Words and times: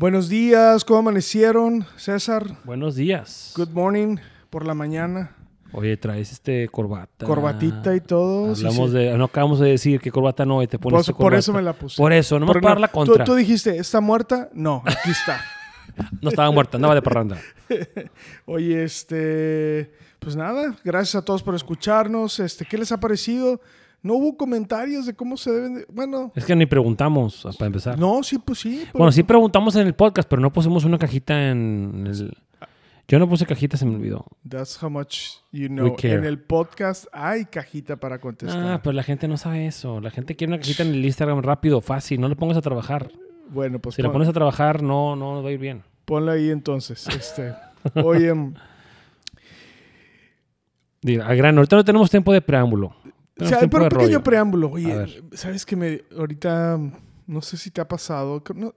Buenos 0.00 0.30
días, 0.30 0.82
¿cómo 0.86 1.00
amanecieron, 1.00 1.84
César? 1.98 2.46
Buenos 2.64 2.94
días. 2.96 3.52
Good 3.54 3.68
morning, 3.68 4.16
por 4.48 4.66
la 4.66 4.72
mañana. 4.72 5.36
Oye, 5.72 5.94
traes 5.98 6.32
este 6.32 6.70
corbata. 6.70 7.26
Corbatita 7.26 7.94
y 7.94 8.00
todo. 8.00 8.54
Hablamos 8.54 8.92
sí. 8.92 8.96
de, 8.96 9.18
no 9.18 9.24
acabamos 9.24 9.60
de 9.60 9.68
decir 9.68 10.00
que 10.00 10.10
corbata 10.10 10.46
no, 10.46 10.62
y 10.62 10.66
te 10.66 10.78
pones 10.78 11.00
Por, 11.00 11.04
tu 11.04 11.12
por 11.12 11.24
corbata. 11.26 11.38
eso 11.40 11.52
me 11.52 11.60
la 11.60 11.74
puse. 11.74 11.98
Por 11.98 12.14
eso, 12.14 12.38
no 12.40 12.46
me 12.46 12.52
Por- 12.54 12.62
para 12.62 12.80
la 12.80 12.88
tú- 12.88 12.94
contra. 12.94 13.24
Tú, 13.26 13.34
dijiste, 13.34 13.76
¿está 13.76 14.00
muerta? 14.00 14.48
No, 14.54 14.82
aquí 14.86 15.10
está. 15.10 15.38
No 16.22 16.30
estaba 16.30 16.50
muerta, 16.50 16.78
andaba 16.78 16.94
de 16.94 17.02
parranda. 17.02 17.36
Oye, 18.46 18.84
este, 18.84 19.92
pues 20.18 20.34
nada, 20.34 20.74
gracias 20.82 21.16
a 21.16 21.24
todos 21.26 21.42
por 21.42 21.54
escucharnos. 21.54 22.40
Este, 22.40 22.64
¿qué 22.64 22.78
les 22.78 22.90
ha 22.90 23.00
parecido? 23.00 23.60
No 24.02 24.14
hubo 24.14 24.36
comentarios 24.36 25.06
de 25.06 25.14
cómo 25.14 25.36
se 25.36 25.50
deben 25.50 25.74
de- 25.74 25.86
Bueno, 25.92 26.32
Es 26.34 26.44
que 26.44 26.56
ni 26.56 26.66
preguntamos 26.66 27.46
para 27.58 27.66
empezar. 27.66 27.98
no, 27.98 28.22
sí, 28.22 28.38
pues 28.38 28.60
sí. 28.60 28.84
Bueno, 28.94 29.12
sí 29.12 29.22
preguntamos 29.22 29.76
en 29.76 29.86
el 29.86 29.94
podcast, 29.94 30.28
pero 30.28 30.40
no 30.40 30.52
pusimos 30.52 30.84
una 30.84 30.98
cajita 30.98 31.50
en 31.50 32.04
el... 32.06 32.36
Yo 33.08 33.18
no 33.18 33.28
puse 33.28 33.44
cajita, 33.44 33.76
se 33.76 33.84
me 33.84 33.96
olvidó. 33.96 34.24
That's 34.48 34.80
how 34.80 34.88
much 34.88 35.16
you 35.50 35.66
know. 35.66 35.96
En 36.02 36.24
el 36.24 36.38
podcast 36.38 37.06
hay 37.12 37.44
cajita 37.44 37.96
para 37.96 38.20
contestar. 38.20 38.62
Ah, 38.62 38.80
pero 38.82 38.92
la 38.92 39.02
gente 39.02 39.26
no 39.26 39.36
sabe 39.36 39.66
eso. 39.66 40.00
La 40.00 40.12
gente 40.12 40.36
quiere 40.36 40.52
una 40.52 40.60
cajita 40.60 40.84
en 40.84 40.90
el 40.94 41.04
Instagram 41.04 41.42
rápido, 41.42 41.80
fácil. 41.80 42.20
No 42.20 42.28
lo 42.28 42.36
pongas 42.36 42.56
a 42.56 42.62
trabajar. 42.62 43.10
bueno, 43.48 43.80
pues 43.80 43.96
Si 43.96 44.02
la 44.02 44.08
pon- 44.08 44.12
pones 44.14 44.28
a 44.28 44.32
trabajar, 44.32 44.82
no, 44.84 45.16
no 45.16 45.42
va 45.42 45.48
a 45.48 45.52
ir 45.52 45.58
bien. 45.58 45.82
ponla 46.04 46.32
ahí 46.32 46.50
entonces. 46.50 47.08
Este, 47.08 47.52
oye, 48.04 48.30
al 48.30 48.54
grano, 51.36 51.60
ahorita 51.60 51.76
no 51.76 51.84
tenemos 51.84 52.10
tiempo 52.10 52.32
de 52.32 52.40
preámbulo. 52.42 52.94
O 53.40 53.48
sea, 53.48 53.60
pero 53.68 53.84
un 53.84 53.88
pequeño 53.88 54.06
rollo. 54.08 54.22
preámbulo. 54.22 54.70
Oye. 54.70 55.22
¿sabes 55.32 55.64
que 55.66 55.76
me 55.76 56.02
ahorita 56.16 56.78
no 57.26 57.42
sé 57.42 57.56
si 57.56 57.70
te 57.70 57.80
ha 57.80 57.88
pasado? 57.88 58.42
no- 58.54 58.74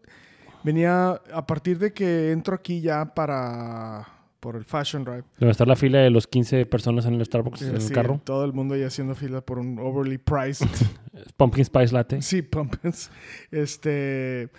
venía 0.63 1.19
a 1.33 1.45
partir 1.45 1.77
de 1.79 1.91
que 1.93 2.31
entro 2.31 2.55
aquí 2.55 2.79
ya 2.81 3.13
para 3.13 4.07
por 4.39 4.55
el 4.57 4.65
Fashion 4.65 5.03
Drive. 5.05 5.23
Debe 5.39 5.51
estar 5.51 5.65
la 5.67 5.75
fila 5.77 5.99
de 5.99 6.09
los 6.09 6.27
15 6.27 6.65
personas 6.65 7.05
en 7.05 7.13
el 7.13 7.25
Starbucks 7.25 7.61
en 7.61 7.75
el 7.75 7.81
Sí, 7.81 7.93
carro. 7.93 8.19
Todo 8.25 8.43
el 8.43 8.51
mundo 8.51 8.75
ya 8.75 8.87
haciendo 8.87 9.15
fila 9.15 9.39
por 9.41 9.57
un 9.59 9.79
overly 9.79 10.17
priced. 10.17 10.67
Pumpkin 11.37 11.63
Spice 11.63 11.93
Latte. 11.93 12.21
sí, 12.21 12.41
pumpkins. 12.41 13.09
Este, 13.51 14.49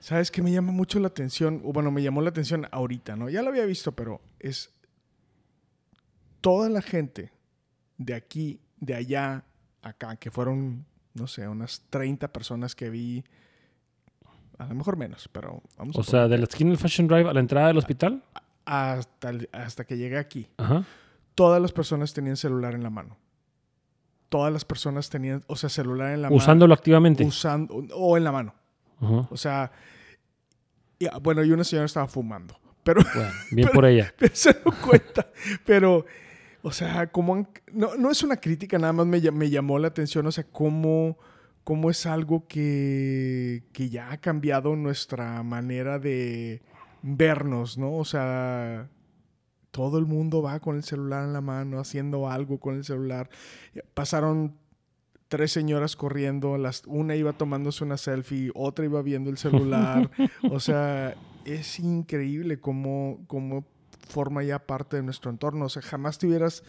¿sabes 0.00 0.30
qué 0.30 0.42
me 0.42 0.52
llama 0.52 0.70
mucho 0.72 1.00
la 1.00 1.08
atención? 1.08 1.62
O 1.64 1.72
bueno, 1.72 1.90
me 1.90 2.02
llamó 2.02 2.20
la 2.20 2.28
atención 2.28 2.66
ahorita, 2.70 3.16
¿no? 3.16 3.30
Ya 3.30 3.40
lo 3.42 3.48
había 3.48 3.64
visto, 3.64 3.92
pero 3.92 4.20
es 4.38 4.70
toda 6.42 6.68
la 6.68 6.82
gente 6.82 7.32
de 7.98 8.14
aquí, 8.14 8.60
de 8.78 8.94
allá, 8.94 9.44
acá, 9.82 10.16
que 10.16 10.30
fueron, 10.30 10.84
no 11.14 11.26
sé, 11.26 11.46
unas 11.48 11.82
30 11.90 12.32
personas 12.32 12.74
que 12.74 12.90
vi. 12.90 13.24
A 14.58 14.66
lo 14.66 14.74
mejor 14.74 14.96
menos, 14.96 15.28
pero 15.32 15.62
vamos 15.76 15.96
a 15.96 16.00
O 16.00 16.02
sea, 16.02 16.28
de 16.28 16.38
la 16.38 16.44
esquina 16.44 16.70
del 16.70 16.78
Fashion 16.78 17.06
Drive 17.08 17.28
a 17.28 17.32
la 17.34 17.40
entrada 17.40 17.68
del 17.68 17.78
hospital. 17.78 18.22
hasta, 18.64 19.32
hasta 19.52 19.84
que 19.84 19.96
llegué 19.98 20.18
aquí. 20.18 20.48
Ajá. 20.56 20.84
Todas 21.34 21.60
las 21.60 21.72
personas 21.72 22.14
tenían 22.14 22.36
celular 22.36 22.74
en 22.74 22.82
la 22.82 22.88
mano. 22.90 23.16
Todas 24.30 24.52
las 24.52 24.64
personas 24.64 25.08
tenían, 25.10 25.44
o 25.46 25.56
sea, 25.56 25.68
celular 25.68 26.12
en 26.12 26.22
la 26.22 26.30
Usándolo 26.30 26.72
activamente. 26.74 27.22
mano. 27.22 27.28
Usando, 27.28 27.74
o 27.94 28.16
en 28.16 28.24
la 28.24 28.32
mano. 28.32 28.54
Ajá. 29.00 29.28
O 29.30 29.36
sea, 29.36 29.70
y, 30.98 31.06
ah, 31.06 31.18
bueno, 31.22 31.44
y 31.44 31.52
una 31.52 31.62
señora 31.64 31.84
estaba 31.86 32.08
fumando. 32.08 32.58
Pero, 32.82 33.02
Bueno, 33.14 33.30
bien 33.50 33.68
por 33.74 33.84
ella. 33.86 34.14
pero 34.18 34.34
se 34.34 34.52
dio 34.54 34.72
cuenta. 34.82 35.28
Pero, 35.66 36.06
o 36.66 36.72
sea, 36.72 37.06
como 37.12 37.36
han- 37.36 37.48
no, 37.72 37.94
no 37.94 38.10
es 38.10 38.24
una 38.24 38.38
crítica, 38.38 38.76
nada 38.76 38.92
más 38.92 39.06
me, 39.06 39.20
me 39.30 39.50
llamó 39.50 39.78
la 39.78 39.86
atención, 39.86 40.26
o 40.26 40.32
sea, 40.32 40.42
cómo, 40.42 41.16
cómo 41.62 41.90
es 41.90 42.06
algo 42.06 42.48
que, 42.48 43.62
que 43.72 43.88
ya 43.88 44.10
ha 44.10 44.16
cambiado 44.20 44.74
nuestra 44.74 45.44
manera 45.44 46.00
de 46.00 46.62
vernos, 47.02 47.78
¿no? 47.78 47.94
O 47.96 48.04
sea, 48.04 48.90
todo 49.70 49.98
el 50.00 50.06
mundo 50.06 50.42
va 50.42 50.58
con 50.58 50.74
el 50.74 50.82
celular 50.82 51.22
en 51.22 51.34
la 51.34 51.40
mano, 51.40 51.78
haciendo 51.78 52.28
algo 52.28 52.58
con 52.58 52.74
el 52.74 52.82
celular. 52.82 53.30
Pasaron 53.94 54.56
tres 55.28 55.52
señoras 55.52 55.94
corriendo, 55.94 56.58
las, 56.58 56.82
una 56.86 57.14
iba 57.14 57.32
tomándose 57.32 57.84
una 57.84 57.96
selfie, 57.96 58.50
otra 58.56 58.86
iba 58.86 59.02
viendo 59.02 59.30
el 59.30 59.38
celular. 59.38 60.10
o 60.50 60.58
sea, 60.58 61.14
es 61.44 61.78
increíble 61.78 62.58
cómo, 62.58 63.20
cómo 63.28 63.64
forma 64.06 64.42
ya 64.42 64.60
parte 64.60 64.96
de 64.96 65.02
nuestro 65.02 65.30
entorno. 65.30 65.66
O 65.66 65.68
sea, 65.68 65.82
jamás 65.82 66.18
te 66.18 66.26
hubieras 66.26 66.62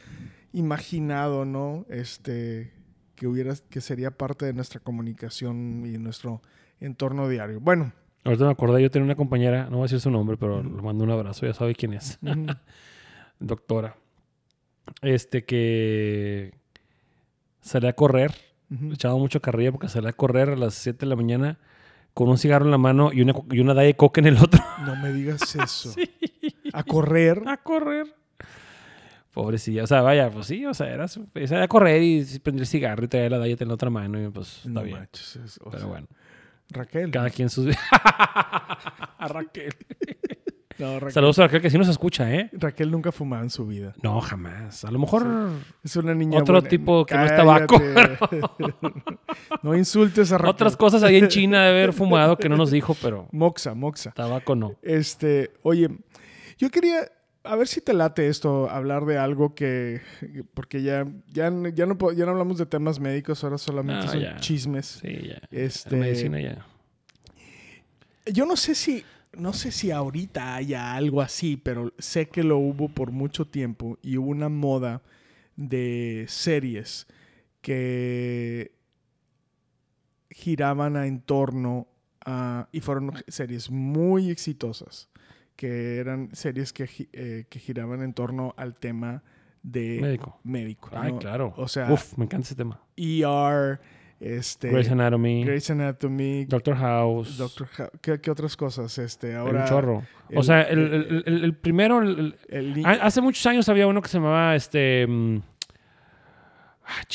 imaginado, 0.53 1.46
¿no? 1.46 1.86
Este, 1.90 2.74
que 3.16 3.28
hubieras, 3.28 3.62
que 3.62 3.81
sería 3.81 4.12
parte 4.12 4.46
de 4.46 4.53
nuestra 4.53 4.80
comunicación 4.80 5.84
y 5.86 5.98
nuestro 5.98 6.42
entorno 6.80 7.30
diario. 7.30 7.59
Bueno, 7.59 7.94
Ahorita 8.28 8.44
me 8.44 8.52
acordé, 8.52 8.81
yo 8.81 8.92
tenía 8.92 9.06
una 9.06 9.16
compañera, 9.16 9.70
no 9.70 9.78
voy 9.78 9.84
a 9.84 9.84
decir 9.84 10.02
su 10.02 10.12
nombre, 10.12 10.36
pero 10.36 10.62
le 10.62 10.81
mando 10.81 11.02
un 11.06 11.12
abrazo, 11.12 11.46
ya 11.46 11.53
sabe 11.53 11.74
quién 11.75 11.94
es. 11.94 12.20
Doctora. 13.40 13.96
Este 15.02 15.46
que 15.46 16.54
salía 17.62 17.92
a 17.92 17.94
correr, 17.94 18.36
ujú. 18.69 18.92
echaba 18.92 19.16
mucho 19.16 19.42
carrilla 19.42 19.72
porque 19.72 19.88
salía 19.88 20.09
a 20.09 20.14
correr 20.14 20.50
a 20.50 20.56
las 20.58 20.74
7 20.74 21.06
de 21.06 21.06
la 21.06 21.16
mañana 21.16 21.58
con 22.14 22.28
un 22.28 22.38
cigarro 22.38 22.66
en 22.66 22.72
la 22.72 22.78
mano 22.78 23.14
y 23.14 23.22
una, 23.22 23.34
y 23.50 23.59
una 23.62 23.74
Diet 23.74 23.96
Coke 23.96 24.18
en 24.19 24.28
el 24.28 24.38
otro. 24.38 24.62
no 24.86 24.98
me 24.98 25.14
digas 25.14 25.56
eso. 25.64 25.94
A 26.80 26.84
correr. 26.84 27.42
a 27.48 27.58
correr. 27.58 28.14
Pobrecilla. 29.34 29.84
O 29.84 29.88
sea, 29.88 30.02
vaya, 30.02 30.30
pues 30.32 30.48
sí, 30.48 30.66
o 30.66 30.74
sea, 30.74 30.88
era, 30.90 31.08
su- 31.08 31.28
salía 31.46 31.64
a 31.64 31.68
correr 31.68 32.02
y 32.02 32.24
prendía 32.40 32.62
el 32.64 32.68
cigarro 32.68 33.06
y 33.06 33.08
traía 33.08 33.30
la 33.30 33.40
Diet 33.40 33.62
en 33.62 33.68
la 33.68 33.74
otra 33.76 33.90
mano 33.90 34.22
y 34.22 34.28
pues 34.30 34.58
está 34.58 34.70
No 34.70 34.84
bien. 34.84 34.98
manches, 34.98 35.36
es- 35.36 35.60
o 35.62 35.66
Pero 35.70 35.80
sea, 35.80 35.88
bueno, 35.88 36.08
Raquel. 36.70 37.12
cada 37.12 37.30
quien 37.30 37.50
sus... 37.50 37.68
a 37.92 39.28
Raquel. 39.28 39.74
No, 40.80 40.94
Raquel. 41.00 41.12
Saludos 41.12 41.40
a 41.40 41.44
Raquel 41.48 41.60
que 41.64 41.72
sí 41.72 41.78
nos 41.80 41.88
escucha, 41.88 42.32
¿eh? 42.32 42.52
Raquel 42.54 42.92
nunca 42.92 43.12
fumaba 43.12 43.42
en 43.42 43.50
su 43.50 43.66
vida. 43.66 43.96
No, 44.04 44.22
jamás. 44.22 44.86
A 44.86 44.92
lo 44.92 45.00
mejor 45.00 45.26
Es 45.84 45.96
una 45.96 46.14
niña 46.14 46.38
Otro 46.38 46.54
buena. 46.54 46.70
tipo 46.70 47.04
que 47.04 47.16
no 47.16 47.26
es 47.26 47.36
tabaco. 47.36 47.82
No 49.64 49.76
insultes 49.76 50.32
a 50.32 50.38
Raquel. 50.38 50.52
otras 50.52 50.78
cosas 50.78 51.02
ahí 51.02 51.16
en 51.18 51.30
China 51.30 51.64
de 51.64 51.70
haber 51.70 51.94
fumado 51.94 52.38
que 52.38 52.48
no 52.48 52.58
nos 52.58 52.70
dijo, 52.70 52.96
pero 53.02 53.28
Moxa, 53.32 53.74
moxa. 53.74 54.12
tabaco 54.12 54.54
no. 54.56 54.76
Este, 54.84 55.52
oye, 55.64 55.90
yo 56.57 56.69
quería, 56.69 57.12
a 57.44 57.56
ver 57.56 57.68
si 57.68 57.81
te 57.81 57.94
late 57.94 58.28
esto, 58.28 58.69
hablar 58.69 59.06
de 59.06 59.18
algo 59.18 59.56
que, 59.56 60.01
porque 60.53 60.81
ya, 60.81 61.06
ya, 61.28 61.51
ya, 61.73 61.85
no, 61.85 62.12
ya 62.12 62.25
no 62.25 62.31
hablamos 62.31 62.57
de 62.57 62.66
temas 62.66 63.00
médicos, 63.00 63.44
ahora 63.44 63.57
solamente 63.57 64.06
No, 64.06 64.12
son 64.12 64.22
ya. 64.22 64.38
chismes. 64.38 65.00
Sí, 65.01 65.28
ya. 65.29 65.41
Este- 65.51 65.91
La 65.91 65.97
medicina 65.97 66.40
ya. 66.41 66.66
Yo 68.25 68.45
no 68.45 68.57
sé 68.57 68.75
si, 68.75 69.06
no 69.38 69.53
sé 69.53 69.72
si 69.72 69.91
ahorita 69.91 70.56
haya 70.56 70.94
algo 70.95 71.22
así, 71.22 71.56
pero 71.57 71.94
sé 71.97 72.28
que 72.28 72.44
lo 72.44 72.57
hubo 72.57 72.89
por 72.89 73.12
mucho 73.12 73.45
tiempo 73.47 73.97
y 74.01 74.18
hubo 74.18 74.29
una 74.31 74.50
moda 74.50 75.01
de 75.56 76.25
series 76.28 77.07
que 77.62 78.72
giraban 80.29 80.97
a 80.97 81.07
en 81.07 81.22
torno 81.22 81.88
a, 82.25 82.68
y 82.71 82.81
fueron 82.81 83.13
series 83.27 83.69
muy 83.71 84.30
exitosas, 84.30 85.10
que 85.57 85.98
eran 85.98 86.30
series 86.33 86.71
que, 86.71 86.88
eh, 87.12 87.45
que 87.50 87.59
giraban 87.59 88.01
en 88.01 88.13
torno 88.13 88.54
al 88.56 88.75
tema 88.75 89.24
de 89.63 89.98
Médico. 90.00 90.39
médico. 90.45 90.89
Ay, 90.94 91.12
¿no? 91.12 91.19
claro. 91.19 91.54
O 91.57 91.68
sea, 91.68 91.92
Uf, 91.92 92.18
me 92.18 92.24
encanta 92.24 92.45
ese 92.45 92.56
tema. 92.56 92.80
ER, 92.95 93.80
este, 94.19 94.69
Grey's 94.69 94.89
Anatomy, 94.89 95.44
Grey's 95.44 95.69
Anatomy, 95.69 96.45
Doctor 96.45 96.75
House. 96.77 97.38
Doctor 97.38 97.68
House. 97.68 97.89
¿Qué, 98.01 98.21
qué 98.21 98.31
otras 98.31 98.56
cosas? 98.56 98.98
Este, 98.98 99.36
ahora. 99.36 99.63
un 99.63 99.68
chorro. 99.68 100.04
el- 100.30 100.38
o 100.38 100.44
sea, 100.44 100.62
el, 100.62 101.24
el- 101.25 101.44
el- 101.44 101.54
primero... 101.56 102.01
hace 103.01 103.19
muchos 103.21 103.45
años 103.45 103.68
había 103.68 103.88
uno 103.88 104.01
que 104.01 104.07
se 104.07 104.18
llamaba 104.19 104.56
este... 104.56 105.06
mm, 105.07 105.38
ah, 105.38 105.42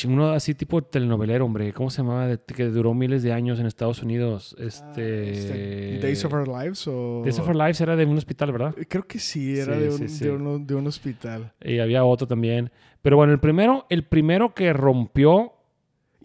uno 0.07 0.29
así 0.31 0.53
tipo 0.55 0.81
telenovelero, 0.83 1.45
hombre. 1.45 1.71
¿Cómo 1.73 1.89
se 1.89 1.97
llamaba? 2.01 2.37
Que 2.37 2.65
duró 2.65 2.93
miles 2.93 3.23
de 3.23 3.33
años 3.33 3.59
en 3.59 3.65
Estados 3.65 4.01
Unidos. 4.03 4.55
Este... 4.59 5.31
este, 5.31 5.99
Days 6.01 6.23
of 6.25 6.33
Our 6.33 6.47
Lives 6.47 6.87
o. 6.87 7.21
Days 7.23 7.39
of 7.39 7.47
Our 7.47 7.55
Lives 7.55 7.81
era 7.81 7.95
de 7.95 8.05
un 8.05 8.17
hospital, 8.17 8.51
¿verdad? 8.51 8.75
Creo 8.87 9.07
que 9.07 9.19
sí, 9.19 9.57
era 9.59 9.75
Sí, 9.75 9.79
de, 9.81 9.89
un, 9.89 9.97
sí, 9.97 10.09
sí. 10.09 10.23
De, 10.25 10.31
uno- 10.31 10.59
de 10.59 10.75
un 10.75 10.87
hospital. 10.87 11.53
Y 11.61 11.79
había 11.79 12.03
otro 12.05 12.27
también. 12.27 12.71
Pero 13.01 13.17
bueno, 13.17 13.33
el 13.33 13.39
primero, 13.39 13.85
el 13.89 14.03
primero 14.05 14.53
que 14.53 14.71
rompió 14.73 15.53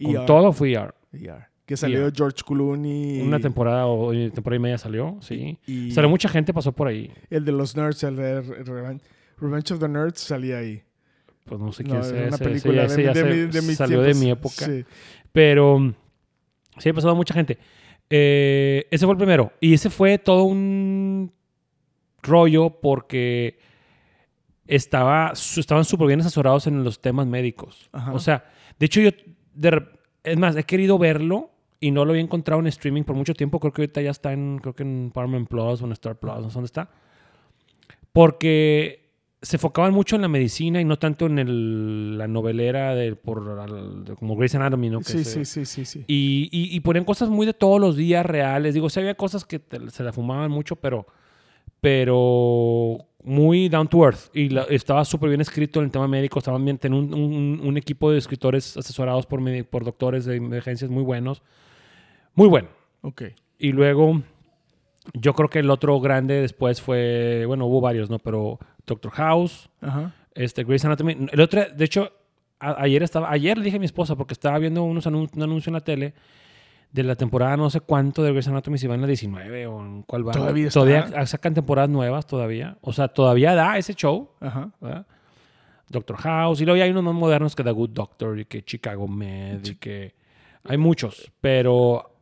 con 0.01 0.15
ER. 0.15 0.25
todo 0.25 0.51
fue 0.53 0.73
ER. 0.73 0.93
ER. 1.13 1.47
Que 1.65 1.77
salió 1.77 1.99
Yeah. 1.99 2.11
George 2.15 2.37
Clooney. 2.45 3.21
Una 3.21 3.39
temporada 3.39 3.85
o 3.85 4.11
temporada 4.11 4.55
y 4.55 4.59
media 4.59 4.77
salió, 4.79 5.17
sí. 5.21 5.59
Y 5.67 5.91
Salió 5.91 6.09
mucha 6.09 6.27
gente, 6.29 6.51
pasó 6.53 6.71
por 6.71 6.87
ahí. 6.87 7.11
el 7.29 7.45
de 7.45 7.51
los 7.51 7.75
nerds, 7.75 8.03
el 8.03 8.15
de 8.15 8.41
Revenge 9.37 9.71
of 9.73 9.79
the 9.79 9.87
Nerds, 9.87 10.19
salía 10.19 10.57
ahí. 10.57 10.81
Pues 11.49 11.59
no 11.59 11.71
sé 11.71 11.83
No, 11.83 11.89
quién 11.89 11.95
era 11.97 12.03
sea. 12.05 12.17
una 12.17 12.27
ese- 12.27 12.35
ese 12.35 12.43
película 12.43 12.73
ya- 12.75 12.81
de, 12.81 12.87
ese 12.93 13.03
ya 13.03 13.13
de 13.13 13.23
mi- 13.23 13.51
de 13.51 13.75
salió 13.75 14.01
de 14.03 14.13
mi 14.13 14.29
época. 14.29 14.65
Sí. 14.65 14.85
Pero 15.31 15.95
sí 16.77 16.89
ha 16.89 16.93
pasado 16.93 17.15
mucha 17.15 17.33
gente. 17.33 17.57
Eh, 18.09 18.87
ese 18.91 19.05
fue 19.05 19.13
el 19.13 19.17
primero. 19.17 19.51
Y 19.59 19.73
ese 19.73 19.89
fue 19.89 20.17
todo 20.19 20.43
un 20.43 21.31
rollo 22.21 22.69
porque 22.81 23.57
estaba, 24.67 25.31
estaban 25.33 25.85
súper 25.85 26.07
bien 26.07 26.19
asesorados 26.19 26.67
en 26.67 26.83
los 26.83 27.01
temas 27.01 27.25
médicos. 27.27 27.89
Ajá. 27.91 28.13
O 28.13 28.19
sea, 28.19 28.45
de 28.77 28.85
hecho 28.85 29.01
yo, 29.01 29.09
de 29.55 29.83
es 30.23 30.37
más, 30.37 30.55
he 30.55 30.63
querido 30.63 30.97
verlo 30.99 31.49
y 31.79 31.91
no 31.91 32.05
lo 32.05 32.11
había 32.11 32.21
encontrado 32.21 32.59
en 32.61 32.67
streaming 32.67 33.03
por 33.03 33.15
mucho 33.15 33.33
tiempo. 33.33 33.59
Creo 33.59 33.71
que 33.73 33.81
ahorita 33.83 34.01
ya 34.01 34.11
está 34.11 34.33
en, 34.33 34.59
creo 34.59 34.75
que 34.75 34.83
en 34.83 35.11
Paramount 35.13 35.47
Plus 35.49 35.81
o 35.81 35.85
en 35.85 35.93
Star 35.93 36.19
Plus, 36.19 36.35
no 36.35 36.49
sé 36.49 36.53
dónde 36.55 36.65
está. 36.67 36.89
Porque 38.11 39.08
se 39.41 39.55
enfocaban 39.55 39.93
mucho 39.93 40.15
en 40.17 40.21
la 40.21 40.27
medicina 40.27 40.81
y 40.81 40.85
no 40.85 40.99
tanto 40.99 41.25
en 41.27 41.39
el- 41.39 42.17
la 42.17 42.27
novelera 42.27 42.93
de, 42.93 43.15
por, 43.15 44.03
de- 44.03 44.15
como 44.15 44.35
Grey's 44.35 44.55
Anatomy, 44.55 44.89
¿no? 44.89 44.99
Que 44.99 45.05
Sí, 45.05 45.23
se- 45.23 45.45
sí, 45.45 45.65
sí, 45.65 45.65
sí, 45.65 45.85
sí. 45.85 46.03
y, 46.07 46.49
y, 46.51 46.75
y 46.75 46.79
ponían 46.81 47.05
cosas 47.05 47.29
muy 47.29 47.45
de 47.45 47.53
todos 47.53 47.79
los 47.79 47.95
días 47.95 48.25
reales. 48.25 48.73
Digo, 48.73 48.89
sí 48.89 48.99
había 48.99 49.15
cosas 49.15 49.45
que 49.45 49.59
te- 49.59 49.89
se 49.91 50.03
la 50.03 50.11
fumaban 50.11 50.51
mucho, 50.51 50.75
pero, 50.75 51.05
pero 51.79 52.97
muy 53.23 53.69
down 53.69 53.87
to 53.87 54.03
earth. 54.05 54.29
Y 54.35 54.49
la- 54.49 54.63
estaba 54.63 55.03
súper 55.05 55.29
bien 55.29 55.41
escrito 55.41 55.79
en 55.79 55.85
el 55.85 55.91
tema 55.91 56.07
médico. 56.07 56.39
Estaban 56.39 56.63
bien, 56.63 56.77
tenían 56.77 57.05
un, 57.05 57.13
un- 57.13 57.61
un 57.63 57.77
equipo 57.77 58.11
de 58.11 58.17
escritores 58.17 58.77
asesorados 58.77 59.25
por, 59.25 59.41
por 59.67 59.83
doctores 59.83 60.25
de 60.25 60.35
emergencias 60.37 60.89
muy 60.89 61.03
buenos. 61.03 61.41
Muy 62.35 62.47
bueno. 62.47 62.69
Ok. 63.01 63.23
Y 63.57 63.71
luego, 63.71 64.21
yo 65.13 65.33
creo 65.33 65.49
que 65.49 65.59
el 65.59 65.69
otro 65.69 65.99
grande 65.99 66.35
después 66.41 66.81
fue, 66.81 67.45
bueno, 67.45 67.65
hubo 67.65 67.81
varios, 67.81 68.09
¿no? 68.09 68.19
Pero 68.19 68.59
Doctor 68.93 69.11
House, 69.11 69.69
Ajá. 69.81 70.13
este, 70.33 70.63
Grey's 70.63 70.83
Anatomy. 70.85 71.15
El 71.31 71.39
otro, 71.41 71.63
de 71.69 71.85
hecho, 71.85 72.11
a- 72.59 72.81
ayer 72.83 73.03
estaba, 73.03 73.31
ayer 73.31 73.57
le 73.57 73.63
dije 73.63 73.77
a 73.77 73.79
mi 73.79 73.85
esposa 73.85 74.15
porque 74.15 74.33
estaba 74.33 74.57
viendo 74.59 74.83
unos 74.83 75.07
anun- 75.07 75.29
un 75.35 75.43
anuncio 75.43 75.69
en 75.69 75.73
la 75.75 75.81
tele 75.81 76.13
de 76.91 77.03
la 77.03 77.15
temporada 77.15 77.55
no 77.55 77.69
sé 77.69 77.81
cuánto 77.81 78.23
de 78.23 78.31
Grey's 78.31 78.47
Anatomy, 78.47 78.77
si 78.79 78.87
va 78.87 78.95
en 78.95 79.01
la 79.01 79.07
19 79.07 79.67
o 79.67 79.79
en 79.79 80.01
cuál 80.03 80.27
va. 80.27 80.31
Todavía 80.33 80.67
está. 80.67 80.79
Todavía 80.79 81.25
sacan 81.27 81.53
temporadas 81.53 81.89
nuevas 81.89 82.25
todavía. 82.25 82.77
O 82.81 82.91
sea, 82.93 83.07
todavía 83.09 83.53
da 83.53 83.77
ese 83.77 83.93
show, 83.93 84.31
Ajá. 84.39 84.71
¿verdad? 84.81 85.05
Doctor 85.87 86.17
House. 86.17 86.61
Y 86.61 86.65
luego 86.65 86.77
ya 86.77 86.83
hay 86.85 86.91
unos 86.91 87.03
más 87.03 87.13
modernos 87.13 87.55
que 87.55 87.63
The 87.63 87.71
Good 87.71 87.91
Doctor 87.91 88.39
y 88.39 88.45
que 88.45 88.63
Chicago 88.63 89.07
Med 89.07 89.65
y 89.65 89.75
que... 89.75 90.13
Hay 90.63 90.77
muchos, 90.77 91.31
pero... 91.41 92.15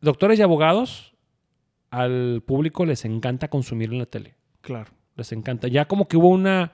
Doctores 0.00 0.38
y 0.38 0.42
abogados, 0.42 1.14
al 1.90 2.42
público 2.46 2.84
les 2.84 3.04
encanta 3.04 3.48
consumir 3.48 3.90
en 3.92 3.98
la 3.98 4.06
tele 4.06 4.34
Claro. 4.66 4.90
les 5.16 5.30
encanta. 5.32 5.68
Ya 5.68 5.86
como 5.86 6.06
que 6.08 6.16
hubo 6.18 6.28
una, 6.28 6.72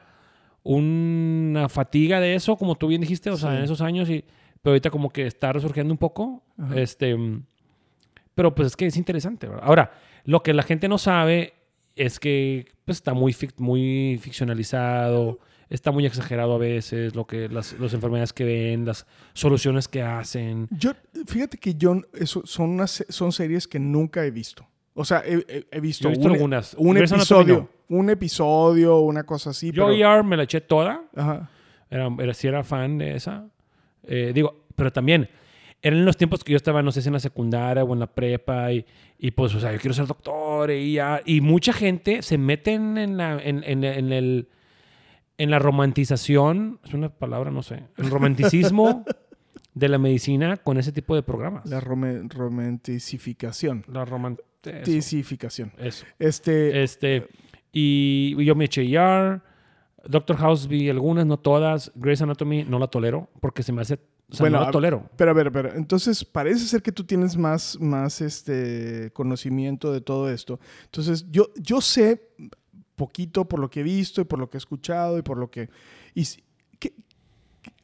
una 0.65 1.69
fatiga 1.69 2.21
de 2.21 2.35
eso, 2.35 2.57
como 2.57 2.75
tú 2.77 2.89
bien 2.89 3.01
dijiste, 3.01 3.31
o 3.31 3.37
sea, 3.37 3.57
en 3.57 3.63
esos 3.65 3.81
años, 3.81 4.09
y, 4.09 4.25
pero 4.63 4.73
ahorita 4.73 4.91
como 4.91 5.11
que 5.11 5.27
está 5.27 5.53
resurgiendo 5.53 5.93
un 5.93 5.99
poco. 5.99 6.43
Ajá. 6.59 6.81
Este, 6.81 7.17
pero 8.35 8.55
pues 8.55 8.67
es 8.69 8.77
que 8.77 8.87
es 8.87 8.97
interesante. 8.97 9.47
¿verdad? 9.49 9.65
Ahora, 9.67 9.93
lo 10.25 10.43
que 10.43 10.55
la 10.55 10.63
gente 10.63 10.89
no 10.89 10.99
sabe 10.99 11.55
es 11.97 12.19
que 12.19 12.67
pues, 12.85 12.97
está 12.99 13.13
muy, 13.13 13.33
fic- 13.33 13.59
muy 13.59 14.19
ficcionalizado, 14.23 15.39
está 15.69 15.91
muy 15.91 16.07
exagerado 16.07 16.55
a 16.55 16.59
veces, 16.59 17.15
lo 17.15 17.27
que, 17.27 17.49
las, 17.49 17.73
las 17.79 17.93
enfermedades 17.95 18.33
que 18.33 18.45
ven, 18.45 18.85
las 18.87 19.07
soluciones 19.35 19.89
que 19.89 20.03
hacen. 20.03 20.69
Yo, 20.71 20.93
fíjate 21.27 21.59
que 21.59 21.75
yo, 21.75 22.01
eso, 22.15 22.43
son, 22.47 22.71
unas, 22.71 23.05
son 23.09 23.33
series 23.33 23.67
que 23.69 23.79
nunca 23.79 24.25
he 24.25 24.31
visto. 24.31 24.67
O 24.95 25.05
sea, 25.05 25.23
he, 25.25 25.67
he- 25.71 25.81
visto, 25.81 26.05
Yo 26.05 26.09
he 26.11 26.13
visto 26.13 26.29
un, 26.29 26.35
algunas. 26.35 26.75
un 26.75 26.95
Grey's 26.95 27.13
Anatomy 27.13 27.41
episodio, 27.43 27.69
un 27.89 28.11
episodio, 28.11 28.99
una 29.01 29.25
cosa 29.25 29.51
así. 29.51 29.71
Yo 29.73 29.87
pero, 29.87 30.17
ER 30.19 30.23
me 30.25 30.37
la 30.37 30.43
eché 30.43 30.61
toda. 30.61 31.03
Ajá. 31.17 31.51
Era, 31.91 32.09
era, 32.19 32.35
sí 32.35 32.47
era 32.49 32.63
fan 32.63 32.99
de 32.99 33.15
esa. 33.17 33.47
Eh, 34.05 34.33
digo, 34.35 34.65
pero 34.77 34.93
también 34.93 35.29
eran 35.81 36.05
los 36.05 36.17
tiempos 36.17 36.45
que 36.45 36.53
yo 36.53 36.57
estaba, 36.57 36.83
no 36.83 36.93
sé 36.93 37.03
si 37.03 37.09
en 37.09 37.15
la 37.15 37.21
secundaria 37.21 37.83
o 37.85 37.93
en 37.93 38.01
la 38.01 38.07
prepa 38.07 38.71
y, 38.73 38.85
y 39.19 39.31
pues, 39.33 39.55
o 39.55 39.61
sea, 39.61 39.73
yo 39.73 39.79
quiero 39.81 39.95
ser 39.95 40.07
doctor 40.07 40.71
y 40.71 40.93
ya. 40.95 41.21
Y 41.25 41.41
mucha 41.41 41.73
gente 41.73 42.23
se 42.23 42.37
mete 42.39 42.73
en, 42.75 43.17
la, 43.17 43.33
en, 43.43 43.63
en- 43.65 43.85
en 43.85 44.13
el, 44.13 44.49
en 45.39 45.51
la 45.51 45.59
romantización, 45.59 46.81
es 46.85 46.93
una 46.95 47.09
palabra, 47.09 47.51
no 47.51 47.63
sé, 47.63 47.85
el 47.97 48.11
romanticismo 48.11 49.05
de 49.75 49.89
la 49.89 49.99
medicina 49.99 50.57
con 50.59 50.77
ese 50.79 50.93
tipo 50.93 51.15
de 51.15 51.23
programas. 51.23 51.65
La 51.67 51.81
rome- 51.81 52.23
romanticificación. 52.29 53.85
La 53.89 54.05
roman- 54.05 54.39
eso, 54.71 54.85
Ticificación. 54.85 55.73
eso. 55.79 56.05
Este, 56.19 56.83
Este, 56.83 57.27
y 57.73 58.43
yo 58.45 58.55
me 58.55 58.67
eché 58.67 58.83
ER. 58.83 59.41
Doctor 60.05 60.37
House 60.37 60.67
vi 60.67 60.89
algunas, 60.91 61.27
no 61.27 61.39
todas. 61.39 61.93
Grey's 61.95 62.21
Anatomy 62.23 62.65
no 62.65 62.79
la 62.79 62.89
tolero 62.89 63.29
porque 63.41 63.63
se 63.63 63.73
me 63.73 63.83
hace... 63.83 63.95
O 63.95 64.35
sea, 64.35 64.45
Bueno, 64.45 64.59
no 64.61 64.65
la 64.65 64.71
tolero. 64.71 65.11
pero 65.17 65.31
a 65.31 65.35
ver, 65.35 65.53
pero 65.53 65.75
entonces 65.75 66.25
parece 66.25 66.61
ser 66.67 66.83
que 66.83 66.91
tú 66.91 67.05
tienes 67.05 67.37
más, 67.37 67.79
más 67.81 68.21
este 68.23 69.11
conocimiento 69.13 69.93
de 69.93 70.01
todo 70.01 70.31
esto. 70.31 70.59
Entonces, 70.85 71.27
yo, 71.31 71.51
yo 71.57 71.81
sé 71.83 72.31
poquito 72.97 73.47
por 73.47 73.61
lo 73.61 73.69
que 73.69 73.81
he 73.81 73.83
visto 73.83 74.21
y 74.23 74.25
por 74.25 74.39
lo 74.39 74.49
que 74.49 74.57
he 74.57 74.59
escuchado 74.59 75.19
y 75.19 75.23
por 75.23 75.37
lo 75.39 75.51
que... 75.51 75.69
Y, 76.15 76.25
si- 76.25 76.43
que- 76.79 76.95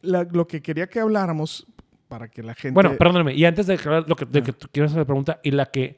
la- 0.01 0.25
lo 0.25 0.47
que 0.49 0.63
quería 0.63 0.87
que 0.89 1.01
habláramos 1.01 1.67
para 2.09 2.29
que 2.29 2.43
la 2.43 2.55
gente... 2.55 2.73
Bueno, 2.75 2.97
perdóname. 2.97 3.35
Y 3.35 3.45
antes 3.45 3.67
de 3.67 3.79
lo 4.07 4.17
que, 4.17 4.25
de 4.25 4.43
que 4.43 4.53
tú 4.55 4.69
quiero 4.73 4.87
hacer 4.87 4.99
la 4.99 5.05
pregunta, 5.05 5.41
y 5.45 5.51
la 5.51 5.67
que 5.67 5.97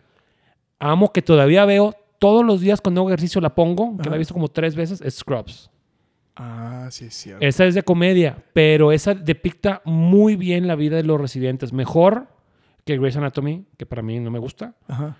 amo, 0.81 1.13
que 1.13 1.23
todavía 1.23 1.65
veo 1.65 1.95
todos 2.19 2.45
los 2.45 2.61
días 2.61 2.81
cuando 2.81 3.01
hago 3.03 3.11
ejercicio, 3.11 3.41
la 3.41 3.55
pongo, 3.55 3.93
que 3.97 4.03
la 4.05 4.09
Ajá. 4.11 4.17
he 4.17 4.19
visto 4.19 4.35
como 4.35 4.49
tres 4.49 4.75
veces, 4.75 5.01
es 5.01 5.15
Scrubs. 5.15 5.71
Ah, 6.37 6.89
sí, 6.91 7.07
es 7.07 7.15
cierto. 7.15 7.45
Esa 7.47 7.65
es 7.67 7.75
de 7.75 7.83
comedia, 7.83 8.43
pero 8.53 8.93
esa 8.93 9.15
depicta 9.15 9.83
muy 9.85 10.37
bien 10.37 10.67
la 10.67 10.75
vida 10.75 10.97
de 10.97 11.03
los 11.05 11.21
residentes. 11.21 11.73
Mejor 11.73 12.29
que 12.85 12.97
Grey's 12.99 13.17
Anatomy, 13.17 13.65
que 13.77 13.85
para 13.87 14.03
mí 14.03 14.19
no 14.21 14.31
me 14.31 14.39
gusta. 14.39 14.75
Ajá. 14.89 15.17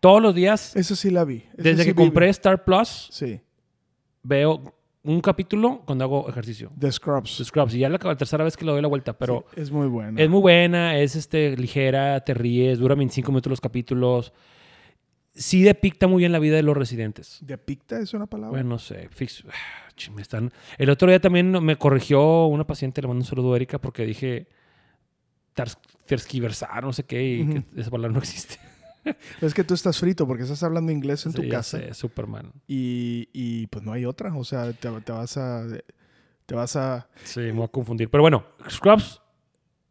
Todos 0.00 0.20
los 0.22 0.34
días, 0.34 0.76
Eso 0.76 0.94
sí 0.96 1.10
la 1.10 1.24
vi. 1.24 1.36
Eso 1.36 1.54
desde 1.56 1.82
sí 1.84 1.88
que 1.88 1.92
vi- 1.94 2.04
compré 2.04 2.28
Star 2.28 2.62
Plus, 2.64 3.08
Sí, 3.10 3.40
veo 4.22 4.74
un 5.02 5.20
capítulo 5.22 5.82
cuando 5.86 6.04
hago 6.04 6.28
ejercicio. 6.28 6.68
The 6.78 6.92
Scrubs. 6.92 7.38
de 7.38 7.44
Scrubs. 7.46 7.74
Y 7.74 7.78
ya 7.78 7.88
la, 7.88 7.98
la 8.02 8.16
tercera 8.16 8.44
vez 8.44 8.56
que 8.56 8.64
le 8.66 8.72
doy 8.72 8.82
la 8.82 8.88
vuelta, 8.88 9.14
pero... 9.16 9.46
Sí, 9.54 9.60
es 9.62 9.70
muy 9.70 9.86
buena. 9.88 10.20
Es 10.20 10.28
muy 10.28 10.40
buena, 10.40 10.98
es 10.98 11.16
este, 11.16 11.56
ligera, 11.56 12.20
te 12.22 12.34
ríes, 12.34 12.78
dura 12.78 12.94
25 12.94 13.30
minutos 13.32 13.48
los 13.50 13.60
capítulos. 13.62 14.32
Sí 15.40 15.62
depicta 15.62 16.06
muy 16.08 16.18
bien 16.20 16.32
la 16.32 16.38
vida 16.40 16.56
de 16.56 16.62
los 16.64 16.76
residentes. 16.76 17.38
¿Depicta 17.42 17.98
es 18.00 18.12
una 18.12 18.26
palabra? 18.26 18.50
Bueno, 18.50 18.70
no 18.70 18.78
sé. 18.78 19.08
fix- 19.10 19.44
ah, 19.48 20.10
me 20.12 20.20
están... 20.22 20.52
El 20.78 20.90
otro 20.90 21.08
día 21.08 21.20
también 21.20 21.52
me 21.64 21.76
corrigió 21.76 22.46
una 22.46 22.66
paciente, 22.66 23.00
le 23.00 23.08
mando 23.08 23.22
un 23.22 23.26
saludo 23.26 23.52
a 23.52 23.56
Erika, 23.56 23.78
porque 23.80 24.04
dije 24.04 24.48
tergiversar, 26.06 26.84
no 26.84 26.92
sé 26.92 27.04
qué, 27.04 27.22
y 27.24 27.46
que 27.46 27.80
esa 27.80 27.90
palabra 27.90 28.12
no 28.14 28.18
existe. 28.20 28.56
Es 29.40 29.54
que 29.54 29.64
tú 29.64 29.72
estás 29.72 29.98
frito 29.98 30.26
porque 30.26 30.42
estás 30.42 30.62
hablando 30.62 30.92
inglés 30.92 31.24
en 31.24 31.32
Sí, 31.32 31.40
tu 31.42 31.48
casa. 31.48 31.78
sé, 31.78 31.94
Superman. 31.94 32.52
Y, 32.66 33.28
y, 33.32 33.66
pues 33.68 33.82
no 33.82 33.92
hay 33.92 34.04
otra. 34.04 34.34
O 34.34 34.44
sea, 34.44 34.70
te, 34.74 34.90
te 35.00 35.12
vas 35.12 35.36
a. 35.38 35.64
Te 36.44 36.54
vas 36.54 36.76
a. 36.76 37.08
Sí, 37.24 37.40
me 37.40 37.52
voy 37.52 37.64
a 37.64 37.68
confundir. 37.68 38.10
Pero 38.10 38.22
bueno, 38.22 38.44
Scrubs 38.68 39.22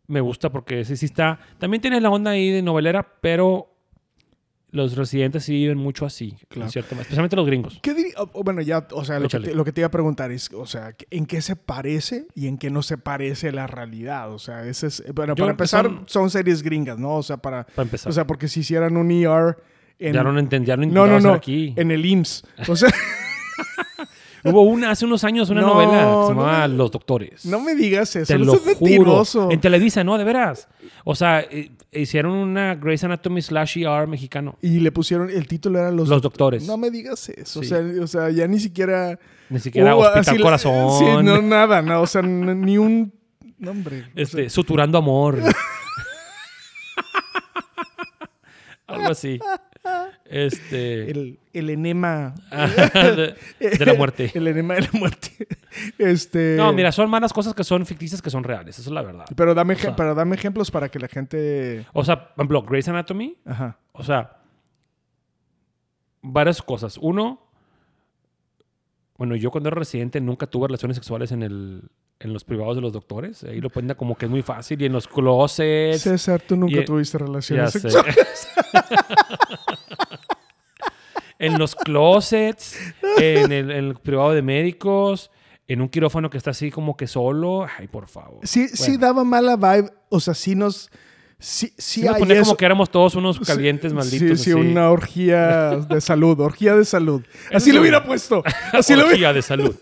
me 0.05 0.21
gusta 0.21 0.51
porque 0.51 0.85
sí, 0.85 0.95
sí 0.97 1.07
está... 1.07 1.39
También 1.57 1.81
tiene 1.81 1.99
la 1.99 2.11
onda 2.11 2.29
ahí 2.31 2.51
de 2.51 2.61
novelera, 2.61 3.01
pero 3.19 3.75
los 4.77 4.95
residentes 4.95 5.43
sí 5.43 5.51
viven 5.53 5.77
mucho 5.77 6.05
así, 6.05 6.37
Claro. 6.47 6.71
cierto- 6.71 6.95
especialmente 6.95 7.35
los 7.35 7.45
gringos. 7.45 7.79
¿Qué 7.81 7.93
diri- 7.93 8.13
o- 8.17 8.29
o 8.31 8.43
bueno, 8.43 8.61
ya, 8.61 8.87
o 8.91 9.03
sea, 9.03 9.19
lo 9.19 9.27
que, 9.27 9.39
te, 9.39 9.53
lo 9.53 9.65
que 9.65 9.71
te 9.73 9.81
iba 9.81 9.87
a 9.87 9.91
preguntar 9.91 10.31
es, 10.31 10.49
o 10.53 10.65
sea, 10.65 10.93
¿en 11.11 11.25
qué 11.25 11.41
se 11.41 11.55
parece 11.57 12.27
y 12.35 12.47
en 12.47 12.57
qué 12.57 12.69
no 12.69 12.81
se 12.83 12.97
parece 12.97 13.51
la 13.51 13.67
realidad? 13.67 14.31
O 14.31 14.39
sea, 14.39 14.65
ese 14.65 14.87
es, 14.87 15.03
bueno, 15.13 15.35
Yo 15.35 15.43
para 15.43 15.51
empezar, 15.51 15.85
son- 15.85 16.03
son... 16.07 16.29
series 16.29 16.63
gringas, 16.63 16.97
¿no? 16.97 17.15
O 17.17 17.23
sea, 17.23 17.37
para, 17.37 17.65
Para 17.65 17.83
empezar. 17.83 18.09
o 18.09 18.13
sea, 18.13 18.25
porque 18.25 18.47
si 18.47 18.61
hicieran 18.61 18.95
un 18.95 19.11
ER 19.11 19.57
en, 19.99 20.13
ya 20.13 20.23
no 20.23 20.31
lo 20.31 20.39
entendí, 20.39 20.67
ya 20.67 20.77
lo 20.77 20.85
no, 20.85 21.07
no, 21.07 21.19
no, 21.19 21.33
aquí. 21.33 21.73
en 21.75 21.91
el 21.91 22.05
IMSS. 22.05 22.43
O 22.67 22.75
sea, 22.75 22.89
Hubo 24.43 24.61
una 24.63 24.91
hace 24.91 25.05
unos 25.05 25.23
años, 25.23 25.49
una 25.49 25.61
No, 25.61 25.67
novela 25.75 25.91
que 25.91 25.97
se 25.97 26.03
no 26.05 26.27
llamaba 26.29 26.67
me- 26.67 26.73
Los 26.75 26.91
Doctores. 26.91 27.45
no 27.45 27.59
me 27.59 27.75
digas 27.75 28.15
eso, 28.15 28.25
Te 28.33 28.37
lo 28.39 28.53
juro. 28.57 28.65
mentiroso. 28.65 29.51
En 29.51 29.59
Televisa, 29.59 30.03
no, 30.03 30.17
de 30.17 30.23
veras. 30.23 30.67
O 31.03 31.15
sea, 31.15 31.41
eh, 31.41 31.71
hicieron 31.91 32.33
una 32.33 32.75
Grey's 32.75 33.03
Anatomy 33.03 33.41
slash 33.41 33.77
ER 33.79 34.07
mexicano. 34.07 34.57
Y 34.61 34.79
le 34.79 34.91
pusieron, 34.91 35.29
el 35.29 35.47
título 35.47 35.79
era 35.79 35.91
Los, 35.91 36.07
Los 36.07 36.21
Doctores. 36.21 36.65
No 36.67 36.77
me 36.77 36.91
digas 36.91 37.29
eso. 37.29 37.61
Sí. 37.63 37.65
O, 37.65 37.69
sea, 37.77 38.03
o 38.03 38.07
sea, 38.07 38.29
ya 38.29 38.47
ni 38.47 38.59
siquiera. 38.59 39.17
Ni 39.49 39.59
siquiera 39.59 39.95
hubo 39.95 40.03
Hospital 40.03 40.35
así 40.35 40.41
Corazón. 40.43 40.99
Sí, 40.99 41.05
no, 41.23 41.41
nada, 41.41 41.81
no. 41.81 42.01
O 42.01 42.07
sea, 42.07 42.21
ni 42.21 42.77
un 42.77 43.13
nombre. 43.57 44.05
Este, 44.15 44.41
sea, 44.43 44.49
Suturando 44.49 44.97
Amor. 44.97 45.39
Algo 48.87 49.09
así. 49.09 49.39
Este. 50.29 51.09
el, 51.11 51.39
el 51.53 51.69
enema. 51.69 52.35
de, 52.51 53.35
de 53.59 53.85
la 53.85 53.93
muerte. 53.93 54.31
El 54.35 54.47
enema 54.47 54.75
de 54.75 54.81
la 54.81 54.89
muerte. 54.93 55.47
Este, 55.97 56.55
No, 56.57 56.71
mira, 56.73 56.91
son 56.91 57.09
malas 57.09 57.31
cosas 57.33 57.53
que 57.53 57.63
son 57.63 57.85
ficticias 57.85 58.21
que 58.21 58.29
son 58.29 58.43
reales. 58.43 58.77
Eso 58.79 58.89
es 58.89 58.93
la 58.93 59.01
verdad. 59.01 59.25
Pero 59.35 59.53
dame, 59.53 59.75
sea- 59.75 59.95
pero 59.95 60.13
dame 60.15 60.35
ejemplos 60.35 60.69
para 60.71 60.89
que 60.89 60.99
la 60.99 61.07
gente... 61.07 61.85
O 61.93 62.03
sea, 62.03 62.33
por 62.35 62.43
ejemplo, 62.43 62.61
Grey's 62.63 62.87
Anatomy. 62.87 63.37
Ajá. 63.45 63.77
O 63.93 64.03
sea, 64.03 64.37
varias 66.21 66.61
cosas. 66.61 66.97
Uno, 67.01 67.41
bueno, 69.17 69.35
yo 69.35 69.49
cuando 69.51 69.69
era 69.69 69.77
residente 69.79 70.19
nunca 70.21 70.47
tuve 70.47 70.67
relaciones 70.67 70.95
sexuales 70.97 71.31
en, 71.31 71.41
el, 71.43 71.83
en 72.19 72.33
los 72.33 72.43
privados 72.43 72.75
de 72.75 72.81
los 72.81 72.93
doctores. 72.93 73.43
Ahí 73.43 73.61
lo 73.61 73.69
ponen 73.69 73.95
como 73.95 74.15
que 74.15 74.25
es 74.25 74.31
muy 74.31 74.41
fácil. 74.43 74.81
Y 74.81 74.85
en 74.85 74.93
los 74.93 75.07
closets. 75.07 76.01
César, 76.01 76.41
tú 76.41 76.55
nunca 76.55 76.81
y- 76.81 76.85
tuviste 76.85 77.17
relaciones 77.17 77.71
sexuales. 77.71 78.15
en 81.39 81.57
los 81.59 81.75
closets, 81.75 82.77
en 83.17 83.51
el, 83.51 83.71
en 83.71 83.85
el 83.85 83.95
privado 83.95 84.33
de 84.33 84.41
médicos, 84.41 85.31
en 85.67 85.81
un 85.81 85.89
quirófano 85.89 86.29
que 86.29 86.37
está 86.37 86.51
así 86.51 86.71
como 86.71 86.95
que 86.97 87.07
solo. 87.07 87.65
Ay, 87.77 87.87
por 87.87 88.07
favor. 88.07 88.39
Sí, 88.43 88.67
sí 88.69 88.97
daba 88.97 89.23
mala 89.23 89.55
vibe. 89.55 89.91
O 90.09 90.19
sea, 90.19 90.33
sí 90.33 90.55
nos... 90.55 90.89
Sí, 91.39 91.67
sí, 91.77 92.01
Sí 92.01 92.01
me 92.01 92.09
hay 92.09 92.19
ponía 92.19 92.35
eso. 92.37 92.45
como 92.45 92.57
que 92.57 92.65
éramos 92.65 92.89
todos 92.89 93.13
unos 93.13 93.35
Sí, 93.35 93.43
calientes 93.45 93.93
malditos. 93.93 94.39
Sí, 94.39 94.45
sí, 94.45 94.51
así. 94.51 94.59
una 94.59 94.89
orgía 94.89 95.75
de 95.87 96.01
salud. 96.01 96.39
Orgía 96.39 96.75
de 96.75 96.83
salud. 96.83 97.21
Así 97.53 97.71
lo 97.71 97.81
hubiera 97.81 98.03
puesto. 98.03 98.43
Así 98.73 98.93
lo 98.95 99.01
hubiera... 99.01 99.11
Orgía 99.29 99.33
de 99.33 99.41
salud. 99.43 99.75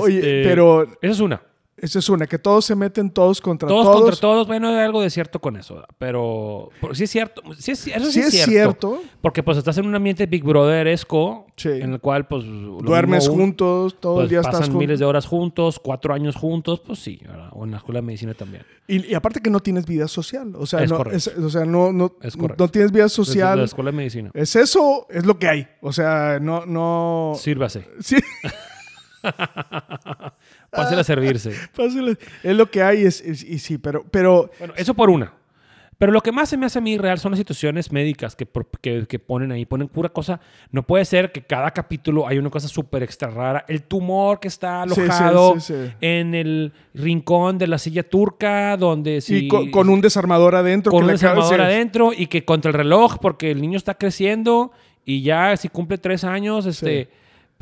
Oye, 0.00 0.16
Este, 0.18 0.42
pero 0.44 0.82
Esa 1.00 1.12
es 1.12 1.20
una. 1.20 1.42
Esa 1.82 1.98
es 1.98 2.08
una. 2.08 2.26
Que 2.26 2.38
todos 2.38 2.64
se 2.64 2.74
meten 2.74 3.10
todos 3.10 3.40
contra 3.40 3.68
Todos, 3.68 3.84
todos. 3.84 4.00
contra 4.02 4.16
todos. 4.20 4.46
Bueno, 4.46 4.68
hay 4.68 4.78
algo 4.78 5.02
de 5.02 5.10
cierto 5.10 5.40
con 5.40 5.56
eso. 5.56 5.74
¿verdad? 5.74 5.88
Pero, 5.98 6.70
pero 6.80 6.94
sí 6.94 7.04
es 7.04 7.10
cierto. 7.10 7.42
Sí 7.58 7.72
es, 7.72 7.86
eso 7.88 8.06
sí 8.06 8.12
Sí 8.12 8.20
es 8.20 8.26
es 8.28 8.32
cierto. 8.44 8.50
cierto. 8.96 9.02
Porque 9.20 9.42
pues 9.42 9.58
estás 9.58 9.76
en 9.78 9.86
un 9.86 9.94
ambiente 9.94 10.26
Big 10.26 10.42
Brother-esco. 10.44 11.46
Sí. 11.56 11.68
En 11.68 11.92
el 11.92 12.00
cual 12.00 12.26
pues... 12.26 12.44
Duermes 12.44 13.24
mismo 13.24 13.34
un- 13.34 13.40
juntos, 13.40 14.00
todo 14.00 14.14
pues, 14.14 14.24
el 14.24 14.30
día 14.30 14.42
pasan 14.42 14.62
estás 14.62 14.74
miles 14.74 14.98
de 14.98 15.04
horas 15.04 15.26
juntos, 15.26 15.78
cuatro 15.78 16.14
años 16.14 16.34
juntos, 16.34 16.80
pues 16.80 16.98
sí, 16.98 17.20
¿verdad? 17.22 17.50
o 17.52 17.64
en 17.64 17.72
la 17.72 17.76
escuela 17.76 18.00
de 18.00 18.06
medicina 18.06 18.32
también. 18.34 18.64
Y, 18.88 19.06
y 19.10 19.14
aparte 19.14 19.40
que 19.40 19.50
no 19.50 19.60
tienes 19.60 19.84
vida 19.86 20.08
social. 20.08 20.52
O 20.56 20.66
sea, 20.66 20.82
Es 20.82 20.90
no, 20.90 20.96
correcto. 20.96 21.16
es- 21.18 21.28
o 21.38 21.50
sea, 21.50 21.64
no, 21.66 21.92
no, 21.92 22.16
Es 22.22 22.36
no 22.38 22.68
tienes 22.68 22.90
vida 22.90 23.04
Desde 23.04 23.20
La 23.20 23.24
social. 23.26 23.60
escuela 23.60 23.90
de 23.90 23.96
medicina. 23.96 24.30
Es 24.34 24.56
eso, 24.56 25.06
es 25.10 25.26
lo 25.26 25.38
que 25.38 25.48
hay. 25.48 25.68
O 25.82 25.92
sea, 25.92 26.38
no, 26.40 26.64
no. 26.66 27.32
Sírvase. 27.36 27.86
Sí, 28.00 28.16
Pásale 30.70 31.00
a 31.00 31.04
servirse. 31.04 31.50
fácil. 31.72 32.18
Es 32.42 32.56
lo 32.56 32.70
que 32.70 32.82
hay, 32.82 33.04
es, 33.04 33.20
es- 33.20 33.44
y 33.44 33.58
sí, 33.58 33.78
pero, 33.78 34.04
pero 34.10 34.50
Bueno, 34.58 34.74
eso 34.76 34.94
por 34.94 35.10
una. 35.10 35.32
Pero 35.98 36.10
lo 36.10 36.20
que 36.20 36.32
más 36.32 36.48
se 36.48 36.56
me 36.56 36.66
hace 36.66 36.80
a 36.80 36.82
mí 36.82 36.98
real 36.98 37.20
son 37.20 37.30
las 37.30 37.38
situaciones 37.38 37.92
médicas 37.92 38.34
que, 38.34 38.48
que, 38.80 39.06
que 39.06 39.18
ponen 39.20 39.52
ahí. 39.52 39.64
Ponen 39.66 39.86
pura 39.86 40.08
cosa. 40.08 40.40
No 40.72 40.82
puede 40.82 41.04
ser 41.04 41.30
que 41.30 41.42
cada 41.42 41.70
capítulo 41.70 42.26
hay 42.26 42.38
una 42.38 42.50
cosa 42.50 42.66
súper 42.66 43.04
extra 43.04 43.30
rara. 43.30 43.64
El 43.68 43.84
tumor 43.84 44.40
que 44.40 44.48
está 44.48 44.82
Sí, 44.88 44.94
sí, 44.96 45.00
alojado 45.02 45.60
sí, 45.60 45.72
sí. 45.74 45.92
en 46.00 46.34
el 46.34 46.72
rincón 46.92 47.56
de 47.56 47.68
la 47.68 47.78
silla 47.78 48.02
turca, 48.02 48.76
donde 48.76 49.20
sí, 49.20 49.44
y 49.44 49.48
con, 49.48 49.70
con 49.70 49.88
un 49.88 50.00
desarmador 50.00 50.56
adentro. 50.56 50.90
con 50.90 51.02
que 51.02 51.04
un 51.04 51.12
desarmador 51.12 51.60
adentro 51.60 52.10
y 52.16 52.26
que 52.26 52.44
contra 52.44 52.70
el 52.70 52.74
reloj 52.74 53.18
porque 53.20 53.52
el 53.52 53.60
niño 53.60 53.76
está 53.76 53.94
creciendo 53.94 54.72
y 55.04 55.22
ya 55.22 55.56
si 55.56 55.68
cumple 55.68 55.98
tres 55.98 56.24
años, 56.24 56.66
este, 56.66 57.10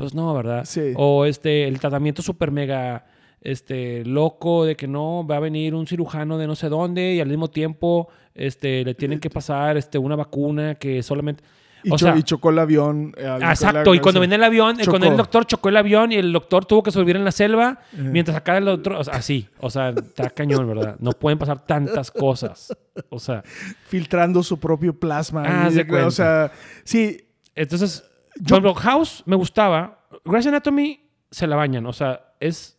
pues 0.01 0.13
no, 0.15 0.33
¿verdad? 0.33 0.65
Sí. 0.65 0.93
O 0.95 1.25
este, 1.25 1.67
el 1.67 1.79
tratamiento 1.79 2.21
súper 2.21 2.51
mega 2.51 3.05
este, 3.41 4.03
loco 4.05 4.65
de 4.65 4.75
que 4.75 4.87
no 4.87 5.25
va 5.25 5.37
a 5.37 5.39
venir 5.39 5.73
un 5.73 5.87
cirujano 5.87 6.37
de 6.37 6.47
no 6.47 6.55
sé 6.55 6.69
dónde 6.69 7.13
y 7.15 7.19
al 7.21 7.27
mismo 7.27 7.49
tiempo 7.49 8.07
este, 8.35 8.83
le 8.85 8.93
tienen 8.93 9.19
que 9.19 9.29
pasar 9.29 9.77
este, 9.77 9.97
una 9.97 10.15
vacuna 10.15 10.75
que 10.75 11.01
solamente... 11.03 11.43
Y, 11.83 11.89
o 11.91 11.97
cho- 11.97 12.05
sea, 12.05 12.15
y 12.15 12.21
chocó 12.21 12.51
el 12.51 12.59
avión. 12.59 13.11
eh, 13.17 13.37
Exacto, 13.41 13.95
y 13.95 13.99
cuando 13.99 14.19
venía 14.21 14.35
el 14.35 14.43
avión, 14.43 14.79
eh, 14.79 14.83
cuando 14.85 15.07
Chocó. 15.07 15.11
el 15.13 15.17
doctor 15.17 15.45
chocó 15.47 15.69
el 15.69 15.77
avión 15.77 16.11
y 16.11 16.15
el 16.17 16.31
doctor 16.31 16.63
tuvo 16.63 16.83
que 16.83 16.91
subir 16.91 17.15
en 17.15 17.25
la 17.25 17.31
selva, 17.31 17.79
mientras 17.97 18.37
acá 18.37 18.55
el 18.57 18.67
otro, 18.67 18.99
o 18.99 19.03
sea, 19.03 19.15
así, 19.15 19.47
o 19.59 19.71
sea, 19.71 19.89
está 19.89 20.29
cañón, 20.29 20.67
¿verdad? 20.67 20.97
No 20.99 21.11
pueden 21.13 21.39
pasar 21.39 21.65
tantas 21.65 22.11
cosas. 22.11 22.71
O 23.09 23.17
sea, 23.17 23.41
Filtrando 23.87 24.43
su 24.43 24.59
propio 24.59 24.93
plasma. 24.99 25.41
Ah, 25.43 25.69
y- 25.73 25.91
o 25.95 26.11
sea, 26.11 26.51
sí, 26.83 27.17
entonces, 27.55 28.03
Yo- 28.39 28.55
ejemplo, 28.57 28.73
House 28.75 29.23
me 29.25 29.35
gustaba. 29.35 29.99
Grey's 30.25 30.47
Anatomy 30.47 31.01
se 31.29 31.47
la 31.47 31.55
bañan, 31.55 31.85
o 31.85 31.93
sea, 31.93 32.33
es 32.39 32.77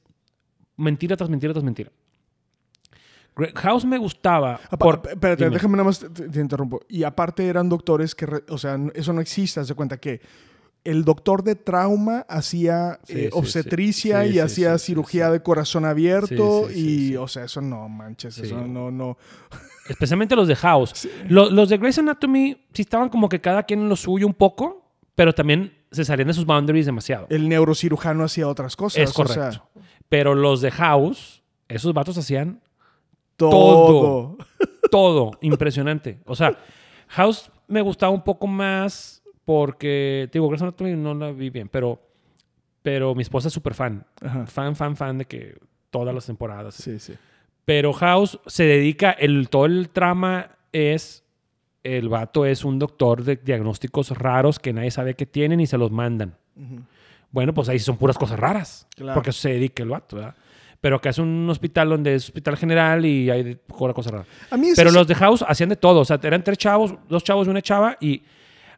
mentira 0.76 1.16
tras 1.16 1.30
mentira 1.30 1.52
tras 1.52 1.64
mentira. 1.64 1.90
House 3.54 3.84
me 3.86 3.96
gustaba. 3.96 4.60
Apa- 4.70 4.76
por- 4.76 5.02
espérate, 5.08 5.44
dime. 5.44 5.54
déjame 5.56 5.72
nada 5.78 5.84
más, 5.84 6.00
te, 6.00 6.08
te 6.28 6.40
interrumpo. 6.40 6.80
Y 6.88 7.02
aparte 7.04 7.46
eran 7.46 7.68
doctores 7.68 8.14
que, 8.14 8.26
re- 8.26 8.44
o 8.50 8.58
sea, 8.58 8.78
eso 8.94 9.12
no 9.14 9.22
existe, 9.22 9.58
haz 9.60 9.68
de 9.68 9.74
cuenta 9.74 9.96
que 9.96 10.20
el 10.84 11.04
doctor 11.04 11.42
de 11.42 11.54
trauma 11.54 12.26
hacía 12.28 12.98
Sí, 13.04 13.12
eh, 13.14 13.22
sí, 13.24 13.28
obstetricia 13.32 14.24
Sí, 14.24 14.30
y 14.34 14.38
hacía 14.40 14.76
cirugía 14.78 15.30
de 15.30 15.42
corazón 15.42 15.84
abierto 15.86 16.70
y, 16.70 17.16
o 17.16 17.26
sea, 17.28 17.44
eso 17.44 17.62
no 17.62 17.88
manches, 17.88 18.36
eso 18.36 18.66
no, 18.66 18.90
no. 18.90 19.16
Especialmente 19.88 20.36
los 20.36 20.46
de 20.48 20.56
House. 20.56 21.08
Lo- 21.28 21.50
Los, 21.50 21.68
de 21.70 21.78
Grey's 21.78 21.98
Anatomy 21.98 22.66
sí 22.74 22.82
estaban 22.82 23.08
como 23.08 23.28
que 23.30 23.40
cada 23.40 23.62
quien 23.62 23.80
en 23.80 23.88
lo 23.88 23.96
suyo 23.96 24.26
un 24.26 24.34
poco, 24.34 24.81
pero 25.14 25.32
también 25.32 25.74
se 25.90 26.04
salían 26.04 26.28
de 26.28 26.34
sus 26.34 26.46
boundaries 26.46 26.86
demasiado. 26.86 27.26
El 27.30 27.48
neurocirujano 27.48 28.24
hacía 28.24 28.48
otras 28.48 28.76
cosas. 28.76 29.02
es 29.02 29.10
o 29.10 29.14
correcto. 29.14 29.50
sea, 29.52 29.62
pero 30.08 30.34
los 30.34 30.60
de 30.60 30.70
House, 30.70 31.42
esos 31.68 31.92
vatos 31.92 32.16
hacían 32.18 32.60
todo. 33.36 34.36
todo 34.90 35.32
impresionante. 35.40 36.20
O 36.26 36.34
sea, 36.36 36.58
House 37.08 37.50
me 37.66 37.80
gustaba 37.80 38.12
un 38.12 38.22
poco 38.22 38.46
más 38.46 39.22
porque, 39.44 40.28
te 40.30 40.38
digo, 40.38 40.48
Grey's 40.48 40.62
Anatomy 40.62 40.94
no 40.94 41.14
la 41.14 41.32
vi 41.32 41.50
bien, 41.50 41.68
pero, 41.68 42.00
pero 42.82 43.14
mi 43.14 43.22
esposa 43.22 43.48
es 43.48 43.54
súper 43.54 43.74
fan. 43.74 44.06
Ajá. 44.20 44.46
Fan, 44.46 44.76
fan, 44.76 44.96
fan 44.96 45.18
de 45.18 45.24
que 45.24 45.56
todas 45.90 46.14
las 46.14 46.26
temporadas. 46.26 46.74
Sí, 46.74 46.98
sí. 46.98 47.14
Pero 47.64 47.92
House 47.92 48.38
se 48.46 48.64
dedica, 48.64 49.12
el, 49.12 49.48
todo 49.48 49.66
el 49.66 49.88
trama 49.88 50.58
es, 50.72 51.21
el 51.84 52.08
vato 52.08 52.46
es 52.46 52.64
un 52.64 52.78
doctor 52.78 53.24
de 53.24 53.36
diagnósticos 53.36 54.10
raros 54.10 54.58
que 54.58 54.72
nadie 54.72 54.90
sabe 54.90 55.14
que 55.14 55.26
tienen 55.26 55.60
y 55.60 55.66
se 55.66 55.78
los 55.78 55.90
mandan. 55.90 56.36
Bueno, 57.30 57.54
pues 57.54 57.68
ahí 57.68 57.78
son 57.78 57.96
puras 57.96 58.18
cosas 58.18 58.38
raras. 58.38 58.86
Claro. 58.94 59.14
Porque 59.14 59.32
se 59.32 59.50
dedica 59.50 59.82
el 59.82 59.88
vato, 59.88 60.16
¿verdad? 60.16 60.34
Pero 60.80 61.00
que 61.00 61.08
es 61.08 61.18
un 61.18 61.48
hospital 61.48 61.88
donde 61.90 62.14
es 62.16 62.24
hospital 62.24 62.56
general 62.56 63.04
y 63.06 63.30
hay 63.30 63.54
pura 63.54 63.94
cosa 63.94 64.10
rara. 64.10 64.24
A 64.50 64.56
mí 64.56 64.68
Pero 64.76 64.88
es- 64.90 64.94
los 64.94 65.06
de 65.06 65.14
House 65.14 65.44
hacían 65.46 65.68
de 65.68 65.76
todo. 65.76 66.00
O 66.00 66.04
sea, 66.04 66.18
eran 66.22 66.42
tres 66.44 66.58
chavos, 66.58 66.94
dos 67.08 67.22
chavos 67.24 67.46
y 67.46 67.50
una 67.50 67.62
chava 67.62 67.96
y 68.00 68.22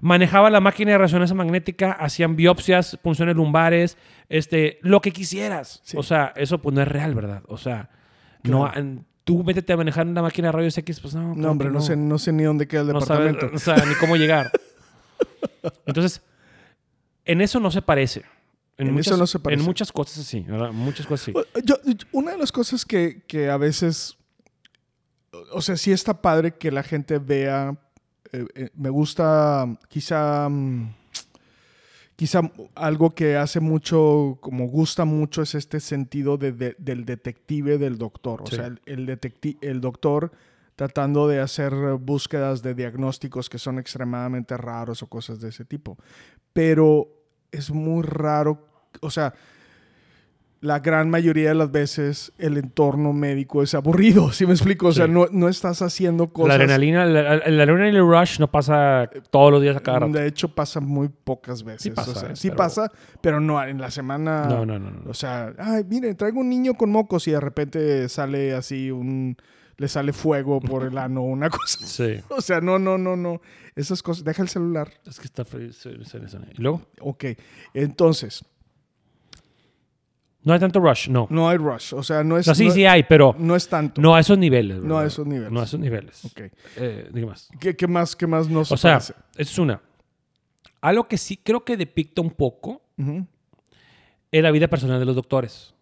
manejaba 0.01 0.51
la 0.51 0.61
máquina 0.61 0.93
de 0.93 0.99
resonancia 0.99 1.35
magnética, 1.35 1.93
hacían 1.93 2.37
biopsias, 2.37 2.99
punciones 3.03 3.35
lumbares, 3.37 3.97
este, 4.29 4.79
lo 4.83 5.01
que 5.01 5.13
quisieras. 5.13 5.81
Sí. 5.83 5.97
O 5.97 6.03
sea, 6.03 6.33
eso 6.37 6.59
pues 6.59 6.75
no 6.75 6.83
es 6.83 6.89
real, 6.89 7.15
¿verdad? 7.15 7.43
O 7.49 7.57
sea, 7.57 7.89
no, 8.43 8.71
en- 8.75 9.07
tú 9.25 9.43
métete 9.43 9.73
a 9.73 9.77
manejar 9.77 10.07
una 10.07 10.23
máquina 10.23 10.49
de 10.49 10.53
rayos 10.53 10.77
X, 10.79 11.01
pues 11.01 11.15
no. 11.15 11.35
No, 11.35 11.51
hombre, 11.51 11.69
que 11.69 11.75
no, 11.75 11.81
sé, 11.81 11.97
no 11.97 12.19
sé 12.19 12.33
ni 12.33 12.43
dónde 12.45 12.67
queda 12.69 12.83
el 12.83 12.89
no 12.89 13.01
departamento. 13.01 13.51
o 13.55 13.59
sea, 13.59 13.77
ni 13.87 13.95
cómo 13.95 14.17
llegar. 14.17 14.51
Entonces, 15.87 16.21
en 17.25 17.41
eso 17.41 17.59
no 17.61 17.71
se 17.71 17.83
parece. 17.83 18.23
En 18.77 18.87
eso 18.89 18.95
muchas, 18.95 19.19
no 19.19 19.27
se 19.27 19.39
parece. 19.39 19.61
En 19.61 19.67
muchas 19.67 19.93
cosas 19.93 20.25
sí, 20.27 20.41
¿verdad? 20.41 20.73
Muchas 20.73 21.07
cosas 21.07 21.27
sí. 21.27 21.33
Yo- 21.65 21.77
yo- 21.85 22.07
una 22.13 22.33
de 22.33 22.39
las 22.39 22.51
cosas 22.53 22.85
que, 22.85 23.23
que 23.27 23.49
a 23.49 23.57
veces, 23.57 24.17
o 25.53 25.63
sea, 25.63 25.77
sí 25.77 25.93
está 25.93 26.21
padre 26.21 26.55
que 26.57 26.71
la 26.73 26.83
gente 26.83 27.19
vea, 27.19 27.77
eh, 28.33 28.47
eh, 28.55 28.71
me 28.75 28.91
gusta 28.91 29.67
quizá, 29.89 30.49
mm, 30.49 30.93
quizá 32.17 32.43
algo 32.75 33.15
que 33.15 33.37
hace 33.37 33.61
mucho, 33.61 34.39
como 34.41 34.67
gusta 34.69 35.05
mucho, 35.05 35.43
es 35.43 35.55
este 35.55 35.81
sentido 35.81 36.37
de- 36.39 36.53
de- 36.53 36.77
del 36.79 37.05
detective 37.05 37.79
del 37.79 37.99
doctor. 37.99 38.43
O 38.43 38.47
Sí. 38.47 38.57
sea, 38.57 38.67
el, 38.67 38.81
el, 38.87 39.07
detecti- 39.07 39.59
el 39.61 39.81
doctor 39.81 40.31
tratando 40.77 41.29
de 41.29 41.41
hacer 41.41 41.73
búsquedas 42.01 42.63
de 42.63 42.75
diagnósticos 42.75 43.49
que 43.49 43.59
son 43.59 43.79
extremadamente 43.79 44.57
raros 44.57 45.03
o 45.03 45.07
cosas 45.09 45.41
de 45.41 45.49
ese 45.51 45.65
tipo. 45.65 45.97
Pero 46.53 47.09
es 47.53 47.71
muy 47.71 48.03
raro, 48.03 48.67
o 49.01 49.11
sea, 49.11 49.35
la 50.65 50.79
gran 50.81 51.11
mayoría 51.11 51.51
de 51.51 51.55
las 51.55 51.71
veces 51.71 52.33
el 52.39 52.57
entorno 52.57 53.13
médico 53.13 53.63
es 53.63 53.75
aburrido, 53.75 54.33
¿sí 54.33 54.47
me 54.47 54.53
explico? 54.55 54.87
O 54.89 54.93
sea, 54.93 55.05
Sí. 55.07 55.13
no, 55.13 55.27
no 55.31 55.49
estás 55.49 55.83
haciendo 55.83 56.33
cosas... 56.33 56.49
La 56.49 56.55
adrenalina, 56.55 57.05
la, 57.05 57.23
la 57.23 57.33
adrenalina 57.63 57.89
y 57.91 57.97
el 57.97 58.09
rush 58.09 58.39
no 58.41 58.51
pasa 58.51 59.11
todos 59.31 59.53
los 59.53 59.61
días 59.61 59.77
a 59.77 59.81
cada 59.81 59.99
rato. 60.01 60.13
De 60.13 60.27
hecho, 60.27 60.49
pasa 60.55 60.81
muy 60.81 61.09
pocas 61.09 61.63
veces. 61.63 61.83
Sí 61.83 61.91
pasa, 61.91 62.11
o 62.11 62.15
sea, 62.15 62.31
eh, 62.31 62.37
sí 62.37 62.49
pero- 62.49 62.57
pasa, 62.57 62.91
pero 63.21 63.41
no 63.41 63.63
en 63.63 63.79
la 63.81 63.91
semana. 63.91 64.47
No, 64.47 64.65
no, 64.65 64.79
no, 64.79 64.91
no. 64.91 65.11
O 65.11 65.15
sea, 65.15 65.53
ay, 65.59 65.85
mire, 65.89 66.15
traigo 66.15 66.41
un 66.41 66.49
niño 66.49 66.75
con 66.75 66.91
mocos 66.91 67.29
y 67.29 67.33
de 67.33 67.41
repente 67.41 68.09
sale 68.09 68.55
así 68.55 68.91
un. 68.91 69.37
Le 69.77 69.89
sale 69.89 70.13
fuego 70.13 70.61
por 70.61 70.85
el 70.85 70.97
ano, 70.97 71.23
una 71.25 71.51
cosa. 71.51 71.85
Sí. 71.85 72.21
O 72.29 72.41
sea, 72.41 72.61
no, 72.61 72.79
no, 72.79 72.97
no, 72.97 73.17
no. 73.17 73.41
Esas 73.75 74.03
cosas. 74.05 74.23
Deja 74.25 74.41
el 74.41 74.49
celular. 74.49 74.89
Es 75.05 75.19
que 75.19 75.25
está 75.27 75.45
frío. 75.45 75.69
Y 76.57 76.63
luego, 76.63 76.81
Ok. 77.01 77.25
Entonces, 77.75 78.45
no 80.45 80.53
hay 80.53 80.61
tanto 80.61 80.79
rush, 80.79 81.09
no. 81.09 81.27
no 81.31 81.49
hay 81.49 81.57
rush. 81.57 81.95
O 81.95 82.03
sea, 82.03 82.23
no 82.23 82.39
es. 82.39 82.47
No, 82.47 82.55
sí, 82.55 82.67
no, 82.67 82.71
sí 82.73 82.85
hay, 82.87 83.03
pero 83.03 83.35
no 83.39 83.57
es 83.57 83.69
tanto. 83.69 84.01
no 84.01 84.15
a 84.15 84.21
esos 84.21 84.39
niveles. 84.39 84.79
No 84.79 84.99
a 84.99 85.07
esos 85.07 85.27
niveles. 85.27 85.51
No 85.51 85.61
a 85.61 85.65
esos 85.65 85.81
niveles. 85.81 86.25
Ok. 86.27 86.41
Eh, 86.77 87.09
diga 87.13 87.27
más. 87.29 87.49
¿Qué, 87.59 87.75
qué 87.75 87.87
más, 87.87 88.15
qué 88.15 88.27
más 88.27 88.49
nos 88.49 88.71
O 88.71 88.77
sea, 88.77 88.93
parece? 88.93 89.15
es 89.37 89.59
una. 89.59 89.81
algo 90.81 91.09
que 91.09 91.17
sí 91.17 91.37
creo 91.39 91.65
que 91.65 91.77
depicta 91.77 92.21
un 92.21 92.31
poco 92.31 92.83
es 94.31 94.43
la 94.43 94.51
vida 94.51 94.69
personal 94.69 94.99
de 95.01 95.07
los 95.07 95.17
doctores. 95.17 95.75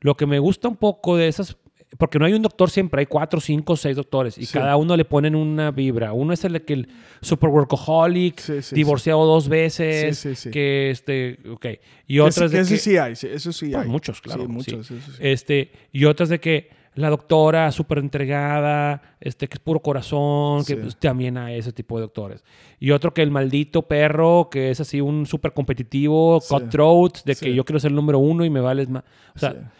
Lo 0.00 0.16
que 0.16 0.26
me 0.26 0.38
gusta 0.38 0.68
un 0.68 0.76
poco 0.76 1.16
de 1.16 1.28
esas, 1.28 1.56
porque 1.98 2.18
no 2.18 2.26
hay 2.26 2.32
un 2.32 2.42
doctor 2.42 2.70
siempre, 2.70 3.00
hay 3.00 3.06
cuatro, 3.06 3.40
cinco, 3.40 3.76
seis 3.76 3.96
doctores 3.96 4.36
y 4.38 4.46
Sí. 4.46 4.52
cada 4.54 4.76
uno 4.76 4.96
le 4.96 5.04
ponen 5.04 5.34
una 5.34 5.70
vibra. 5.70 6.12
Uno 6.12 6.32
es 6.32 6.44
el 6.44 6.62
que 6.64 6.72
el 6.74 6.88
super 7.20 7.50
workaholic, 7.50 8.40
Sí, 8.40 8.62
sí, 8.62 8.74
divorciado 8.74 9.24
dos 9.24 9.48
veces, 9.48 10.26
que 10.52 10.90
este, 10.90 11.38
ok. 11.50 11.66
Y 12.06 12.18
otras 12.18 12.50
de 12.50 12.56
que 12.58 12.62
ese 12.62 12.74
que- 12.74 12.80
sí 12.80 12.96
hay, 12.96 13.16
sí, 13.16 13.28
eso 13.32 13.52
sí 13.52 13.70
Pues 13.70 13.84
hay. 13.84 13.88
muchos, 13.88 14.20
claro. 14.20 14.48
Muchos, 14.48 14.90
eso 14.90 15.12
sí. 15.12 15.18
Este, 15.20 15.70
y 15.92 16.04
otras 16.04 16.28
de 16.28 16.40
que 16.40 16.68
la 16.96 17.10
doctora 17.10 17.72
súper 17.72 17.98
entregada, 17.98 19.02
este, 19.20 19.48
que 19.48 19.54
es 19.54 19.60
puro 19.60 19.80
corazón, 19.80 20.64
que 20.64 20.76
pues, 20.76 20.96
también 20.96 21.36
hay 21.36 21.58
ese 21.58 21.72
tipo 21.72 21.96
de 21.96 22.02
doctores. 22.02 22.44
Y 22.78 22.92
otro 22.92 23.12
que 23.12 23.22
el 23.22 23.30
maldito 23.32 23.82
perro, 23.82 24.48
que 24.50 24.70
es 24.70 24.80
así 24.80 25.00
un 25.00 25.26
súper 25.26 25.52
competitivo, 25.52 26.40
cutthroat, 26.48 27.24
de 27.24 27.34
que 27.34 27.52
yo 27.54 27.64
quiero 27.64 27.80
ser 27.80 27.90
el 27.90 27.96
número 27.96 28.18
uno 28.20 28.44
y 28.44 28.50
me 28.50 28.60
vales 28.60 28.88
más. 28.88 29.02
O 29.34 29.38
sea. 29.38 29.72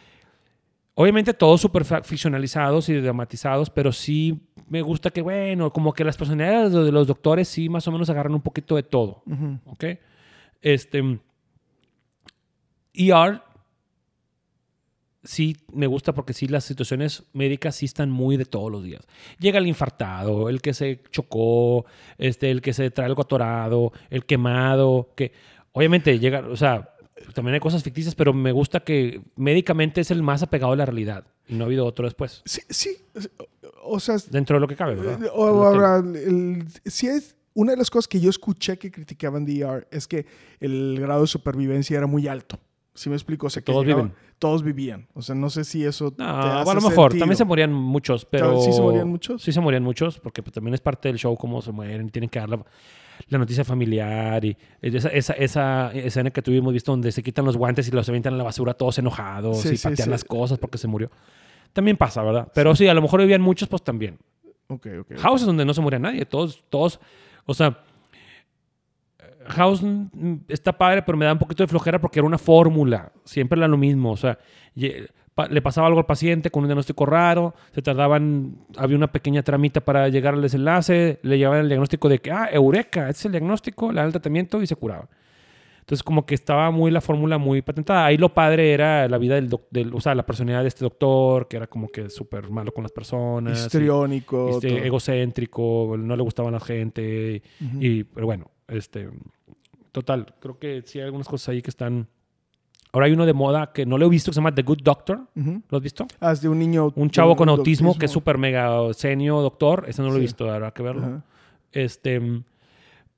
Obviamente 0.95 1.35
todos 1.35 1.61
súper 1.61 1.85
ficcionalizados 2.05 2.89
y 2.89 2.95
dramatizados, 2.95 3.71
pero 3.71 3.93
sí 3.93 4.41
me 4.69 4.83
gusta 4.83 5.11
que, 5.11 5.23
bueno, 5.23 5.73
como 5.73 5.93
que 5.93 6.05
las 6.05 6.17
personalidades 6.17 6.73
de 6.73 6.93
los 6.93 7.07
doctores 7.07 7.49
sí 7.49 7.69
más 7.69 7.87
o 7.87 7.93
menos 7.93 8.09
agarran 8.11 8.35
un 8.35 8.41
poquito 8.41 8.77
de 8.77 8.83
todo. 8.83 9.23
Ujú. 9.27 9.59
¿Ok? 9.67 9.85
Este. 10.63 11.21
ER. 12.95 13.43
Sí, 15.23 15.57
me 15.73 15.87
gusta 15.87 16.13
porque 16.13 16.35
sí, 16.35 16.49
las 16.49 16.65
situaciones 16.65 17.25
médicas 17.33 17.77
sí 17.77 17.87
están 17.87 18.11
muy 18.11 18.37
de 18.37 18.45
todos 18.45 18.71
los 18.71 18.85
días. 18.85 19.07
Llega 19.39 19.59
el 19.59 19.67
infartado, 19.67 20.51
el 20.51 20.61
que 20.61 20.75
se 20.75 21.03
chocó, 21.11 21.87
este, 22.19 22.51
el 22.51 22.61
que 22.61 22.75
se 22.75 22.91
trae 22.91 23.07
algo 23.07 23.23
atorado, 23.23 23.93
el 24.11 24.27
quemado, 24.27 25.13
que 25.17 25.33
obviamente 25.73 26.19
llega, 26.19 26.41
o 26.41 26.57
sea, 26.57 26.94
también 27.33 27.55
hay 27.55 27.61
cosas 27.61 27.83
ficticias, 27.83 28.15
pero 28.15 28.33
me 28.33 28.53
gusta 28.53 28.81
que 28.81 29.21
médicamente 29.37 30.01
es 30.01 30.11
el 30.11 30.23
más 30.23 30.43
apegado 30.43 30.73
a 30.73 30.77
la 30.77 30.85
realidad 30.87 31.25
y 31.49 31.55
no 31.55 31.65
ha 31.65 31.67
habido 31.67 31.87
otro 31.87 32.05
después. 32.05 32.43
Sí, 32.45 32.61
sí, 32.69 32.97
o 33.83 34.01
sea, 34.01 34.17
Dentro 34.31 34.57
de 34.57 34.61
lo 34.61 34.69
que 34.69 34.77
cabe, 34.77 34.95
¿verdad? 34.97 35.25
Eh, 35.25 35.31
o- 35.33 35.63
ahora, 35.65 35.99
el- 35.99 36.65
sí 36.85 37.07
es 37.07 37.37
una 37.55 37.73
de 37.73 37.79
las 37.79 37.91
cosas 37.91 38.09
que 38.09 38.21
yo 38.21 38.31
escuché 38.31 38.79
que 38.79 38.91
criticaban 38.91 39.45
de 39.45 39.59
ER 39.61 39.87
es 39.91 40.09
que 40.09 40.27
el 40.61 40.99
grado 41.01 41.23
de 41.23 41.27
supervivencia 41.29 41.97
era 41.97 42.07
muy 42.07 42.27
alto. 42.29 42.59
¿Sí 42.97 43.09
me 43.11 43.17
explico? 43.17 43.49
O 43.49 43.51
sea, 43.51 43.61
que 43.63 43.73
Todos 43.73 43.85
llegaban- 43.85 44.07
viven. 44.09 44.25
Todos 44.39 44.63
vivían. 44.63 45.07
O 45.15 45.23
sea, 45.23 45.35
no 45.35 45.51
sé 45.51 45.65
si 45.65 45.85
eso 45.85 46.13
te 46.13 46.23
No, 46.23 46.29
hace 46.29 46.71
a 46.71 46.75
lo 46.75 46.81
mejor. 46.81 47.11
sentido. 47.11 47.21
También 47.21 47.37
se 47.37 47.45
morían 47.45 47.73
muchos, 47.73 48.25
pero... 48.25 48.61
¿Sí 48.61 48.73
se 48.73 48.81
morían 48.81 49.09
muchos? 49.09 49.43
Sí 49.43 49.53
se 49.53 49.61
morían 49.61 49.83
muchos, 49.83 50.19
porque 50.21 50.43
pues, 50.43 50.53
también 50.53 50.75
es 50.75 50.81
parte 50.81 51.09
del 51.09 51.19
show 51.19 51.37
cómo 51.37 51.61
se 51.63 51.73
mueren. 51.73 52.11
Tienen 52.11 52.29
que 52.31 52.39
dar 52.39 52.49
la, 52.49 52.65
la 53.29 53.39
noticia 53.39 53.65
familiar 53.65 54.45
y 54.45 54.57
esa, 54.83 55.09
esa, 55.09 55.33
esa 55.35 55.93
escena 55.93 56.31
que 56.31 56.43
tuvimos 56.43 56.73
visto 56.73 56.93
donde 56.93 57.13
se 57.13 57.23
quitan 57.23 57.45
los 57.45 57.57
guantes 57.57 57.89
y 57.89 57.91
los 57.91 58.09
avientan 58.09 58.35
a 58.35 58.37
la 58.37 58.45
basura 58.45 58.75
todos 58.75 58.99
enojados 58.99 59.61
Sí, 59.61 59.75
y 59.75 59.77
sí, 59.77 59.89
patean 59.89 60.07
sí. 60.07 60.11
las 60.11 60.25
cosas 60.25 60.59
porque 60.59 60.79
se 60.79 60.89
murió. 60.89 61.11
También 61.73 61.97
pasa, 61.97 62.23
¿verdad? 62.23 62.51
Pero 62.55 62.75
sí, 62.77 62.87
a 62.87 62.95
lo 62.95 63.03
mejor 63.03 63.21
vivían 63.21 63.41
muchos, 63.41 63.69
pues 63.69 63.83
también. 63.83 64.19
Ok, 64.69 64.87
ok. 65.01 65.19
House 65.19 65.43
es 65.43 65.47
donde 65.47 65.65
no 65.65 65.75
se 65.75 65.81
muere 65.81 65.99
nadie. 65.99 66.25
Todos, 66.25 66.65
todos, 66.69 67.01
o 67.47 67.55
sea, 67.55 67.79
House 69.47 69.83
está 70.49 70.73
padre, 70.73 71.03
pero 71.03 71.19
me 71.19 71.25
da 71.25 71.33
un 71.33 71.39
poquito 71.39 71.63
de 71.63 71.67
flojera 71.69 72.01
porque 72.01 72.19
era 72.19 72.27
una 72.27 72.39
fórmula. 72.39 73.13
Siempre 73.25 73.59
era 73.59 73.69
lo 73.69 73.77
mismo. 73.77 74.13
O 74.13 74.17
sea, 74.17 74.39
pa- 75.35 75.49
le 75.49 75.61
pasaba 75.63 75.87
algo 75.87 75.99
al 76.01 76.07
paciente 76.07 76.51
con 76.51 76.63
un 76.63 76.69
diagnóstico 76.69 77.07
raro, 77.07 77.55
se 77.73 77.83
tardaban, 77.83 78.57
había 78.77 78.97
una 78.97 79.11
pequeña 79.13 79.43
tramita 79.43 79.81
para 79.81 80.09
llegar 80.09 80.35
al 80.35 80.43
desenlace, 80.43 81.19
le 81.23 81.39
llevaban 81.39 81.61
el 81.61 81.69
diagnóstico 81.69 82.09
de 82.09 82.19
que, 82.21 82.31
ah, 82.31 82.49
eureka, 82.53 83.09
ese 83.09 83.19
es 83.21 83.25
el 83.27 83.33
diagnóstico, 83.33 83.91
le 83.91 83.97
dan 83.97 84.07
el 84.07 84.13
tratamiento 84.13 84.63
y 84.63 84.67
se 84.67 84.77
curaba. 84.77 85.09
Entonces, 85.81 86.03
como 86.03 86.25
que 86.25 86.35
estaba 86.35 86.71
muy 86.71 86.91
la 86.91 87.03
fórmula 87.03 87.37
muy 87.37 87.61
patentada. 87.61 88.07
Ahí 88.07 88.17
lo 88.17 88.33
padre 88.33 88.73
era 88.73 89.07
la 89.07 89.19
vida 89.19 89.35
del, 89.35 89.55
del 89.71 89.93
o 89.95 90.01
sea, 90.01 90.15
la 90.15 90.25
personalidad 90.25 90.63
de 90.63 90.69
este 90.69 90.83
doctor, 90.83 91.47
que 91.47 91.59
era 91.59 91.67
como 91.67 91.89
que 91.89 92.09
súper 92.09 92.49
malo 92.49 92.73
con 92.73 92.85
las 92.85 92.91
personas. 92.93 93.61
y- 93.61 93.65
Histriónico. 93.67 94.49
este, 94.49 94.69
todo. 94.71 94.79
egocéntrico, 94.79 95.97
no 95.99 96.17
le 96.17 96.23
gustaba 96.23 96.49
a 96.49 96.53
la 96.53 96.61
gente. 96.61 97.43
Y, 97.81 98.05
pero 98.05 98.25
bueno, 98.25 98.51
este, 98.67 99.11
total, 99.93 100.27
creo 100.41 100.59
que 100.59 100.83
sí 100.87 101.01
hay 101.01 101.05
algunas 101.05 101.29
cosas 101.29 101.51
ahí 101.51 101.61
que 101.61 101.69
están. 101.71 102.09
Ahora 102.95 103.07
hay 103.07 103.13
uno 103.13 103.27
de 103.27 103.33
moda 103.35 103.73
que 103.73 103.85
no 103.85 103.99
lo 103.99 104.07
he 104.07 104.09
visto 104.09 104.31
que 104.31 104.35
se 104.35 104.41
llama 104.41 104.55
The 104.55 104.63
Good 104.63 104.83
Doctor. 104.83 105.27
Ujú. 105.35 105.63
¿Lo 105.69 105.77
has 105.79 105.83
visto? 105.83 106.07
Ah, 106.21 106.31
es 106.33 106.41
de 106.41 106.49
un 106.49 106.59
niño. 106.59 106.93
Un 106.95 107.11
chavo 107.11 107.35
con 107.37 107.49
autismo 107.49 107.99
que 107.99 108.07
es 108.07 108.11
súper 108.13 108.39
mega 108.39 108.71
senio 108.95 109.41
doctor. 109.43 109.85
Ese 109.89 110.01
no 110.01 110.09
lo 110.11 110.17
he 110.17 110.21
visto, 110.21 110.51
habrá 110.51 110.71
que 110.71 110.83
verlo. 110.83 111.03
Ajá. 111.03 111.25
Este, 111.73 112.21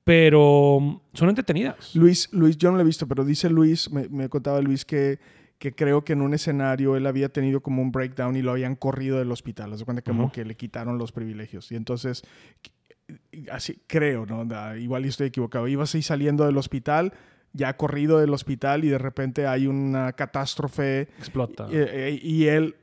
pero 0.03 1.01
son 1.13 1.29
entretenidas. 1.29 1.95
Luis, 1.95 2.29
Luis, 2.31 2.57
yo 2.57 2.71
no 2.71 2.77
lo 2.77 2.81
he 2.81 2.85
visto, 2.85 3.07
pero 3.07 3.23
dice 3.25 3.49
Luis, 3.49 3.91
me, 3.91 4.07
me 4.09 4.29
contaba 4.29 4.61
Luis 4.61 4.85
que, 4.85 5.19
que 5.59 5.73
creo 5.75 6.03
que 6.03 6.13
en 6.13 6.21
un 6.21 6.33
escenario 6.33 6.95
él 6.95 7.05
había 7.05 7.29
tenido 7.29 7.61
como 7.61 7.81
un 7.81 7.91
breakdown 7.91 8.35
y 8.35 8.41
lo 8.41 8.51
habían 8.51 8.75
corrido 8.75 9.19
del 9.19 9.31
hospital. 9.31 9.73
Haz 9.73 9.79
de 9.79 9.85
cuenta 9.85 10.01
que 10.01 10.11
como 10.11 10.31
que 10.31 10.45
le 10.45 10.55
quitaron 10.55 10.97
los 10.97 11.11
privilegios. 11.11 11.71
Y 11.71 11.75
entonces, 11.75 12.23
así 13.51 13.79
creo, 13.85 14.25
¿no? 14.25 14.45
Da- 14.45 14.77
igual 14.77 15.05
estoy 15.05 15.27
equivocado. 15.27 15.67
Iba 15.67 15.83
así 15.83 16.01
saliendo 16.01 16.45
del 16.45 16.57
hospital, 16.57 17.13
ya 17.53 17.75
corrido 17.77 18.19
del 18.19 18.33
hospital 18.33 18.83
y 18.85 18.89
de 18.89 18.97
repente 18.97 19.47
hay 19.47 19.67
una 19.67 20.13
catástrofe 20.13 21.01
Explota. 21.17 21.67
y, 21.71 21.75
eh, 21.75 22.19
y 22.21 22.45
él 22.47 22.75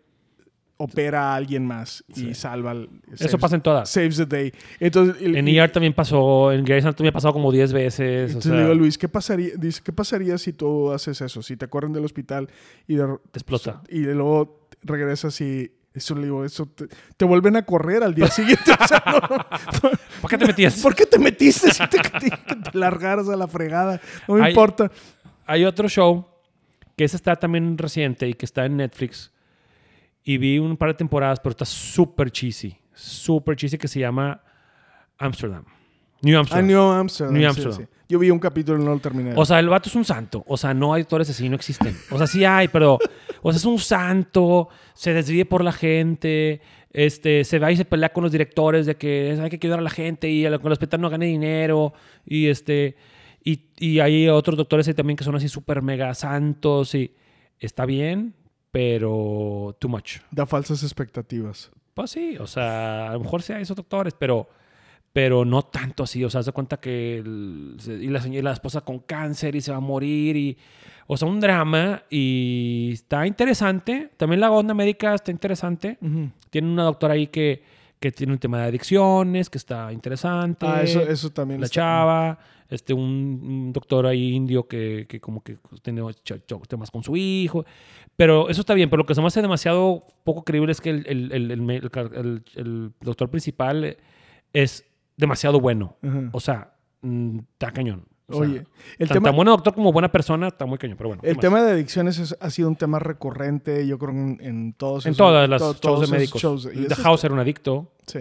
opera 0.77 1.33
a 1.33 1.37
alguien 1.37 1.65
más 1.65 2.03
y 2.09 2.15
Sí. 2.15 2.35
salva. 2.35 2.73
el- 2.73 2.89
Eso 3.13 3.29
saves- 3.29 3.41
pasa 3.41 3.55
en 3.55 3.63
todas. 3.63 3.89
Saves 3.89 4.17
the 4.17 4.27
day. 4.27 4.53
Entonces, 4.81 5.23
el- 5.23 5.37
En 5.37 5.47
ER 5.47 5.71
también 5.71 5.93
pasó, 5.93 6.51
en 6.53 6.65
Grey's 6.65 6.85
Anatomy 6.85 7.11
ha 7.11 7.13
pasado 7.13 7.33
como 7.33 7.53
10 7.53 7.73
veces. 7.73 8.01
o 8.01 8.39
entonces 8.39 8.43
sea, 8.43 8.53
le 8.55 8.61
digo 8.63 8.73
a 8.73 8.75
Luis, 8.75 8.99
¿qué 8.99 9.09
pasaría? 9.09 9.51
Dice, 9.57 9.81
¿qué 9.85 9.93
pasaría 9.93 10.37
si 10.37 10.53
tú 10.53 10.91
haces 10.91 11.21
eso? 11.21 11.43
Si 11.43 11.57
te 11.57 11.69
corren 11.69 11.93
del 11.93 12.05
hospital 12.05 12.49
y, 12.89 12.97
de, 12.97 13.07
te 13.31 13.39
explota. 13.39 13.83
y 13.89 14.01
de 14.01 14.15
luego 14.17 14.67
regresas 14.83 15.41
y 15.41 15.71
eso 15.95 16.15
le 16.15 16.25
digo, 16.25 16.45
eso 16.45 16.67
te, 16.67 16.89
te 17.17 17.25
vuelven 17.25 17.57
a 17.57 17.65
correr 17.65 18.03
al 18.03 18.15
día 18.15 18.27
siguiente. 18.29 18.73
O 18.81 18.87
sea, 18.87 19.03
no, 19.07 19.21
no, 19.37 19.45
¿Por 20.21 20.31
qué 20.31 20.37
te 20.39 20.47
metías? 20.47 20.81
¿Por 20.83 20.95
qué 20.95 21.07
te 21.07 21.19
metiste 21.19 21.71
si 21.73 21.87
te, 21.89 21.99
que 22.03 22.11
te 22.21 22.77
largaras 22.79 23.29
a 23.29 23.37
la 23.37 23.47
fregada? 23.47 24.01
No 24.29 24.35
me 24.35 24.43
Hay- 24.45 24.51
importa. 24.51 24.91
Hay 25.47 25.65
otro 25.65 25.89
show 25.89 26.27
que 26.97 27.05
ese 27.05 27.17
está 27.17 27.37
también 27.37 27.77
reciente 27.79 28.29
y 28.29 28.35
que 28.35 28.45
está 28.47 28.65
en 28.67 28.77
Netflix. 28.79 29.31
Y 30.23 30.39
vi 30.39 30.59
un 30.59 30.77
par 30.77 30.89
de 30.89 30.95
temporadas, 30.95 31.39
pero 31.41 31.51
está 31.51 31.65
súper 31.65 32.31
cheesy. 32.31 32.77
Súper 32.95 33.57
cheesy 33.57 33.77
que 33.79 33.89
se 33.89 34.01
llama 34.01 34.41
Amsterdam. 35.19 35.65
New 36.23 36.37
Ah, 36.37 36.41
Amsterdam. 36.41 36.67
New 36.67 36.81
Amsterdam. 36.81 37.35
New 37.35 37.43
sí, 37.43 37.47
Amsterdam. 37.47 37.79
sí. 37.81 37.87
Yo 38.09 38.19
vi 38.19 38.31
un 38.31 38.39
capítulo 38.39 38.81
y 38.81 38.85
no 38.85 38.95
lo 38.95 39.01
terminé. 39.01 39.33
O 39.37 39.45
sea, 39.45 39.59
el 39.59 39.69
vato 39.69 39.89
es 39.91 39.95
un 39.95 40.05
santo. 40.05 40.43
O 40.47 40.57
sea, 40.57 40.73
no 40.73 40.95
hay 40.95 41.03
actores 41.03 41.29
así, 41.29 41.49
no 41.49 41.57
existen. 41.57 41.97
O 42.11 42.17
sea, 42.19 42.27
sí 42.27 42.45
hay, 42.45 42.69
pero... 42.69 42.99
O 43.47 43.53
sea, 43.53 43.59
es 43.59 43.67
un 43.67 43.79
santo, 43.79 44.71
se 44.95 45.13
desvive 45.13 45.45
por 45.45 45.63
la 45.63 45.73
gente, 45.73 46.63
este, 46.91 47.45
se 47.45 47.59
va 47.59 47.71
y 47.71 47.77
se 47.77 47.85
pelea 47.85 48.11
con 48.11 48.23
los 48.23 48.33
directores 48.33 48.87
de 48.87 48.97
que 48.97 49.39
hay 49.39 49.51
que 49.51 49.59
ayudar 49.61 49.81
a 49.81 49.83
la 49.83 49.91
gente 49.91 50.31
y 50.31 50.47
el, 50.47 50.55
el 50.55 50.73
hospital 50.73 51.03
no 51.03 51.11
gane 51.11 51.27
dinero. 51.27 51.93
Y 52.25 52.47
este... 52.49 52.97
Y, 53.45 53.67
y 53.79 54.01
hay 54.01 54.29
otros 54.31 54.57
doctores 54.57 54.89
ahí 54.89 54.95
también 54.95 55.19
que 55.19 55.25
son 55.25 55.35
así 55.35 55.49
súper 55.49 55.83
mega 55.83 56.15
santos 56.15 56.95
y... 56.95 57.15
Está 57.61 57.85
bien, 57.85 58.35
pero 58.71 59.77
too 59.79 59.89
much. 59.89 60.21
da 60.31 60.47
falsas 60.47 60.83
expectativas. 60.83 61.71
Pues 61.93 62.11
sí, 62.13 62.37
o 62.39 62.47
sea, 62.47 63.11
a 63.11 63.13
lo 63.13 63.21
mejor 63.21 63.43
sí 63.43 63.53
hay 63.53 63.63
esos 63.63 63.77
doctores, 63.77 64.15
pero, 64.19 64.49
pero 65.15 65.45
no 65.45 65.63
tanto 65.63 66.03
así. 66.03 66.25
O 66.25 66.29
sea, 66.29 66.43
se 66.43 66.51
cuenta 66.53 66.77
que 66.79 67.19
el- 67.19 67.77
y 67.87 68.09
la 68.09 68.21
señora, 68.21 68.43
la 68.43 68.53
esposa 68.53 68.81
con 68.83 68.99
cáncer 68.99 69.55
y 69.55 69.61
se 69.61 69.71
va 69.71 69.77
a 69.77 69.81
morir 69.81 70.37
y, 70.37 70.59
o 71.07 71.17
sea, 71.17 71.29
un 71.29 71.39
drama 71.39 72.03
y 72.11 72.91
está 72.93 73.25
interesante. 73.25 74.11
También 74.17 74.41
la 74.41 74.51
onda 74.51 74.75
médica 74.75 75.15
está 75.15 75.31
interesante. 75.31 75.99
Ujú. 76.03 76.31
Tiene 76.51 76.69
una 76.69 76.83
doctora 76.83 77.15
ahí 77.15 77.29
que, 77.29 77.63
que 78.01 78.11
tiene 78.11 78.33
un 78.33 78.41
tema 78.41 78.59
de 78.59 78.65
adicciones, 78.65 79.49
que 79.49 79.57
está 79.59 79.93
interesante. 79.93 80.67
Ah, 80.67 80.83
eso, 80.83 81.01
eso 81.01 81.31
también 81.31 81.61
la 81.61 81.67
está- 81.67 81.75
chava, 81.77 82.39
este, 82.69 82.93
un, 82.93 83.01
un 83.45 83.73
doctor 83.73 84.07
ahí 84.07 84.33
indio 84.35 84.67
que, 84.67 85.07
que 85.09 85.21
como 85.21 85.45
que 85.45 85.59
tiene 85.81 86.03
temas 86.67 86.91
con 86.91 87.05
su 87.05 87.17
hijo. 87.17 87.65
Pero 88.17 88.49
eso 88.49 88.63
está 88.63 88.75
bien, 88.75 88.91
pero 88.91 89.03
lo 89.03 89.07
que 89.07 89.15
se 89.15 89.21
me 89.21 89.29
hace 89.29 89.41
demasiado 89.43 90.05
poco 90.25 90.43
creíble 90.43 90.73
es 90.73 90.81
que 90.81 90.91
el, 90.91 91.07
el- 91.07 91.31
el- 91.31 91.51
doctor 93.01 93.31
principal 93.31 93.97
es 94.53 94.85
demasiado 95.17 95.61
bueno. 95.61 95.97
Ajá. 96.03 96.31
O 96.33 96.41
sea, 96.41 96.75
mm, 97.03 97.39
está 97.53 97.71
cañón. 97.73 98.05
O 98.27 98.33
sea, 98.37 98.43
Oye, 98.43 98.65
el 98.99 99.07
tan, 99.09 99.17
tema, 99.17 99.29
tan 99.29 99.37
bueno 99.37 99.51
doctor 99.51 99.75
como 99.75 99.93
buena 99.93 100.11
persona, 100.11 100.49
está 100.49 100.65
muy 100.65 100.79
cañón. 100.79 100.97
Pero 100.97 101.09
bueno, 101.11 101.23
¿qué 101.23 101.29
el 101.31 101.37
tema 101.37 101.63
de 101.63 101.73
adicciones 101.73 102.19
es- 102.19 102.37
ha 102.41 102.49
sido 102.49 102.69
un 102.69 102.77
tema 102.77 102.99
recurrente, 102.99 103.87
yo 103.87 103.99
creo, 103.99 104.13
en, 104.13 104.39
en 104.41 104.73
todos 104.73 105.05
en 105.05 105.11
esos- 105.13 105.19
todas 105.19 105.49
las 105.49 105.61
to- 105.61 105.75
shows 105.83 106.01
de 106.11 106.17
médicos. 106.17 106.41
shows. 106.41 106.69
Y 106.73 106.87
The 106.87 106.95
House 106.97 107.23
era 107.25 107.35
un 107.35 107.41
adicto. 107.41 107.93
Sí. 108.07 108.21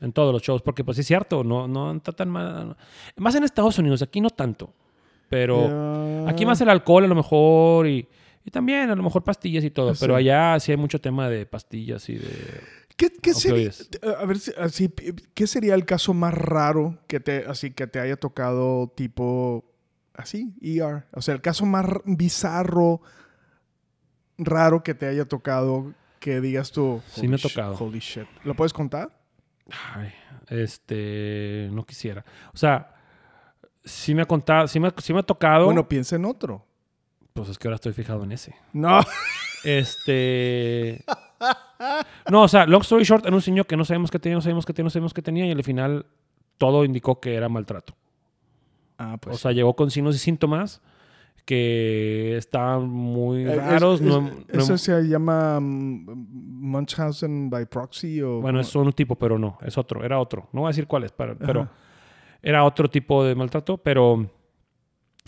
En 0.00 0.12
todos 0.12 0.32
los 0.32 0.40
shows, 0.42 0.62
porque 0.62 0.84
pues 0.84 0.96
sí 0.96 1.00
es 1.00 1.06
cierto, 1.06 1.42
no, 1.42 1.66
no 1.66 1.92
está 1.92 2.12
tan 2.12 2.28
mal. 2.28 2.76
Más 3.16 3.34
en 3.34 3.42
Estados 3.44 3.76
Unidos, 3.78 4.02
aquí 4.02 4.20
no 4.20 4.30
tanto. 4.30 4.72
Pero 5.28 6.24
Ya. 6.24 6.30
aquí 6.30 6.44
más 6.46 6.60
el 6.60 6.68
alcohol 6.68 7.04
a 7.04 7.08
lo 7.08 7.14
mejor 7.16 7.86
y, 7.88 8.06
y 8.44 8.50
también 8.50 8.90
a 8.90 8.94
lo 8.94 9.02
mejor 9.02 9.24
pastillas 9.24 9.64
y 9.64 9.70
todo. 9.70 9.94
Sí. 9.94 10.00
Pero 10.00 10.14
allá 10.14 10.60
sí 10.60 10.70
hay 10.72 10.76
mucho 10.78 11.00
tema 11.00 11.28
de 11.28 11.46
pastillas 11.46 12.08
y 12.08 12.16
de... 12.16 12.60
¿Qué, 12.96 13.10
qué 13.10 13.34
sería, 13.34 13.70
a 14.20 14.24
ver, 14.24 14.36
así, 14.58 14.88
¿qué 15.34 15.46
sería 15.48 15.74
el 15.74 15.84
caso 15.84 16.14
más 16.14 16.32
raro 16.32 16.98
que 17.08 17.18
te, 17.18 17.44
así, 17.46 17.72
que 17.72 17.86
te 17.88 17.98
haya 17.98 18.16
tocado 18.16 18.92
tipo 18.94 19.64
así, 20.14 20.54
ER? 20.62 21.04
O 21.12 21.20
sea, 21.20 21.34
el 21.34 21.40
caso 21.40 21.66
más 21.66 21.86
bizarro, 22.04 23.00
raro 24.38 24.82
que 24.82 24.94
te 24.94 25.06
haya 25.06 25.24
tocado 25.24 25.92
que 26.20 26.40
digas 26.40 26.70
tú. 26.70 27.02
Sí 27.08 27.26
me 27.28 27.34
ha 27.34 27.38
"Holy 27.38 27.42
sh- 27.42 27.54
tocado". 27.54 27.76
Holy 27.84 27.98
shit. 27.98 28.26
¿Lo 28.44 28.54
puedes 28.54 28.72
contar? 28.72 29.10
Ay, 29.94 30.12
este, 30.48 31.68
no 31.72 31.84
quisiera. 31.84 32.24
O 32.52 32.56
sea, 32.56 32.94
sí 33.84 34.14
me 34.14 34.22
ha 34.22 34.26
contado, 34.26 34.68
sí 34.68 34.78
me, 34.78 34.92
sí 34.98 35.12
me 35.12 35.18
ha 35.20 35.24
tocado. 35.24 35.64
Bueno, 35.66 35.88
piensa 35.88 36.16
en 36.16 36.24
otro. 36.26 36.64
pues 37.32 37.48
es 37.48 37.58
que 37.58 37.66
ahora 37.66 37.74
estoy 37.76 37.92
fijado 37.92 38.22
en 38.22 38.30
ese. 38.32 38.54
No. 38.72 39.00
Este. 39.64 41.04
No, 42.30 42.42
o 42.42 42.48
sea, 42.48 42.66
long 42.66 42.82
story 42.82 43.04
short, 43.04 43.26
era 43.26 43.34
un 43.34 43.42
señor 43.42 43.66
que 43.66 43.76
no 43.76 43.84
sabemos 43.84 44.10
qué 44.10 44.18
tenía, 44.18 44.36
no 44.36 44.42
sabemos 44.42 44.64
qué 44.66 44.72
tenía, 44.72 44.84
no 44.86 44.90
sabemos 44.90 45.14
qué 45.14 45.22
tenía, 45.22 45.46
y 45.46 45.50
al 45.52 45.62
final 45.64 46.06
todo 46.58 46.84
indicó 46.84 47.20
que 47.20 47.34
era 47.34 47.48
maltrato. 47.48 47.94
Ah, 48.98 49.16
pues. 49.20 49.36
o 49.36 49.38
sea, 49.38 49.52
llegó 49.52 49.74
con 49.74 49.90
signos 49.90 50.14
y 50.14 50.18
síntomas 50.18 50.80
que 51.44 52.36
estaban 52.38 52.88
muy 52.88 53.44
Eh, 53.44 53.52
es- 53.52 53.56
raros. 53.58 54.00
es- 54.00 54.06
no- 54.06 54.20
no- 54.22 54.30
¿Eso 54.48 54.78
se 54.78 55.02
llama 55.02 55.58
mm, 55.60 56.06
Munchausen 56.70 57.50
by 57.50 57.66
proxy? 57.66 58.22
O 58.22 58.40
bueno, 58.40 58.60
es 58.60 58.74
un 58.74 58.92
tipo, 58.92 59.16
pero 59.16 59.38
no, 59.38 59.58
es 59.62 59.76
otro, 59.76 60.02
era 60.04 60.18
otro. 60.20 60.48
No 60.52 60.62
voy 60.62 60.68
a 60.68 60.70
decir 60.70 60.86
cuál 60.86 61.04
es, 61.04 61.12
pero, 61.12 61.36
pero 61.36 61.62
Ajá. 61.62 61.72
era 62.42 62.64
otro 62.64 62.88
tipo 62.88 63.24
de 63.24 63.34
maltrato, 63.34 63.76
pero. 63.78 64.30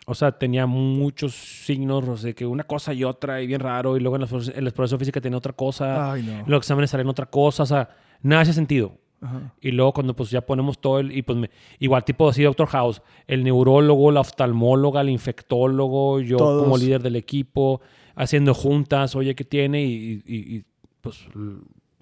O 0.08 0.14
sea, 0.14 0.30
tenía 0.32 0.66
muchos 0.66 1.34
signos, 1.34 2.06
o 2.08 2.16
sea, 2.16 2.32
que 2.32 2.46
una 2.46 2.62
cosa 2.62 2.94
y 2.94 3.02
otra, 3.02 3.42
y 3.42 3.46
bien 3.48 3.60
raro, 3.60 3.96
y 3.96 4.00
luego 4.00 4.14
en 4.16 4.22
la, 4.22 4.28
en 4.54 4.64
la 4.64 4.70
exploración 4.70 5.00
física 5.00 5.20
tenía 5.20 5.36
otra 5.36 5.52
cosa, 5.52 6.12
Ay, 6.12 6.22
no. 6.22 6.44
los 6.46 6.58
exámenes 6.58 6.90
salían 6.90 7.08
otra 7.08 7.26
cosa, 7.26 7.64
o 7.64 7.66
sea, 7.66 7.88
nada 8.22 8.42
hace 8.42 8.52
sentido. 8.52 8.92
Ajá. 9.20 9.52
Y 9.60 9.72
luego 9.72 9.92
cuando 9.94 10.14
pues 10.14 10.30
ya 10.30 10.42
ponemos 10.42 10.78
todo 10.78 11.00
el... 11.00 11.10
Y 11.10 11.22
pues 11.22 11.36
me- 11.38 11.50
igual 11.80 12.04
tipo 12.04 12.28
así 12.28 12.42
Doctor 12.44 12.68
House, 12.68 13.02
el 13.26 13.42
neurólogo, 13.42 14.12
la 14.12 14.20
oftalmóloga, 14.20 15.00
el 15.00 15.08
infectólogo, 15.10 16.20
yo 16.20 16.36
Todos. 16.36 16.62
como 16.64 16.76
líder 16.78 17.02
del 17.02 17.16
equipo, 17.16 17.80
haciendo 18.14 18.54
juntas, 18.54 19.16
oye, 19.16 19.34
¿qué 19.34 19.44
tiene? 19.44 19.82
Y, 19.84 20.22
y- 20.26 20.56
y, 20.56 20.64
pues 21.00 21.18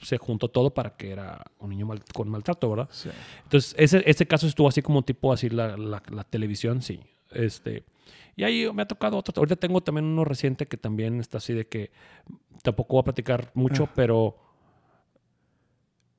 se 0.03 0.19
juntó 0.19 0.49
todo 0.49 0.75
para 0.75 0.91
que 0.97 1.11
era 1.11 1.43
un 1.61 1.71
niño 1.71 1.87
mal- 1.87 2.03
con 2.13 2.29
maltrato, 2.29 2.69
¿verdad? 2.69 2.89
Sí. 2.91 3.09
Entonces, 3.45 3.75
ese, 3.79 4.03
ese 4.05 4.27
caso 4.27 4.47
estuvo 4.47 4.69
así 4.69 4.83
como 4.83 5.01
tipo 5.03 5.33
así 5.33 5.49
la, 5.49 5.77
la- 5.79 6.03
la 6.11 6.25
televisión, 6.25 6.83
sí. 6.83 7.01
Este, 7.31 7.85
y 8.37 8.45
ahí 8.45 8.69
me 8.73 8.83
ha 8.83 8.87
tocado 8.87 9.17
otro. 9.17 9.33
Ahorita 9.37 9.57
tengo 9.57 9.81
también 9.83 10.05
uno 10.07 10.25
reciente 10.25 10.67
que 10.67 10.77
también 10.77 11.21
está 11.21 11.39
así 11.39 11.53
de 11.53 11.67
que 11.67 11.91
tampoco 12.63 12.95
voy 12.95 13.01
a 13.01 13.05
platicar 13.05 13.51
mucho, 13.55 13.85
Ah. 13.85 13.93
pero 13.95 14.37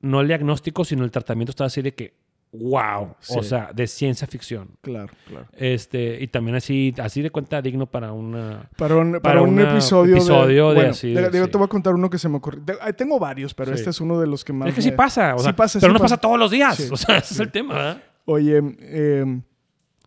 no 0.00 0.20
el 0.20 0.28
diagnóstico, 0.28 0.84
sino 0.84 1.04
el 1.04 1.10
tratamiento 1.10 1.50
está 1.50 1.64
así 1.64 1.82
de 1.82 1.94
que, 1.94 2.14
wow, 2.52 3.16
Sí. 3.18 3.34
o 3.38 3.42
sea, 3.42 3.70
de 3.74 3.86
ciencia 3.86 4.26
ficción. 4.26 4.70
Claro, 4.80 5.12
claro. 5.26 5.46
Este, 5.52 6.22
y 6.22 6.28
también 6.28 6.54
así, 6.56 6.94
así 6.98 7.22
de 7.22 7.30
cuenta 7.30 7.60
digno 7.60 7.86
para 7.86 8.12
una... 8.12 8.70
Para 8.76 8.96
un, 8.96 9.12
para 9.12 9.20
Para 9.22 9.42
un 9.42 9.58
episodio, 9.58 10.16
episodio 10.16 10.68
de 10.70 10.74
bueno, 10.74 10.90
así, 10.90 11.12
de- 11.12 11.22
de- 11.22 11.30
digo, 11.30 11.46
sí. 11.46 11.50
te 11.50 11.58
voy 11.58 11.64
a 11.64 11.68
contar 11.68 11.94
uno 11.94 12.08
que 12.08 12.18
se 12.18 12.28
me 12.28 12.36
ocurrió. 12.36 12.62
Tengo 12.96 13.18
varios, 13.18 13.52
pero 13.52 13.72
Sí. 13.72 13.78
este 13.80 13.90
es 13.90 14.00
uno 14.00 14.20
de 14.20 14.26
los 14.26 14.44
que 14.44 14.52
más. 14.52 14.68
Es 14.68 14.74
que 14.74 14.82
sí 14.82 14.90
me- 14.90 14.96
pasa, 14.96 15.34
o 15.34 15.38
sí 15.38 15.44
sea, 15.44 15.56
pasa, 15.56 15.80
pero 15.80 15.92
no 15.92 15.98
pasa 15.98 16.16
todos 16.18 16.38
los 16.38 16.50
días. 16.50 16.90
O 16.90 16.96
sea, 16.96 17.18
ese 17.18 17.34
es 17.34 17.40
el 17.40 17.50
tema. 17.50 18.00
Oye, 18.26 18.60
eh, 18.80 19.40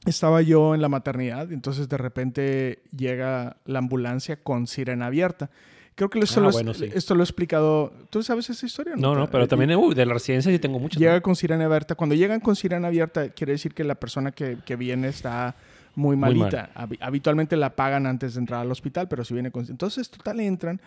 estaba 0.05 0.41
yo 0.41 0.73
en 0.75 0.81
la 0.81 0.89
maternidad 0.89 1.51
entonces 1.51 1.89
de 1.89 1.97
repente 1.97 2.83
llega 2.95 3.57
la 3.65 3.79
ambulancia 3.79 4.41
con 4.41 4.65
sirena 4.67 5.07
abierta. 5.07 5.49
Creo 5.95 6.09
que 6.09 6.19
esto, 6.19 6.39
Ah, 6.39 6.43
lo, 6.43 6.51
bueno, 6.51 6.73
sí. 6.73 6.85
esto 6.93 7.13
lo 7.13 7.21
he 7.21 7.25
explicado. 7.25 7.91
¿Tú 8.09 8.23
sabes 8.23 8.49
esa 8.49 8.65
historia? 8.65 8.93
No, 8.95 9.13
no, 9.15 9.25
Te- 9.25 9.31
pero 9.33 9.43
eh, 9.43 9.47
también 9.49 9.69
de 9.93 10.05
la 10.05 10.13
residencia 10.13 10.49
sí 10.49 10.57
tengo 10.57 10.79
muchos. 10.79 10.97
Llega 10.97 11.19
con 11.19 11.35
sirena 11.35 11.65
abierta. 11.65 11.95
Cuando 11.95 12.15
llegan 12.15 12.39
con 12.39 12.55
sirena 12.55 12.88
abierta, 12.88 13.27
quiere 13.29 13.51
decir 13.51 13.73
que 13.73 13.83
la 13.83 13.95
persona 13.95 14.31
que, 14.31 14.57
que 14.65 14.77
viene 14.77 15.09
está 15.09 15.57
muy 15.95 16.15
Muy 16.15 16.35
malita. 16.35 16.69
Habi- 16.73 16.97
Habitualmente 17.01 17.57
la 17.57 17.75
pagan 17.75 18.05
antes 18.05 18.35
de 18.35 18.39
entrar 18.39 18.62
al 18.62 18.71
hospital, 18.71 19.09
pero 19.09 19.25
si 19.25 19.33
viene 19.33 19.51
con... 19.51 19.65
Entonces, 19.69 20.09
total, 20.09 20.39
entran 20.39 20.79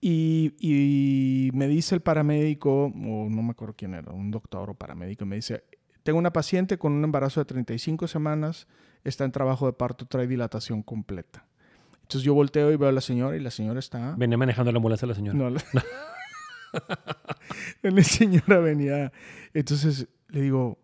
y, 0.00 0.54
y 0.58 1.50
me 1.52 1.68
dice 1.68 1.94
el 1.94 2.00
paramédico, 2.00 2.86
o 2.86 2.90
no 3.30 3.42
me 3.42 3.52
acuerdo 3.52 3.74
quién 3.76 3.94
era, 3.94 4.10
un 4.10 4.32
doctor 4.32 4.70
o 4.70 4.74
paramédico, 4.74 5.24
me 5.24 5.36
dice, 5.36 5.62
tengo 6.02 6.18
una 6.18 6.32
paciente 6.32 6.78
con 6.78 6.92
un 6.92 7.04
embarazo 7.04 7.40
de 7.40 7.44
35 7.46 8.08
semanas, 8.08 8.66
está 9.04 9.24
en 9.24 9.32
trabajo 9.32 9.66
de 9.66 9.72
parto, 9.72 10.06
trae 10.06 10.26
dilatación 10.26 10.82
completa. 10.82 11.44
Entonces 12.02 12.22
yo 12.22 12.34
volteo 12.34 12.70
y 12.72 12.76
veo 12.76 12.88
a 12.88 12.92
la 12.92 13.00
señora 13.00 13.36
y 13.36 13.40
la 13.40 13.50
señora 13.50 13.78
está... 13.78 14.14
Venía 14.18 14.36
manejando 14.36 14.70
la 14.72 14.76
ambulancia 14.78 15.06
la 15.08 15.14
señora. 15.14 15.38
No, 15.38 15.50
la, 15.50 15.62
la 17.82 18.02
señora 18.04 18.58
venía. 18.60 19.12
Entonces 19.54 20.08
le 20.28 20.40
digo, 20.42 20.78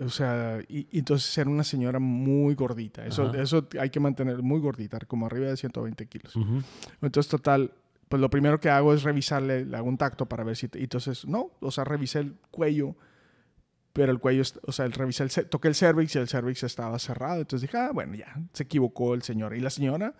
o 0.00 0.08
sea, 0.08 0.60
y, 0.68 0.88
y 0.90 0.98
entonces 1.00 1.36
era 1.38 1.48
una 1.50 1.64
señora 1.64 1.98
muy 1.98 2.54
gordita. 2.54 3.04
Eso, 3.06 3.28
Ajá. 3.28 3.40
eso 3.40 3.68
hay 3.78 3.90
que 3.90 4.00
mantener 4.00 4.42
muy 4.42 4.60
gordita, 4.60 4.98
como 5.06 5.26
arriba 5.26 5.46
de 5.48 5.56
120 5.56 6.06
kilos. 6.06 6.34
Ujú. 6.36 6.62
Entonces, 7.02 7.30
total, 7.30 7.72
pues 8.08 8.20
lo 8.20 8.30
primero 8.30 8.60
que 8.60 8.70
hago 8.70 8.92
es 8.94 9.02
revisarle, 9.02 9.64
le 9.64 9.76
hago 9.76 9.88
un 9.88 9.98
tacto 9.98 10.26
para 10.26 10.44
ver 10.44 10.56
si. 10.56 10.68
te- 10.68 10.78
y 10.80 10.84
entonces, 10.84 11.26
no, 11.26 11.50
o 11.60 11.70
sea, 11.70 11.84
revisé 11.84 12.20
el 12.20 12.34
cuello. 12.50 12.96
Pero 13.94 14.12
el 14.12 14.18
cuello, 14.18 14.42
o 14.66 14.72
sea, 14.72 14.84
el 14.84 14.92
revisé 14.92 15.22
el, 15.22 15.30
toqué 15.48 15.68
el 15.68 15.74
cervix 15.74 16.14
y 16.14 16.18
el 16.18 16.28
cervix 16.28 16.62
estaba 16.64 16.98
cerrado. 16.98 17.40
Entonces 17.40 17.62
dije, 17.70 17.78
ah, 17.78 17.90
bueno, 17.94 18.14
ya, 18.16 18.34
se 18.52 18.64
equivocó 18.64 19.14
el 19.14 19.22
señor. 19.22 19.56
Y 19.56 19.60
la 19.60 19.70
señora 19.70 20.14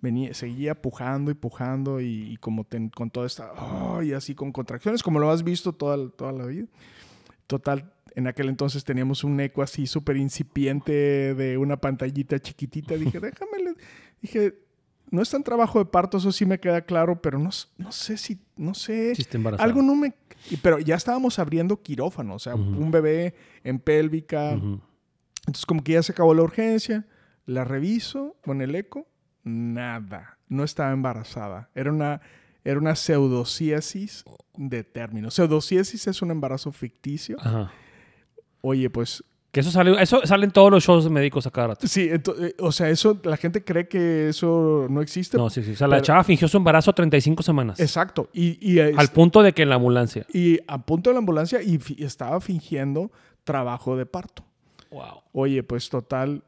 venía, 0.00 0.32
seguía 0.32 0.80
pujando 0.80 1.30
y 1.30 1.34
pujando 1.34 2.00
y, 2.00 2.32
y 2.32 2.36
como 2.38 2.64
ten- 2.64 2.88
con 2.88 3.10
toda 3.10 3.26
esta, 3.26 3.52
oh, 3.52 4.00
y 4.02 4.12
así 4.14 4.34
con 4.34 4.52
contracciones, 4.52 5.02
como 5.02 5.18
lo 5.18 5.30
has 5.30 5.42
visto 5.42 5.72
toda, 5.72 6.08
toda 6.10 6.32
la 6.32 6.46
vida. 6.46 6.66
Total, 7.46 7.92
en 8.14 8.26
aquel 8.28 8.48
entonces 8.48 8.84
teníamos 8.84 9.24
un 9.24 9.38
eco 9.40 9.60
así 9.62 9.86
súper 9.86 10.16
incipiente 10.16 11.34
de 11.34 11.58
una 11.58 11.76
pantallita 11.78 12.38
chiquitita. 12.38 12.94
Dije, 12.94 13.18
déjame, 13.20 13.58
le-". 13.64 13.74
dije, 14.22 14.54
no 15.10 15.22
es 15.22 15.30
tan 15.30 15.42
trabajo 15.42 15.78
de 15.78 15.84
parto, 15.84 16.18
eso 16.18 16.32
sí 16.32 16.46
me 16.46 16.58
queda 16.58 16.82
claro, 16.82 17.20
pero 17.20 17.38
no, 17.38 17.50
no 17.78 17.92
sé 17.92 18.16
si, 18.16 18.40
no 18.56 18.74
sé. 18.74 19.12
Algo 19.58 19.82
no 19.82 19.94
me... 19.94 20.14
Pero 20.62 20.78
ya 20.78 20.94
estábamos 20.94 21.38
abriendo 21.38 21.80
quirófano, 21.82 22.34
o 22.34 22.38
sea, 22.38 22.54
un 22.54 22.90
bebé 22.90 23.34
en 23.64 23.78
pélvica. 23.78 24.52
Entonces 24.52 25.66
como 25.66 25.82
que 25.82 25.92
ya 25.92 26.02
se 26.02 26.12
acabó 26.12 26.34
la 26.34 26.42
urgencia, 26.42 27.06
la 27.46 27.64
reviso 27.64 28.36
con 28.42 28.62
el 28.62 28.74
eco, 28.74 29.06
nada, 29.44 30.38
no 30.48 30.64
estaba 30.64 30.92
embarazada. 30.92 31.70
Era 31.74 31.92
una, 31.92 32.20
era 32.64 32.78
una 32.78 32.96
pseudociesis 32.96 34.24
de 34.56 34.84
término. 34.84 35.30
Pseudociesis 35.30 36.06
es 36.06 36.22
un 36.22 36.32
embarazo 36.32 36.72
ficticio. 36.72 37.36
Ajá. 37.40 37.72
Oye, 38.60 38.90
pues 38.90 39.24
Que 39.56 39.60
eso 39.60 39.70
sale, 39.70 39.96
eso 40.02 40.20
sale 40.26 40.44
en 40.44 40.50
todos 40.50 40.70
los 40.70 40.84
shows 40.84 41.08
médicos 41.08 41.46
a 41.46 41.50
cada 41.50 41.68
rato. 41.68 41.86
sí, 41.86 42.10
eh, 42.12 42.20
o 42.58 42.70
sea, 42.72 42.90
eso, 42.90 43.18
la 43.24 43.38
gente 43.38 43.64
cree 43.64 43.88
que 43.88 44.28
eso 44.28 44.86
no 44.90 45.00
existe. 45.00 45.38
No, 45.38 45.48
sí, 45.48 45.62
sí. 45.62 45.70
O 45.72 45.76
sea, 45.76 45.86
la 45.88 45.96
Pero- 45.96 46.04
chava 46.04 46.24
fingió 46.24 46.46
su 46.46 46.58
embarazo 46.58 46.92
35 46.92 47.42
semanas. 47.42 47.80
Exacto. 47.80 48.28
Y, 48.34 48.58
y, 48.60 48.80
es- 48.80 48.98
Al 48.98 49.08
punto 49.08 49.42
de 49.42 49.54
que 49.54 49.62
en 49.62 49.70
la 49.70 49.76
ambulancia. 49.76 50.26
y 50.30 50.58
a 50.68 50.76
punto 50.84 51.08
de 51.08 51.14
la 51.14 51.20
ambulancia 51.20 51.62
y 51.62 51.80
estaba 52.04 52.38
fingiendo 52.42 53.10
trabajo 53.44 53.96
de 53.96 54.04
parto. 54.04 54.44
Wow. 54.90 55.22
Oye, 55.32 55.62
pues 55.62 55.88
total, 55.88 56.42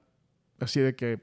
así 0.60 0.80
de 0.80 0.94
que 0.94 1.20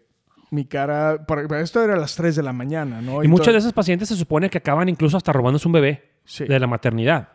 mi 0.49 0.65
cara, 0.65 1.23
pero 1.27 1.55
esto 1.59 1.83
era 1.83 1.93
a 1.93 1.97
las 1.97 2.15
3 2.15 2.35
de 2.35 2.41
la 2.41 2.51
mañana, 2.53 2.99
¿no? 3.01 3.23
Y 3.23 3.27
muchos 3.27 3.47
de 3.47 3.53
to- 3.53 3.57
esos 3.59 3.73
pacientes 3.73 4.07
se 4.09 4.15
supone 4.15 4.49
que 4.49 4.57
acaban 4.57 4.89
incluso 4.89 5.17
hasta 5.17 5.31
robándose 5.33 5.67
un 5.67 5.73
bebé 5.73 6.11
Sí, 6.23 6.45
de 6.45 6.59
la 6.59 6.65
maternidad. 6.65 7.29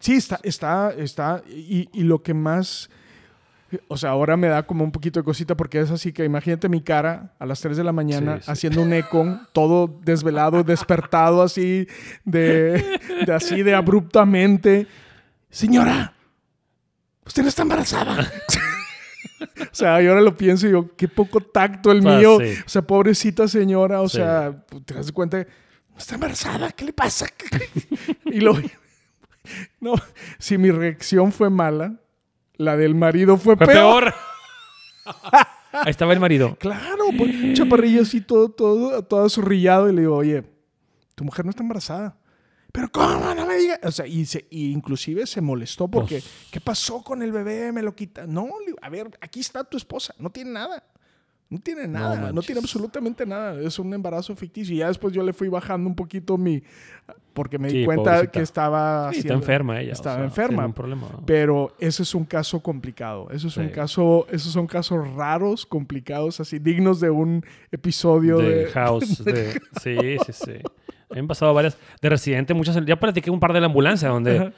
Sí, 0.00 0.14
está, 0.14 0.40
está, 0.42 0.92
está, 0.96 1.42
y, 1.48 1.88
y 1.92 2.02
lo 2.02 2.22
que 2.24 2.34
más, 2.34 2.90
o 3.88 3.96
sea, 3.96 4.10
ahora 4.10 4.36
me 4.36 4.48
da 4.48 4.62
como 4.64 4.84
un 4.84 4.92
poquito 4.92 5.20
de 5.20 5.24
cosita 5.24 5.56
porque 5.56 5.80
es 5.80 5.90
así 5.90 6.12
que 6.12 6.24
imagínate 6.24 6.68
mi 6.68 6.80
cara 6.82 7.32
a 7.38 7.46
las 7.46 7.60
3 7.60 7.76
de 7.76 7.84
la 7.84 7.92
mañana 7.92 8.36
Sí, 8.38 8.42
sí. 8.44 8.50
haciendo 8.50 8.82
un 8.82 8.92
eco, 8.92 9.40
todo 9.52 9.98
desvelado, 10.02 10.62
despertado 10.64 11.42
así, 11.42 11.86
de, 12.24 12.98
de 13.26 13.32
así 13.32 13.62
de 13.62 13.74
abruptamente. 13.74 14.86
Señora, 15.50 16.14
usted 17.26 17.42
no 17.42 17.48
está 17.48 17.62
embarazada. 17.62 18.30
o 19.60 19.74
sea, 19.74 20.02
y 20.02 20.06
ahora 20.06 20.20
lo 20.20 20.36
pienso 20.36 20.66
y 20.66 20.70
digo, 20.70 20.90
qué 20.96 21.08
poco 21.08 21.40
tacto 21.40 21.90
el 21.92 22.02
Pues, 22.02 22.18
mío. 22.18 22.38
sí. 22.40 22.54
O 22.64 22.68
sea, 22.68 22.82
pobrecita 22.82 23.48
señora, 23.48 24.00
o 24.00 24.08
sea, 24.08 24.64
te 24.84 24.94
das 24.94 25.10
cuenta, 25.12 25.38
no 25.38 25.98
está 25.98 26.14
embarazada, 26.14 26.70
¿qué 26.72 26.84
le 26.86 26.92
pasa? 26.92 27.26
y 28.26 28.40
lo 28.40 28.54
no, 29.80 29.94
si 30.38 30.56
mi 30.58 30.70
reacción 30.70 31.32
fue 31.32 31.50
mala, 31.50 31.96
la 32.56 32.76
del 32.76 32.94
marido 32.94 33.36
fue, 33.36 33.56
Fue 33.56 33.66
peor. 33.66 34.04
peor. 34.04 34.14
Ahí 35.72 35.90
estaba 35.90 36.12
el 36.12 36.20
marido. 36.20 36.56
Claro, 36.58 37.04
pues, 37.16 37.34
un 37.34 37.54
chaparrillo 37.54 38.02
así 38.02 38.20
todo, 38.20 38.50
todo, 38.50 39.02
todo 39.04 39.24
azorrillado 39.24 39.88
y 39.88 39.94
le 39.94 40.02
digo, 40.02 40.16
oye, 40.16 40.44
tu 41.14 41.24
mujer 41.24 41.44
no 41.44 41.50
está 41.50 41.62
embarazada. 41.62 42.16
Pero 42.72 42.90
¿cómo? 42.90 43.34
No 43.34 43.46
me 43.46 43.56
digas. 43.56 43.80
O 43.82 43.90
sea, 43.90 44.06
y, 44.06 44.24
se, 44.26 44.46
y 44.50 44.70
inclusive 44.72 45.26
se 45.26 45.40
molestó 45.40 45.88
porque, 45.88 46.16
Pues- 46.20 46.48
¿qué 46.50 46.60
pasó 46.60 47.02
con 47.02 47.22
el 47.22 47.32
bebé? 47.32 47.72
Me 47.72 47.82
lo 47.82 47.94
quita. 47.94 48.26
No, 48.26 48.48
a 48.80 48.88
ver, 48.90 49.10
aquí 49.20 49.40
está 49.40 49.64
tu 49.64 49.76
esposa, 49.76 50.14
no 50.18 50.30
tiene 50.30 50.52
nada. 50.52 50.84
No 51.52 51.58
tiene 51.58 51.86
nada, 51.86 52.16
no, 52.16 52.22
manches. 52.22 52.46
tiene 52.46 52.60
absolutamente 52.60 53.26
nada. 53.26 53.60
Es 53.60 53.78
un 53.78 53.92
embarazo 53.92 54.34
ficticio. 54.34 54.74
Y 54.74 54.78
ya 54.78 54.88
después 54.88 55.12
yo 55.12 55.22
le 55.22 55.34
fui 55.34 55.48
bajando 55.48 55.86
un 55.88 55.94
poquito 55.94 56.38
mi... 56.38 56.62
Porque 57.34 57.58
me 57.58 57.68
di 57.68 57.84
cuenta 57.84 58.04
pobrecita. 58.12 58.32
que 58.32 58.40
estaba... 58.40 59.10
Sí, 59.12 59.18
está 59.20 59.34
enferma 59.34 59.80
ella. 59.80 59.90
o 59.90 59.92
Estaba 59.92 60.16
sea, 60.16 60.24
enferma. 60.24 60.64
un 60.66 60.72
problema. 60.72 61.08
¿no? 61.12 61.22
Pero 61.26 61.74
ese 61.78 62.04
es 62.04 62.14
un 62.14 62.24
caso 62.24 62.60
complicado. 62.60 63.28
Eso 63.30 63.48
es 63.48 63.56
un 63.58 63.68
caso... 63.68 64.26
Esos 64.30 64.52
son 64.52 64.66
casos 64.66 65.06
raros, 65.14 65.66
complicados, 65.66 66.40
así, 66.40 66.58
dignos 66.58 67.00
de 67.00 67.10
un 67.10 67.44
episodio 67.70 68.38
de... 68.38 68.64
de 68.64 68.66
House. 68.72 69.22
de- 69.24 69.60
sí, 69.82 70.16
sí, 70.26 70.32
sí. 70.32 70.52
Me 71.10 71.20
han 71.20 71.26
pasado 71.28 71.52
varias. 71.52 71.76
De 72.00 72.08
residente, 72.08 72.54
muchas. 72.54 72.82
Ya 72.86 72.98
platiqué 72.98 73.30
un 73.30 73.40
par 73.40 73.52
de 73.52 73.60
la 73.60 73.66
ambulancia 73.66 74.08
donde 74.08 74.38
Ajá. 74.38 74.52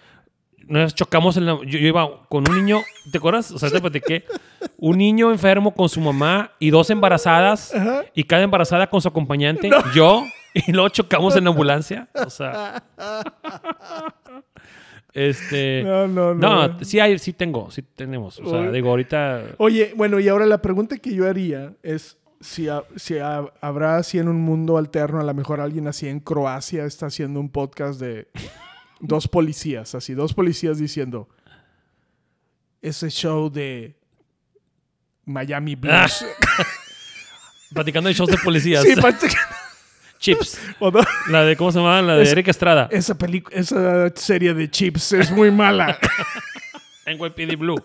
Nos 0.69 0.95
chocamos 0.95 1.37
en 1.37 1.47
la. 1.47 1.53
Yo, 1.65 1.79
yo 1.79 1.87
iba 1.89 2.27
con 2.29 2.49
un 2.49 2.57
niño. 2.57 2.81
¿Te 3.11 3.19
acuerdas? 3.19 3.51
O 3.51 3.59
sea, 3.59 3.71
te 3.71 3.81
platiqué. 3.81 4.25
Un 4.79 4.99
niño 4.99 5.31
enfermo 5.31 5.75
con 5.75 5.89
su 5.89 6.01
mamá 6.01 6.53
y 6.59 6.71
dos 6.71 6.91
embarazadas. 6.91 7.75
Ajá. 7.75 8.03
Y 8.15 8.25
cada 8.25 8.43
embarazada 8.43 8.89
con 8.89 9.01
su 9.01 9.09
acompañante. 9.09 9.71
Yo. 9.95 10.25
Y 10.67 10.71
luego 10.73 10.89
chocamos 10.89 11.35
en 11.37 11.45
la 11.45 11.51
ambulancia. 11.51 12.09
O 12.15 12.31
sea. 12.31 12.83
Este. 15.13 15.83
No, 15.85 16.09
no, 16.09 16.35
no. 16.35 16.69
No, 16.69 16.85
sí 16.85 16.99
hay, 17.01 17.19
sí 17.19 17.33
tengo, 17.33 17.71
sí 17.71 17.83
tenemos. 17.83 18.39
O 18.41 18.51
sea, 18.51 18.61
Oye. 18.61 18.73
digo, 18.73 18.91
ahorita. 18.91 19.43
Oye, 19.59 19.93
bueno, 19.97 20.19
y 20.19 20.29
ahora 20.29 20.45
la 20.47 20.59
pregunta 20.59 20.97
que 20.99 21.15
yo 21.15 21.29
haría 21.29 21.73
es 21.83 22.19
si, 22.41 22.67
si 22.97 23.19
ha- 23.19 23.45
habrá 23.61 23.97
así 23.97 24.19
en 24.19 24.29
un 24.29 24.41
mundo 24.41 24.77
alterno, 24.77 25.21
a 25.21 25.25
lo 25.25 25.33
mejor 25.35 25.61
alguien 25.61 25.87
así 25.87 26.09
en 26.09 26.19
Croacia 26.21 26.85
está 26.85 27.07
haciendo 27.07 27.39
un 27.41 27.49
podcast 27.49 28.01
de 28.01 28.27
dos 29.07 29.29
policías, 29.29 29.95
así, 29.95 30.15
dos 30.15 30.33
policías 30.35 30.79
diciendo, 30.79 31.29
ese 32.83 33.09
show 33.11 33.51
de 33.51 33.97
Miami 35.25 35.75
Blues. 35.75 36.25
Platicando 37.75 38.09
de 38.09 38.15
shows 38.15 38.31
de 38.31 38.39
policías. 38.39 38.83
sí, 38.83 38.95
Chips. 40.19 40.59
no, 40.81 40.91
La 41.29 41.45
de, 41.45 41.57
¿cómo 41.57 41.71
se 41.73 41.79
llama? 41.79 42.01
La 42.03 42.17
de 42.17 42.23
Es- 42.23 42.33
Eric 42.33 42.49
Estrada. 42.49 42.89
esa, 42.91 43.17
esa 43.51 44.11
serie 44.15 44.55
de 44.55 44.71
chips 44.71 45.13
es 45.13 45.31
muy 45.31 45.51
mala. 45.51 45.99
NYPD 47.07 47.57
Blue. 47.59 47.77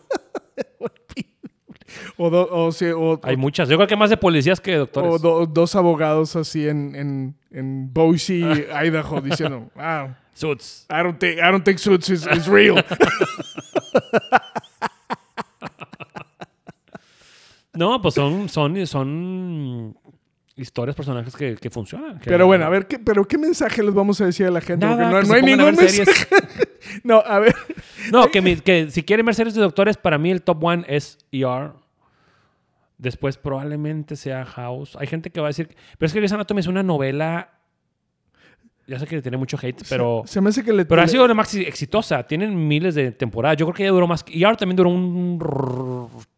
O, 2.18 2.30
do- 2.30 2.50
o, 2.52 2.70
o- 2.70 3.20
Hay 3.24 3.38
muchas. 3.38 3.70
Yo 3.70 3.76
creo 3.78 3.88
que 3.88 3.96
más 3.96 4.10
de 4.10 4.18
policías 4.18 4.60
que 4.62 4.72
de 4.72 4.78
doctores. 4.78 5.12
o 5.14 5.20
do- 5.20 5.46
dos 5.46 5.76
abogados 5.76 6.36
así 6.36 6.68
en, 6.68 6.96
en, 6.96 7.36
en 7.52 7.94
Boise, 7.94 8.68
Idaho, 8.86 9.22
diciendo, 9.22 9.70
wow. 9.76 10.16
Suits. 10.34 10.86
I 10.90 11.04
don't 11.04 11.20
think 11.20 11.38
I 11.38 11.52
don't 11.52 11.64
think 11.66 11.78
Suits 11.80 12.10
is, 12.10 12.26
is 12.28 12.48
real. 12.48 12.84
No, 17.74 18.02
pues 18.02 18.16
son, 18.16 18.50
son, 18.50 18.86
son 18.88 19.96
historias, 20.56 20.96
personajes 20.96 21.36
que, 21.36 21.56
que 21.56 21.70
funcionan. 21.70 22.20
que- 22.20 22.30
pero 22.30 22.46
bueno, 22.48 22.66
a 22.66 22.70
ver, 22.70 22.88
¿qué, 22.88 23.00
pero 23.00 23.24
¿qué 23.26 23.38
mensaje 23.38 23.82
les 23.84 23.94
vamos 23.94 24.20
a 24.22 24.26
decir 24.26 24.48
a 24.48 24.52
la 24.52 24.60
gente? 24.62 24.86
Nada, 24.86 25.10
Porque 25.10 25.28
no, 25.28 25.28
no 25.28 25.34
hay 25.36 25.42
ningún 25.56 25.76
mensaje. 25.76 26.28
No, 27.04 27.20
a 27.26 27.40
ver. 27.40 27.56
No, 28.12 28.28
que, 28.30 28.42
mi- 28.42 28.58
que 28.58 28.90
si 28.92 29.04
quieren 29.04 29.26
ver 29.26 29.36
series 29.36 29.56
de 29.56 29.62
doctores, 29.62 29.98
para 29.98 30.18
mí 30.18 30.32
el 30.32 30.42
top 30.42 30.64
one 30.64 30.84
es 30.88 31.18
ER. 31.32 31.72
Después 32.98 33.38
probablemente 33.38 34.16
sea 34.16 34.46
House. 34.46 34.98
Hay 35.00 35.08
gente 35.08 35.30
que 35.30 35.40
va 35.40 35.48
a 35.48 35.50
decir... 35.50 35.70
Pero 35.98 36.08
es 36.08 36.14
que 36.14 36.20
Grey's 36.20 36.34
Anatomy 36.34 36.60
es 36.60 36.68
una 36.68 36.84
novela... 36.84 37.52
Ya 38.88 38.98
sé 39.00 39.06
que 39.06 39.22
tiene 39.22 39.38
mucho 39.38 39.58
hate, 39.62 39.84
pero... 39.88 40.24
Se 40.26 40.42
me 40.42 40.50
hace 40.50 40.64
que 40.64 40.74
le. 40.74 40.84
Pero 40.84 41.02
ha 41.02 41.06
le- 41.06 41.12
sido 41.12 41.28
la 41.28 41.34
más 41.36 41.54
exitosa. 41.54 42.24
Tienen 42.24 42.68
miles 42.68 42.96
de 42.96 43.12
temporadas. 43.12 43.56
Yo 43.58 43.68
creo 43.68 43.76
que 43.76 43.84
ella 43.84 43.92
duró 43.92 44.08
más. 44.08 44.26
ER 44.28 44.58
también 44.58 44.76
duró 44.76 44.90
un... 44.90 45.38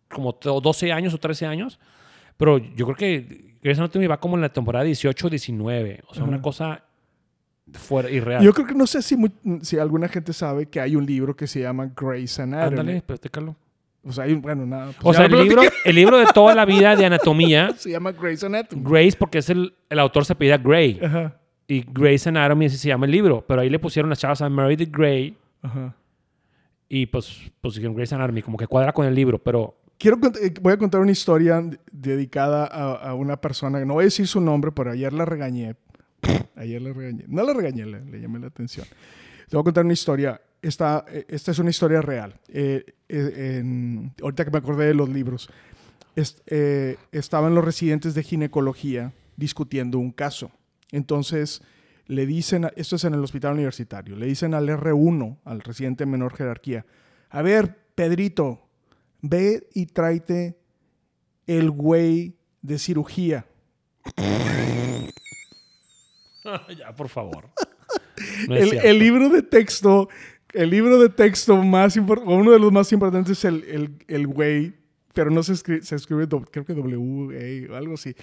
como 0.09 0.33
12 0.33 0.91
años 0.91 1.13
o 1.13 1.17
13 1.17 1.45
años. 1.45 1.79
Pero 2.35 2.57
yo 2.57 2.85
creo 2.87 2.97
que 2.97 3.55
Grey's 3.63 3.79
Anatomy 3.79 4.05
va 4.07 4.19
como 4.19 4.35
en 4.35 4.41
la 4.41 4.49
temporada 4.49 4.83
18 4.83 5.27
o 5.27 5.29
19. 5.29 6.01
O 6.07 6.13
sea, 6.13 6.25
una 6.25 6.41
cosa 6.41 6.83
fuera 7.73 8.09
irreal. 8.09 8.43
Yo 8.43 8.53
creo 8.53 8.67
que 8.67 8.73
no 8.75 8.85
sé 8.87 9.01
si, 9.01 9.15
mu- 9.15 9.29
si 9.61 9.77
alguna 9.77 10.07
gente 10.07 10.33
sabe 10.33 10.65
que 10.67 10.79
hay 10.79 10.95
un 10.95 11.05
libro 11.05 11.35
que 11.35 11.47
se 11.47 11.61
llama 11.61 11.91
Grey's 11.95 12.39
Anatomy. 12.39 12.79
Ándale, 12.79 13.01
platícalo. 13.01 13.55
O 14.03 14.11
sea, 14.11 14.23
hay 14.23 14.33
un, 14.33 14.41
bueno, 14.41 14.65
nada. 14.65 14.91
pues 14.99 15.15
O 15.15 15.17
sea, 15.17 15.25
el 15.27 15.31
libro, 15.43 15.61
el 15.85 15.95
libro 15.95 16.17
de 16.17 16.25
toda 16.33 16.55
la 16.55 16.65
vida 16.65 16.95
de 16.95 17.05
anatomía, 17.05 17.71
se 17.77 17.91
llama 17.91 18.11
Grey's 18.11 18.43
Anatomy. 18.43 18.81
Grace, 18.83 19.15
porque 19.17 19.37
es 19.37 19.49
el, 19.49 19.73
el 19.89 19.99
autor 19.99 20.25
se 20.25 20.33
pedía 20.35 20.57
Gray. 20.57 20.99
Ajá. 21.03 21.37
Y 21.67 21.85
Grey's 21.87 22.25
Anatomy 22.27 22.65
así 22.65 22.77
se 22.77 22.87
llama 22.89 23.05
el 23.05 23.11
libro. 23.11 23.45
Pero 23.47 23.61
ahí 23.61 23.69
le 23.69 23.79
pusieron 23.79 24.09
las 24.09 24.19
chavas 24.19 24.41
a 24.41 24.49
Meredith 24.49 24.91
Grey. 24.95 25.37
Ajá. 25.61 25.95
Y 26.89 27.05
pues, 27.05 27.51
pues 27.61 27.75
dijeron 27.75 27.95
Grey's 27.95 28.11
Anatomy, 28.11 28.41
como 28.41 28.57
que 28.57 28.67
cuadra 28.67 28.91
con 28.91 29.05
el 29.05 29.15
libro. 29.15 29.37
Pero 29.37 29.75
Quiero 29.97 30.17
eh, 30.41 30.51
voy 30.59 30.73
a 30.73 30.77
contar 30.77 30.99
una 30.99 31.11
historia 31.11 31.63
dedicada 31.91 32.65
a, 32.65 33.09
a 33.09 33.13
una 33.13 33.37
persona, 33.39 33.85
no 33.85 33.93
voy 33.93 34.01
a 34.01 34.05
decir 34.05 34.25
su 34.27 34.41
nombre, 34.41 34.71
pero 34.71 34.89
ayer 34.91 35.13
la 35.13 35.25
regañé. 35.25 35.75
Ayer 36.55 36.81
la 36.81 36.93
regañé. 36.93 37.25
No 37.27 37.43
la 37.43 37.53
regañé, 37.53 37.85
le, 37.85 38.03
le 38.05 38.19
llamé 38.21 38.39
la 38.39 38.47
atención. 38.47 38.85
Te 39.49 39.55
voy 39.57 39.61
a 39.61 39.63
contar 39.63 39.83
una 39.85 39.93
historia. 39.93 40.39
Esta, 40.61 41.05
esta 41.27 41.51
es 41.51 41.59
una 41.59 41.71
historia 41.71 42.01
real. 42.01 42.39
Eh, 42.47 42.85
eh, 43.09 43.57
en- 43.59 44.13
ahorita 44.21 44.45
que 44.45 44.51
me 44.51 44.57
acordé 44.59 44.85
de 44.87 44.93
los 44.93 45.09
libros. 45.09 45.49
Eh, 46.45 46.97
estaban 47.11 47.55
los 47.55 47.63
residentes 47.65 48.13
de 48.13 48.23
ginecología 48.23 49.13
discutiendo 49.37 49.97
un 49.97 50.11
caso. 50.11 50.51
Entonces 50.91 51.61
le 52.05 52.25
dicen, 52.25 52.67
esto 52.75 52.97
es 52.97 53.03
en 53.05 53.13
el 53.13 53.23
hospital 53.23 53.53
universitario, 53.53 54.15
le 54.17 54.25
dicen 54.25 54.53
al 54.53 54.67
R1, 54.67 55.37
al 55.45 55.61
residente 55.61 56.03
de 56.03 56.11
menor 56.11 56.35
jerarquía, 56.35 56.85
a 57.29 57.41
ver, 57.41 57.77
Pedrito, 57.95 58.67
ve 59.21 59.69
y 59.73 59.85
tráete 59.85 60.57
el 61.47 61.71
güey 61.71 62.35
de 62.61 62.77
cirugía. 62.77 63.45
ya, 66.77 66.93
por 66.95 67.09
favor. 67.09 67.49
No 68.47 68.55
es 68.55 68.71
El, 68.83 68.99
libro 68.99 69.29
de 69.29 69.41
texto, 69.41 70.09
el 70.53 70.69
libro 70.69 70.99
de 70.99 71.09
texto 71.09 71.57
más 71.57 71.95
importante, 71.97 72.33
uno 72.33 72.51
de 72.51 72.59
los 72.59 72.71
más 72.71 72.91
importantes 72.91 73.37
es 73.37 73.45
el, 73.45 73.63
el, 73.65 73.95
el 74.07 74.27
güey, 74.27 74.73
pero 75.13 75.29
no 75.31 75.43
se 75.43 75.53
escribe, 75.53 75.81
se 75.83 75.95
escribe, 75.95 76.27
creo 76.27 76.65
que 76.65 76.73
W, 76.73 77.67
o 77.71 77.75
algo 77.75 77.95
así. 77.95 78.15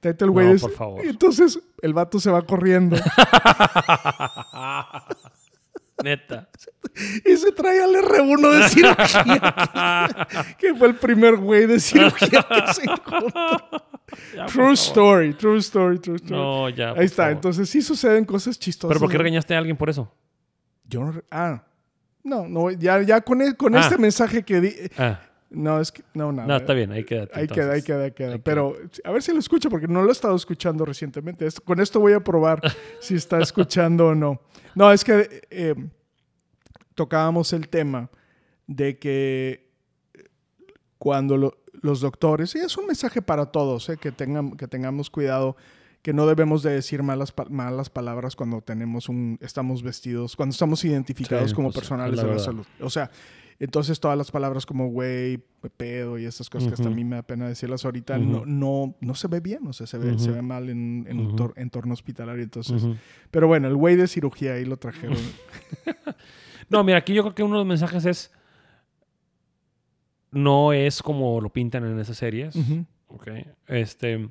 Tráete 0.00 0.24
el 0.24 0.30
güey 0.30 0.46
No, 0.46 0.52
de- 0.54 0.58
por 0.60 0.72
favor. 0.72 1.04
Entonces 1.04 1.58
el 1.82 1.92
vato 1.92 2.20
se 2.20 2.30
va 2.30 2.42
corriendo 2.42 2.96
Neta. 6.02 6.48
y 7.24 7.36
se 7.36 7.52
trae 7.52 7.82
al 7.82 7.94
R1 7.94 8.50
de 8.56 8.68
cirugía, 8.68 10.26
que 10.58 10.74
fue 10.74 10.88
el 10.88 10.94
primer 10.96 11.36
güey 11.36 11.66
de 11.66 11.80
cirugía 11.80 12.44
que 12.48 12.72
se 12.74 12.82
encontró. 12.90 13.32
Ya, 14.34 14.46
True 14.46 14.72
story, 14.74 15.34
true 15.34 15.58
story, 15.58 15.98
true 15.98 16.16
story. 16.16 16.32
No, 16.40 16.68
ya. 16.70 16.92
Ahí 16.92 17.04
está, 17.04 17.24
favor. 17.24 17.32
entonces 17.32 17.68
sí 17.68 17.82
suceden 17.82 18.24
cosas 18.24 18.58
chistosas. 18.58 18.88
¿Pero 18.94 19.00
por 19.00 19.10
qué 19.10 19.18
regañaste 19.18 19.54
a 19.54 19.58
alguien 19.58 19.76
por 19.76 19.90
eso? 19.90 20.10
Yo 20.86 21.04
no... 21.04 21.22
Ah, 21.30 21.62
no, 22.24 22.46
no, 22.48 22.70
ya, 22.70 23.02
ya 23.02 23.20
con, 23.20 23.42
e- 23.42 23.54
con 23.54 23.76
Ah. 23.76 23.80
este 23.80 23.98
mensaje 23.98 24.42
que 24.42 24.60
di... 24.60 24.74
Ah, 24.96 25.20
No, 25.50 25.80
es 25.80 25.92
que... 25.92 26.02
No, 26.14 26.30
nada. 26.32 26.46
no, 26.48 26.56
está 26.56 26.72
bien, 26.74 26.90
ahí 26.92 27.04
quédate. 27.04 27.38
Ahí 27.38 27.46
queda, 27.48 27.72
ahí 27.74 27.82
queda, 27.82 28.04
ahí 28.04 28.12
queda. 28.12 28.38
Pero 28.38 28.76
a 29.04 29.10
ver 29.10 29.22
si 29.22 29.32
lo 29.32 29.38
escucha, 29.38 29.68
porque 29.68 29.88
no 29.88 30.02
lo 30.02 30.08
he 30.08 30.12
estado 30.12 30.34
escuchando 30.36 30.84
recientemente. 30.86 31.46
Esto- 31.46 31.62
con 31.62 31.78
esto 31.80 32.00
voy 32.00 32.14
a 32.14 32.20
probar 32.20 32.60
si 33.00 33.14
está 33.14 33.38
escuchando 33.40 34.08
o 34.08 34.14
no. 34.14 34.40
No, 34.74 34.92
es 34.92 35.04
que 35.04 35.46
eh, 35.50 35.74
tocábamos 36.94 37.52
el 37.52 37.68
tema 37.68 38.10
de 38.66 38.98
que 38.98 39.68
cuando 40.98 41.36
lo- 41.36 41.58
los 41.80 42.00
doctores, 42.00 42.54
y 42.54 42.58
es 42.58 42.76
un 42.76 42.86
mensaje 42.86 43.22
para 43.22 43.46
todos, 43.46 43.88
eh, 43.88 43.96
que, 43.96 44.10
tengan, 44.12 44.56
que 44.56 44.66
tengamos 44.66 45.10
cuidado, 45.10 45.56
que 46.02 46.12
no 46.12 46.26
debemos 46.26 46.62
de 46.62 46.72
decir 46.72 47.02
malas, 47.02 47.32
malas 47.50 47.90
palabras 47.90 48.34
cuando 48.36 48.60
tenemos 48.62 49.08
un, 49.08 49.38
estamos 49.40 49.82
vestidos, 49.82 50.34
cuando 50.36 50.52
estamos 50.52 50.84
identificados 50.84 51.50
Sí, 51.50 51.54
como 51.56 51.68
pues, 51.68 51.76
es 51.76 51.80
personales 51.82 52.16
de 52.20 52.26
la 52.26 52.38
salud. 52.38 52.66
O 52.80 52.90
sea, 52.90 53.10
entonces 53.60 53.98
todas 53.98 54.16
las 54.16 54.30
palabras 54.30 54.66
como 54.66 54.88
güey, 54.88 55.38
pedo 55.76 56.18
y 56.18 56.24
estas 56.24 56.48
cosas 56.48 56.68
que 56.68 56.74
hasta 56.74 56.88
a 56.88 56.92
mí 56.92 57.04
me 57.04 57.16
da 57.16 57.22
pena 57.22 57.48
decirlas 57.48 57.84
ahorita, 57.84 58.16
no, 58.18 58.44
no, 58.46 58.94
no 59.00 59.14
se 59.14 59.26
ve 59.28 59.40
bien, 59.40 59.66
o 59.66 59.72
sea, 59.72 59.86
se 59.86 59.98
ve, 59.98 60.18
se 60.18 60.30
ve 60.30 60.42
mal 60.42 60.68
en, 60.70 61.06
en 61.08 61.36
tor- 61.36 61.54
entorno 61.56 61.92
hospitalario. 61.94 62.42
Entonces, 62.44 62.86
pero 63.30 63.48
bueno, 63.48 63.66
el 63.68 63.74
güey 63.76 63.96
de 63.96 64.06
cirugía 64.06 64.54
ahí 64.54 64.64
lo 64.64 64.76
trajeron. 64.76 65.16
No, 66.70 66.84
mira, 66.84 66.98
aquí 66.98 67.14
yo 67.14 67.22
creo 67.22 67.34
que 67.34 67.42
uno 67.42 67.54
de 67.54 67.60
los 67.60 67.66
mensajes 67.66 68.04
es. 68.04 68.30
No 70.30 70.72
es 70.74 71.02
como 71.02 71.40
lo 71.40 71.48
pintan 71.50 71.84
en 71.84 71.98
esas 71.98 72.16
series. 72.18 72.54
Ujú. 72.54 72.84
¿ok? 73.08 73.28
Este, 73.68 74.28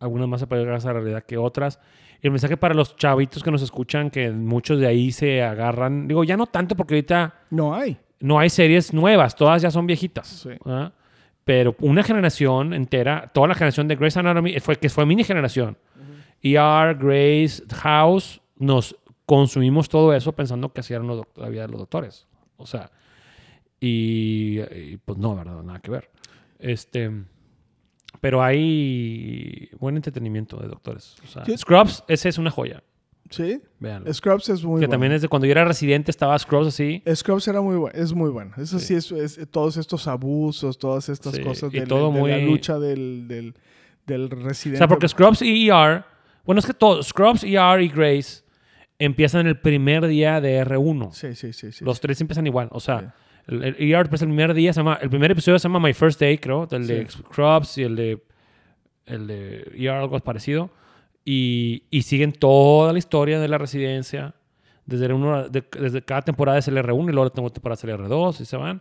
algunas 0.00 0.28
más 0.28 0.40
se 0.40 0.46
pueden 0.46 0.64
llegar 0.64 0.74
a 0.74 0.78
esa 0.78 0.92
realidad 0.92 1.24
que 1.24 1.36
otras. 1.38 1.78
El 2.20 2.32
mensaje 2.32 2.56
para 2.56 2.74
los 2.74 2.96
chavitos 2.96 3.44
que 3.44 3.52
nos 3.52 3.62
escuchan, 3.62 4.10
que 4.10 4.30
muchos 4.32 4.80
de 4.80 4.88
ahí 4.88 5.12
se 5.12 5.40
agarran. 5.42 6.08
Digo, 6.08 6.24
ya 6.24 6.36
no 6.36 6.46
tanto 6.46 6.74
porque 6.76 6.94
ahorita 6.94 7.42
No 7.50 7.74
hay. 7.74 7.96
No 8.20 8.38
hay 8.38 8.50
series 8.50 8.92
nuevas, 8.92 9.34
todas 9.36 9.62
ya 9.62 9.70
son 9.70 9.86
viejitas. 9.86 10.26
Sí. 10.28 10.50
¿verdad? 10.64 10.92
Pero 11.44 11.74
una 11.80 12.02
generación 12.02 12.74
entera, 12.74 13.30
toda 13.32 13.48
la 13.48 13.54
generación 13.54 13.88
de 13.88 13.96
Grey's 13.96 14.16
Anatomy, 14.16 14.58
fue, 14.60 14.76
que 14.76 14.88
fue 14.88 15.06
mini 15.06 15.24
generación. 15.24 15.78
ER, 16.42 16.94
Grace, 16.96 17.62
House, 17.82 18.40
nos 18.56 18.96
consumimos 19.26 19.88
todo 19.88 20.12
eso 20.14 20.32
pensando 20.32 20.72
que 20.72 20.80
así 20.80 20.94
doc- 20.94 21.36
la 21.36 21.48
vida 21.48 21.62
de 21.62 21.68
los 21.68 21.80
doctores. 21.80 22.26
O 22.56 22.66
sea, 22.66 22.90
y, 23.80 24.60
y, 24.60 24.98
pues 25.04 25.18
no, 25.18 25.36
¿verdad? 25.36 25.62
Nada 25.62 25.80
que 25.80 25.90
ver. 25.90 26.10
Este, 26.58 27.10
Pero 28.20 28.42
hay 28.42 29.70
buen 29.78 29.96
entretenimiento 29.96 30.56
de 30.58 30.68
doctores. 30.68 31.16
O 31.24 31.26
sea, 31.28 31.44
Sí. 31.44 31.56
Scrubs, 31.56 32.04
ese 32.08 32.28
es 32.28 32.38
una 32.38 32.50
joya. 32.50 32.82
¿Sí? 33.30 33.60
Véanlo. 33.78 34.12
Scrubs 34.12 34.48
es 34.48 34.62
muy 34.64 34.80
que 34.80 34.86
bueno. 34.86 34.90
también 34.90 35.12
es 35.12 35.22
de 35.22 35.28
cuando 35.28 35.46
yo 35.46 35.52
era 35.52 35.64
residente, 35.64 36.10
estaba 36.10 36.38
Scrubs 36.38 36.68
así. 36.68 37.02
Scrubs 37.14 37.46
era 37.48 37.60
muy 37.60 37.76
bueno, 37.76 37.98
es 37.98 38.12
muy 38.14 38.30
bueno. 38.30 38.52
Eso 38.56 38.78
sí, 38.78 39.00
Sí. 39.00 39.16
es, 39.18 39.38
es- 39.38 39.48
todos 39.50 39.76
estos 39.76 40.06
abusos, 40.08 40.78
todas 40.78 41.08
estas 41.08 41.34
Sí, 41.34 41.42
cosas 41.42 41.72
y 41.74 41.80
de, 41.80 41.86
todo 41.86 42.10
de 42.10 42.14
la 42.14 42.18
muy- 42.38 42.44
lucha 42.46 42.78
del, 42.78 43.28
del, 43.28 43.54
del 44.06 44.24
O 44.32 44.36
residente. 44.48 44.78
sea, 44.78 44.88
porque 44.88 45.08
Scrubs 45.08 45.42
y 45.42 45.68
ER, 45.68 46.04
bueno, 46.44 46.58
es 46.60 46.66
que 46.66 46.72
todo, 46.74 47.02
Scrubs, 47.02 47.44
ER 47.44 47.82
y 47.82 47.88
Grace 47.88 48.42
empiezan 48.98 49.46
el 49.46 49.60
primer 49.60 50.06
día 50.06 50.40
de 50.40 50.64
R1. 50.64 51.12
Sí, 51.12 51.34
sí, 51.34 51.52
sí. 51.52 51.70
sí. 51.72 51.84
Los 51.84 52.00
tres 52.00 52.20
empiezan 52.22 52.46
igual. 52.46 52.68
O 52.72 52.80
sea, 52.80 53.14
el, 53.46 53.62
el 53.62 53.76
ER 53.78 54.00
empieza 54.06 54.24
el 54.24 54.30
primer 54.30 54.54
día, 54.54 54.72
se 54.72 54.80
llama, 54.80 54.98
el 55.02 55.10
primer 55.10 55.30
episodio 55.32 55.58
se 55.58 55.68
llama 55.68 55.80
My 55.80 55.92
First 55.92 56.18
Day, 56.18 56.38
creo, 56.38 56.66
el 56.70 56.86
de. 56.86 57.06
Scrubs 57.10 57.76
y 57.78 57.82
el 57.82 57.94
de, 57.94 58.22
el 59.04 59.26
de 59.26 59.70
ER, 59.76 59.90
algo 59.90 60.18
parecido. 60.20 60.70
Y, 61.30 61.82
y 61.90 62.02
siguen 62.02 62.32
toda 62.32 62.90
la 62.94 62.98
historia 62.98 63.38
de 63.38 63.48
la 63.48 63.58
residencia. 63.58 64.34
Desde, 64.86 65.12
uno, 65.12 65.46
de- 65.50 65.62
desde 65.78 66.00
cada 66.00 66.22
temporada 66.22 66.56
es 66.56 66.66
el 66.68 66.78
R1 66.78 67.10
y 67.10 67.12
luego 67.12 67.24
la 67.24 67.30
temporada 67.30 67.74
es 67.74 67.84
el 67.84 67.90
R2 67.90 68.40
y 68.40 68.44
se 68.46 68.56
van. 68.56 68.80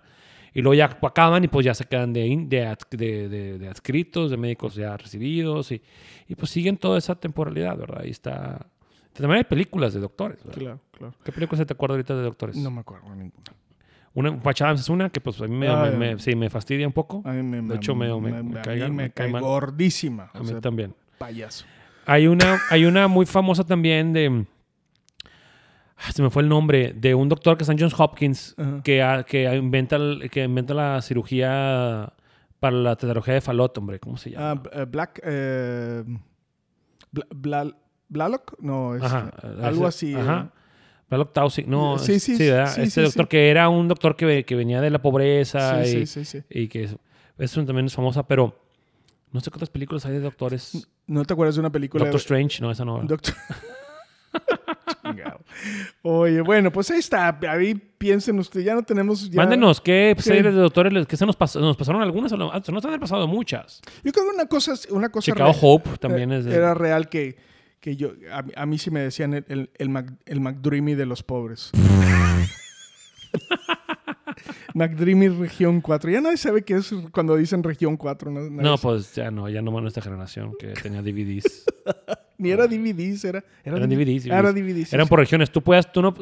Y 0.54 0.62
luego 0.62 0.74
ya 0.76 0.86
acaban 1.02 1.44
y 1.44 1.50
pues 1.50 1.66
ya 1.66 1.74
se 1.74 1.84
quedan 1.84 2.14
de, 2.14 2.26
in- 2.26 2.48
de, 2.48 2.74
de, 2.92 3.58
de- 3.60 3.68
adscritos, 3.68 4.32
de 4.32 4.38
médicos 4.38 4.76
ya 4.76 4.96
recibidos. 4.96 5.74
Y, 5.74 5.82
y 6.30 6.36
pues 6.36 6.50
siguen 6.50 6.78
toda 6.78 6.98
esa 6.98 7.16
temporalidad, 7.16 7.76
¿verdad? 7.78 8.02
Ahí 8.04 8.12
está. 8.12 8.66
También 9.12 9.40
hay 9.40 9.44
películas 9.44 9.94
de 9.94 10.00
doctores. 10.00 10.38
¿verdad? 10.46 10.58
Claro, 10.58 10.80
claro. 10.92 11.14
¿Qué 11.26 11.32
película 11.34 11.58
se 11.58 11.66
te 11.66 11.74
acuerda 11.74 11.96
ahorita 11.96 12.16
de 12.16 12.22
doctores? 12.24 12.56
No 12.56 12.72
me 12.72 12.80
acuerdo 12.80 13.10
ninguna. 13.14 13.44
Una, 14.14 14.40
Patch 14.40 14.62
Adams 14.62 14.80
es 14.80 14.90
una 14.90 15.10
que 15.10 15.20
pues 15.20 15.42
a 15.42 15.48
mí 15.48 15.56
me, 15.56 15.68
Ah, 15.68 15.90
me- 15.92 16.14
me- 16.14 16.20
sí, 16.20 16.34
me 16.36 16.50
fastidia 16.50 16.88
un 16.88 16.94
poco. 16.94 17.22
A 17.26 17.34
mí 17.34 17.44
me, 17.44 17.62
De 17.62 17.76
hecho, 17.76 17.94
me- 17.94 18.08
me- 18.22 18.42
me 18.42 18.62
cae- 18.62 19.12
cae 19.14 19.32
gordísima. 19.32 20.32
A 20.34 20.40
o 20.40 20.44
mí 20.44 20.48
sea, 20.48 20.62
también. 20.62 20.96
payaso. 21.18 21.66
Hay 22.08 22.28
una, 22.28 22.60
hay 22.70 22.86
una 22.86 23.08
muy 23.08 23.26
famosa 23.26 23.64
también 23.66 24.14
de... 24.14 24.46
ah, 25.98 26.12
Se 26.12 26.22
me 26.24 26.30
fue 26.30 26.42
el 26.44 26.50
nombre. 26.50 26.94
De 26.94 27.14
un 27.14 27.30
doctor 27.30 27.58
que 27.58 27.64
está 27.64 27.74
en 27.74 27.80
Johns 27.80 28.00
Hopkins 28.00 28.56
que, 28.84 29.02
ha- 29.04 29.24
que 29.24 29.44
inventa, 29.56 29.98
el- 29.98 30.30
que 30.32 30.44
inventa 30.44 30.74
la 30.74 31.02
cirugía 31.02 32.14
para 32.60 32.76
la 32.76 32.96
tetralogía 32.96 33.34
de 33.36 33.42
Falot, 33.42 33.78
hombre. 33.78 34.00
¿Cómo 34.00 34.18
se 34.18 34.32
llama? 34.32 34.64
Eh, 34.72 34.86
Black. 34.90 35.20
Eh, 35.24 36.04
Bla- 37.12 37.28
Bla- 37.30 37.76
¿Blalock? 38.10 38.56
No, 38.60 38.96
es 38.96 39.04
Ajá. 39.04 39.32
algo 39.62 39.86
así. 39.86 40.14
Ajá. 40.16 40.50
eh. 40.54 40.58
Blalock 41.10 41.34
Taussig. 41.34 41.68
No, 41.68 41.98
Sí, 42.00 42.14
es- 42.14 42.24
sí, 42.24 42.38
¿verdad? 42.38 42.68
sí, 42.74 42.82
Este 42.82 42.92
sí, 42.92 43.02
doctor 43.02 43.26
sí. 43.26 43.30
que 43.30 43.50
era 43.50 43.68
un 43.70 43.88
doctor 43.88 44.16
que, 44.16 44.44
que 44.46 44.56
venía 44.56 44.80
de 44.82 44.90
la 44.90 45.02
pobreza 45.02 45.84
Sí, 45.86 45.98
y, 46.00 46.06
sí, 46.06 46.24
sí, 46.26 46.40
sí. 46.42 46.46
y 46.50 46.68
que 46.70 46.84
es, 46.86 46.96
eso 47.38 47.64
también 47.66 47.86
es 47.86 47.94
famosa, 47.96 48.28
pero 48.28 48.60
no 49.32 49.40
sé 49.42 49.50
cuántas 49.52 49.70
películas 49.70 50.06
hay 50.06 50.14
de 50.14 50.20
doctores. 50.22 50.88
¿No 51.08 51.24
te 51.26 51.34
acuerdas 51.34 51.56
de 51.56 51.62
una 51.62 51.72
película? 51.72 52.04
Doctor 52.04 52.20
Strange, 52.20 52.62
no, 52.62 52.72
esa 52.72 52.86
no. 52.86 53.02
Doctor. 53.04 53.34
Oye, 56.02 56.42
bueno, 56.42 56.72
pues 56.72 56.92
ahí 56.92 57.00
está. 57.00 57.38
Ahí 57.50 57.74
piensen 57.76 58.38
ustedes. 58.40 58.66
Ya 58.66 58.76
no 58.76 58.84
tenemos. 58.84 59.30
ya- 59.30 59.38
Mándenos, 59.42 59.82
¿qué 59.82 60.14
Sí. 60.18 60.24
series 60.24 60.54
de 60.54 60.62
doctores 60.62 61.08
que 61.08 61.18
se 61.18 61.26
nos, 61.26 61.38
pas- 61.38 61.60
nos 61.60 61.76
pasaron 61.78 62.02
algunas? 62.02 62.32
o 62.32 62.38
no? 62.38 62.52
Ah, 62.52 62.62
Nos 62.72 62.86
han 62.86 63.00
pasado 63.00 63.28
muchas. 63.28 63.82
Yo 64.04 64.12
creo 64.12 64.26
que 64.30 64.36
una 64.36 64.46
cosa, 64.46 64.74
una 64.92 65.10
cosa 65.10 65.26
Chicago 65.32 65.52
real- 65.52 65.60
Hope 65.62 65.98
también 65.98 66.32
eh, 66.32 66.38
es 66.40 66.46
de... 66.46 66.56
era 66.56 66.74
real 66.74 67.10
que, 67.10 67.38
que 67.80 67.96
yo 67.96 68.12
a, 68.32 68.42
mí- 68.44 68.54
a 68.56 68.66
mí 68.66 68.78
sí 68.78 68.92
me 68.92 69.00
decían 69.00 69.34
el, 69.34 69.46
el, 69.48 69.70
el, 69.78 69.90
Mac- 69.90 70.14
el 70.26 70.42
McDreamy 70.42 70.96
de 70.96 71.06
los 71.06 71.24
pobres. 71.24 71.72
McDreamy 74.78 75.30
región 75.30 75.82
4. 75.82 76.12
Ya 76.12 76.22
nadie 76.22 76.38
sabe 76.38 76.62
qué 76.62 76.76
es 76.76 76.94
cuando 77.12 77.36
dicen 77.36 77.64
región 77.64 77.98
4. 77.98 78.32
¿no? 78.32 78.78
Pues 78.78 79.16
ya 79.16 79.32
no, 79.32 79.50
ya 79.50 79.62
no 79.62 79.72
más 79.72 79.82
nuestra 79.82 80.04
generación 80.04 80.54
que 80.60 80.68
tenía 80.68 81.02
DVDs. 81.02 81.66
Ni 82.38 82.52
era 82.52 82.68
DVDs, 82.68 83.26
era. 83.26 83.44
Era 83.64 83.78
Eran 83.78 83.90
DVDs. 83.90 84.26
Era 84.28 84.54
DVDs. 84.54 84.90
Sí, 84.90 84.96
Eran 84.96 85.08
sí. 85.08 85.10
por 85.10 85.20
regiones. 85.20 85.50
Tú 85.50 85.64
puedes, 85.64 85.92
tú 85.92 86.04
no... 86.04 86.14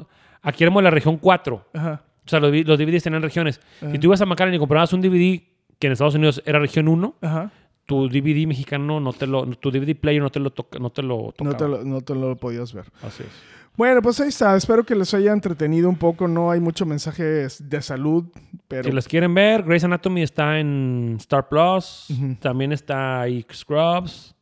Aquí 0.41 0.63
éramos 0.63 0.82
la 0.82 0.89
región 0.89 1.18
4. 1.18 1.68
Ajá. 1.74 2.04
O 2.26 2.30
sea, 2.30 2.39
los, 2.39 2.54
los 2.65 2.80
DVDs 2.80 3.04
tenían 3.04 3.22
regiones. 3.22 3.60
Ajá. 3.82 3.91
Si 3.91 4.00
tú 4.00 4.08
ibas 4.08 4.22
a 4.22 4.26
McAllen 4.26 4.54
y 4.54 4.60
comprabas 4.60 4.94
un 4.94 5.02
DVD 5.02 5.41
que 5.78 5.88
en 5.88 5.94
Estados 5.94 6.15
Unidos 6.15 6.41
era 6.46 6.60
región 6.60 6.88
1, 6.88 7.15
Ajá. 7.22 7.52
tu 7.86 8.08
DVD 8.08 8.48
mexicano 8.48 9.02
no 9.02 9.12
te 9.12 9.28
lo... 9.28 9.46
Tu 9.48 9.70
DVD 9.70 9.96
player 10.00 10.22
no 10.22 10.30
te 10.30 10.39
lo, 10.39 10.52
toca, 10.52 10.80
no 10.80 10.91
te 10.91 11.04
lo 11.04 11.34
tocaba. 11.36 11.52
No 11.52 11.58
te, 11.58 11.68
lo, 11.68 11.84
no 11.84 12.02
te 12.02 12.15
lo 12.15 12.38
podías 12.38 12.72
ver. 12.74 12.86
Así 13.02 13.24
es. 13.24 13.30
Bueno, 13.78 14.02
pues 14.02 14.20
ahí 14.22 14.30
está. 14.30 14.56
Espero 14.56 14.86
que 14.86 14.96
les 14.96 15.14
haya 15.14 15.34
entretenido 15.34 15.90
un 15.90 15.98
poco. 15.98 16.28
No 16.28 16.50
hay 16.52 16.60
mucho 16.60 16.86
mensaje 16.86 17.24
de 17.60 17.82
salud, 17.82 18.26
pero 18.68 18.84
Si 18.86 18.92
las 18.92 19.08
quieren 19.08 19.34
ver, 19.34 19.64
Grey's 19.64 19.84
Anatomy 19.84 20.22
está 20.24 20.60
en 20.60 21.16
Star 21.20 21.50
Plus. 21.50 22.08
También 22.40 22.72
está 22.72 23.22
ahí 23.22 23.46
Scrubs. 23.54 24.34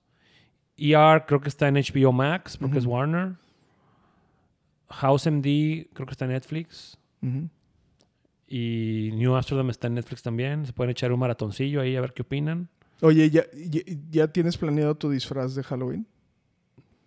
ER 0.78 1.26
creo 1.28 1.39
que 1.41 1.50
está 1.50 1.67
en 1.67 1.76
HBO 1.76 2.12
Max 2.12 2.58
porque 2.58 2.78
es 2.78 2.86
Ujú. 2.86 2.93
Warner. 2.93 3.36
House 4.89 5.26
MD 5.28 5.88
creo 5.93 6.06
que 6.06 6.12
está 6.12 6.26
en 6.26 6.32
Netflix. 6.32 6.98
Y 8.48 9.10
New 9.13 9.34
Amsterdam 9.36 9.69
está 9.72 9.88
en 9.88 9.96
Netflix 9.96 10.22
también. 10.22 10.65
Se 10.65 10.74
pueden 10.74 10.91
echar 10.91 11.12
un 11.12 11.19
maratoncillo 11.19 11.82
ahí 11.82 11.96
a 11.96 12.02
ver 12.02 12.13
qué 12.13 12.22
opinan. 12.22 12.69
Oye, 13.02 13.30
¿ya, 13.30 13.43
ya, 13.54 13.82
ya 14.12 14.28
tienes 14.28 14.58
planeado 14.58 14.96
tu 14.96 15.10
disfraz 15.10 15.56
de 15.56 15.63
Halloween? 15.63 16.06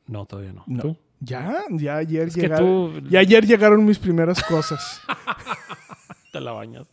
No, 0.07 0.27
todavía 0.27 0.53
no. 0.53 0.65
No. 0.67 0.83
¿Tú? 0.83 0.97
Ya, 1.21 1.65
ya 1.71 1.97
ayer 1.97 2.29
Es 2.29 2.35
llegaron. 2.37 3.01
tú 3.01 3.09
Ya 3.09 3.21
ayer 3.21 3.47
llegaron 3.47 3.85
mis 3.85 3.99
primeras 3.99 4.43
cosas. 4.43 5.01
te 6.33 6.41
la 6.41 6.53
bañas. 6.53 6.87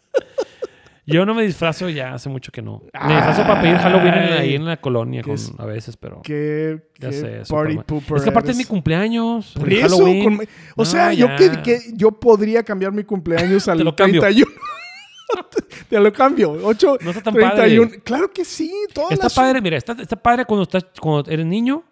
Yo 1.05 1.25
no 1.25 1.33
me 1.35 1.43
disfrazo 1.43 1.89
ya 1.89 2.13
hace 2.13 2.29
mucho 2.29 2.49
que 2.49 2.61
no. 2.61 2.81
Me 3.05 3.15
disfrazo 3.15 3.41
para 3.41 3.61
pedir 3.61 3.75
Halloween 3.75 4.13
en- 4.13 4.33
ahí 4.33 4.55
en 4.55 4.63
la 4.63 4.77
colonia 4.77 5.21
Qué 5.21 5.25
con- 5.31 5.35
es- 5.35 5.51
a 5.57 5.65
veces, 5.65 5.97
pero... 5.97 6.21
Qué, 6.23 6.81
Ya 6.97 7.09
qué 7.09 7.13
sé, 7.13 7.41
party 7.49 7.77
pooper 7.85 8.17
Es 8.17 8.23
que 8.23 8.29
aparte 8.29 8.51
es 8.51 8.57
mi 8.57 8.63
cumpleaños. 8.63 9.51
Por 9.59 9.71
eso, 9.73 9.97
con- 9.97 10.35
o 10.35 10.45
No, 10.77 10.85
sea, 10.85 11.11
yo 11.11 11.27
que, 11.35 11.61
que 11.61 11.79
yo 11.93 12.11
podría 12.11 12.63
cambiar 12.63 12.93
mi 12.93 13.03
cumpleaños 13.03 13.67
al 13.67 13.79
Te 13.79 13.83
lo 13.83 13.93
cambio. 13.93 14.21
31. 14.21 14.49
Te 15.89 15.99
lo 15.99 16.13
cambio. 16.13 16.51
8, 16.63 16.97
No 17.01 17.09
está 17.09 17.21
tan 17.23 17.33
31. 17.33 17.85
padre. 17.87 18.01
Claro 18.03 18.31
que 18.31 18.45
sí. 18.45 18.71
Todas 18.93 19.11
Está 19.11 19.25
las- 19.25 19.33
padre, 19.33 19.59
mira, 19.59 19.75
está, 19.75 19.91
está 20.01 20.15
padre 20.15 20.45
cuando 20.45 20.63
estás, 20.63 20.85
cuando 21.01 21.29
eres 21.29 21.45
niño 21.45 21.83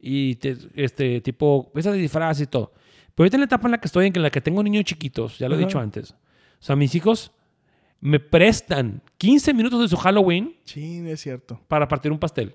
y 0.00 0.34
te, 0.36 0.56
este 0.74 1.20
tipo, 1.20 1.70
ves 1.74 1.84
de 1.86 1.92
disfraz 1.94 2.40
y 2.40 2.46
todo. 2.46 2.72
Pero 3.14 3.24
ahorita 3.24 3.36
en 3.36 3.40
la 3.42 3.46
etapa 3.46 3.66
en 3.68 3.72
la 3.72 3.78
que 3.78 3.86
estoy, 3.86 4.06
en 4.06 4.22
la 4.22 4.30
que 4.30 4.40
tengo 4.40 4.62
niños 4.62 4.84
chiquitos, 4.84 5.38
ya 5.38 5.48
lo 5.48 5.54
he 5.54 5.58
dicho 5.58 5.78
antes. 5.78 6.12
O 6.12 6.16
sea, 6.66 6.76
mis 6.76 6.94
hijos 6.94 7.30
me 8.00 8.20
prestan 8.20 9.00
15 9.18 9.54
minutos 9.54 9.80
de 9.80 9.88
su 9.88 9.96
Halloween 9.96 10.56
Sí, 10.64 11.02
es 11.08 11.20
cierto. 11.20 11.60
para 11.68 11.88
partir 11.88 12.10
un 12.12 12.18
pastel. 12.18 12.54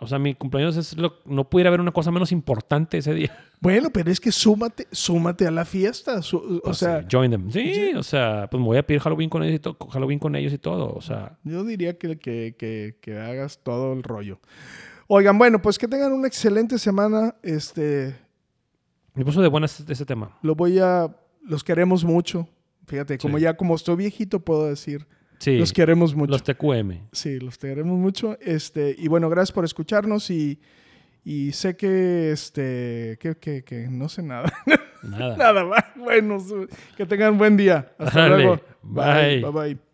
O 0.00 0.06
sea, 0.08 0.18
mi 0.18 0.34
cumpleaños 0.34 0.76
es 0.76 0.96
lo, 0.98 1.20
no 1.24 1.48
pudiera 1.48 1.68
haber 1.68 1.80
una 1.80 1.92
cosa 1.92 2.10
menos 2.10 2.32
importante 2.32 2.98
ese 2.98 3.14
día. 3.14 3.36
Bueno, 3.60 3.88
pero 3.90 4.10
es 4.10 4.20
que 4.20 4.30
súmate, 4.30 4.86
súmate 4.92 5.46
a 5.46 5.50
la 5.50 5.64
fiesta. 5.64 6.20
su- 6.20 6.36
o 6.36 6.60
Pues, 6.64 6.76
sea, 6.76 7.00
sí, 7.00 7.06
join 7.10 7.30
them. 7.30 7.50
Sí, 7.50 7.92
o 7.96 8.02
sea, 8.02 8.46
pues 8.50 8.60
me 8.60 8.66
voy 8.66 8.76
a 8.76 8.82
pedir 8.86 9.00
Halloween 9.00 9.30
con 9.30 9.42
ellos 9.42 9.56
y 9.56 9.58
todo, 9.60 9.78
Halloween 9.90 10.18
con 10.18 10.36
ellos 10.36 10.52
y 10.52 10.58
todo. 10.58 10.92
O 10.92 11.00
sea, 11.00 11.38
yo 11.44 11.64
diría 11.64 11.96
que, 11.96 12.18
que, 12.18 12.54
que, 12.58 12.98
que 13.00 13.16
hagas 13.18 13.60
todo 13.62 13.94
el 13.94 14.02
rollo. 14.02 14.40
Oigan, 15.16 15.38
bueno, 15.38 15.62
pues 15.62 15.78
que 15.78 15.86
tengan 15.86 16.12
una 16.12 16.26
excelente 16.26 16.76
semana. 16.78 17.36
Este, 17.42 18.16
me 19.14 19.24
puso 19.24 19.40
de 19.40 19.48
buenas 19.48 19.78
ese 19.88 20.04
tema. 20.04 20.36
lo 20.42 20.54
voy 20.56 20.78
a, 20.80 21.14
los 21.46 21.62
queremos 21.62 22.04
mucho. 22.04 22.48
Fíjate, 22.88 23.16
como 23.18 23.38
Sí. 23.38 23.44
ya 23.44 23.56
como 23.56 23.74
estoy 23.76 23.96
viejito 23.96 24.40
puedo 24.40 24.66
decir, 24.66 25.06
Sí, 25.38 25.56
los 25.58 25.72
queremos 25.72 26.14
mucho. 26.14 26.30
los 26.32 26.42
TQM. 26.42 27.08
Sí, 27.12 27.38
los 27.38 27.58
queremos 27.58 27.98
mucho. 27.98 28.36
Este, 28.40 28.94
y 28.98 29.08
bueno, 29.08 29.28
gracias 29.30 29.52
por 29.52 29.64
escucharnos 29.64 30.30
y, 30.30 30.58
y 31.24 31.52
sé 31.52 31.76
que 31.76 32.30
este 32.32 33.16
que, 33.20 33.36
que, 33.36 33.62
que 33.62 33.88
no 33.88 34.08
sé 34.08 34.22
nada. 34.22 34.52
Nada. 35.04 35.36
nada 35.36 35.64
más. 35.64 35.84
Bueno, 35.96 36.38
que 36.96 37.04
tengan 37.06 37.36
buen 37.38 37.56
día. 37.58 37.92
Hasta 37.98 38.20
Dale, 38.20 38.36
luego. 38.44 38.60
bye. 38.82 39.40
Bye 39.42 39.50
bye. 39.74 39.93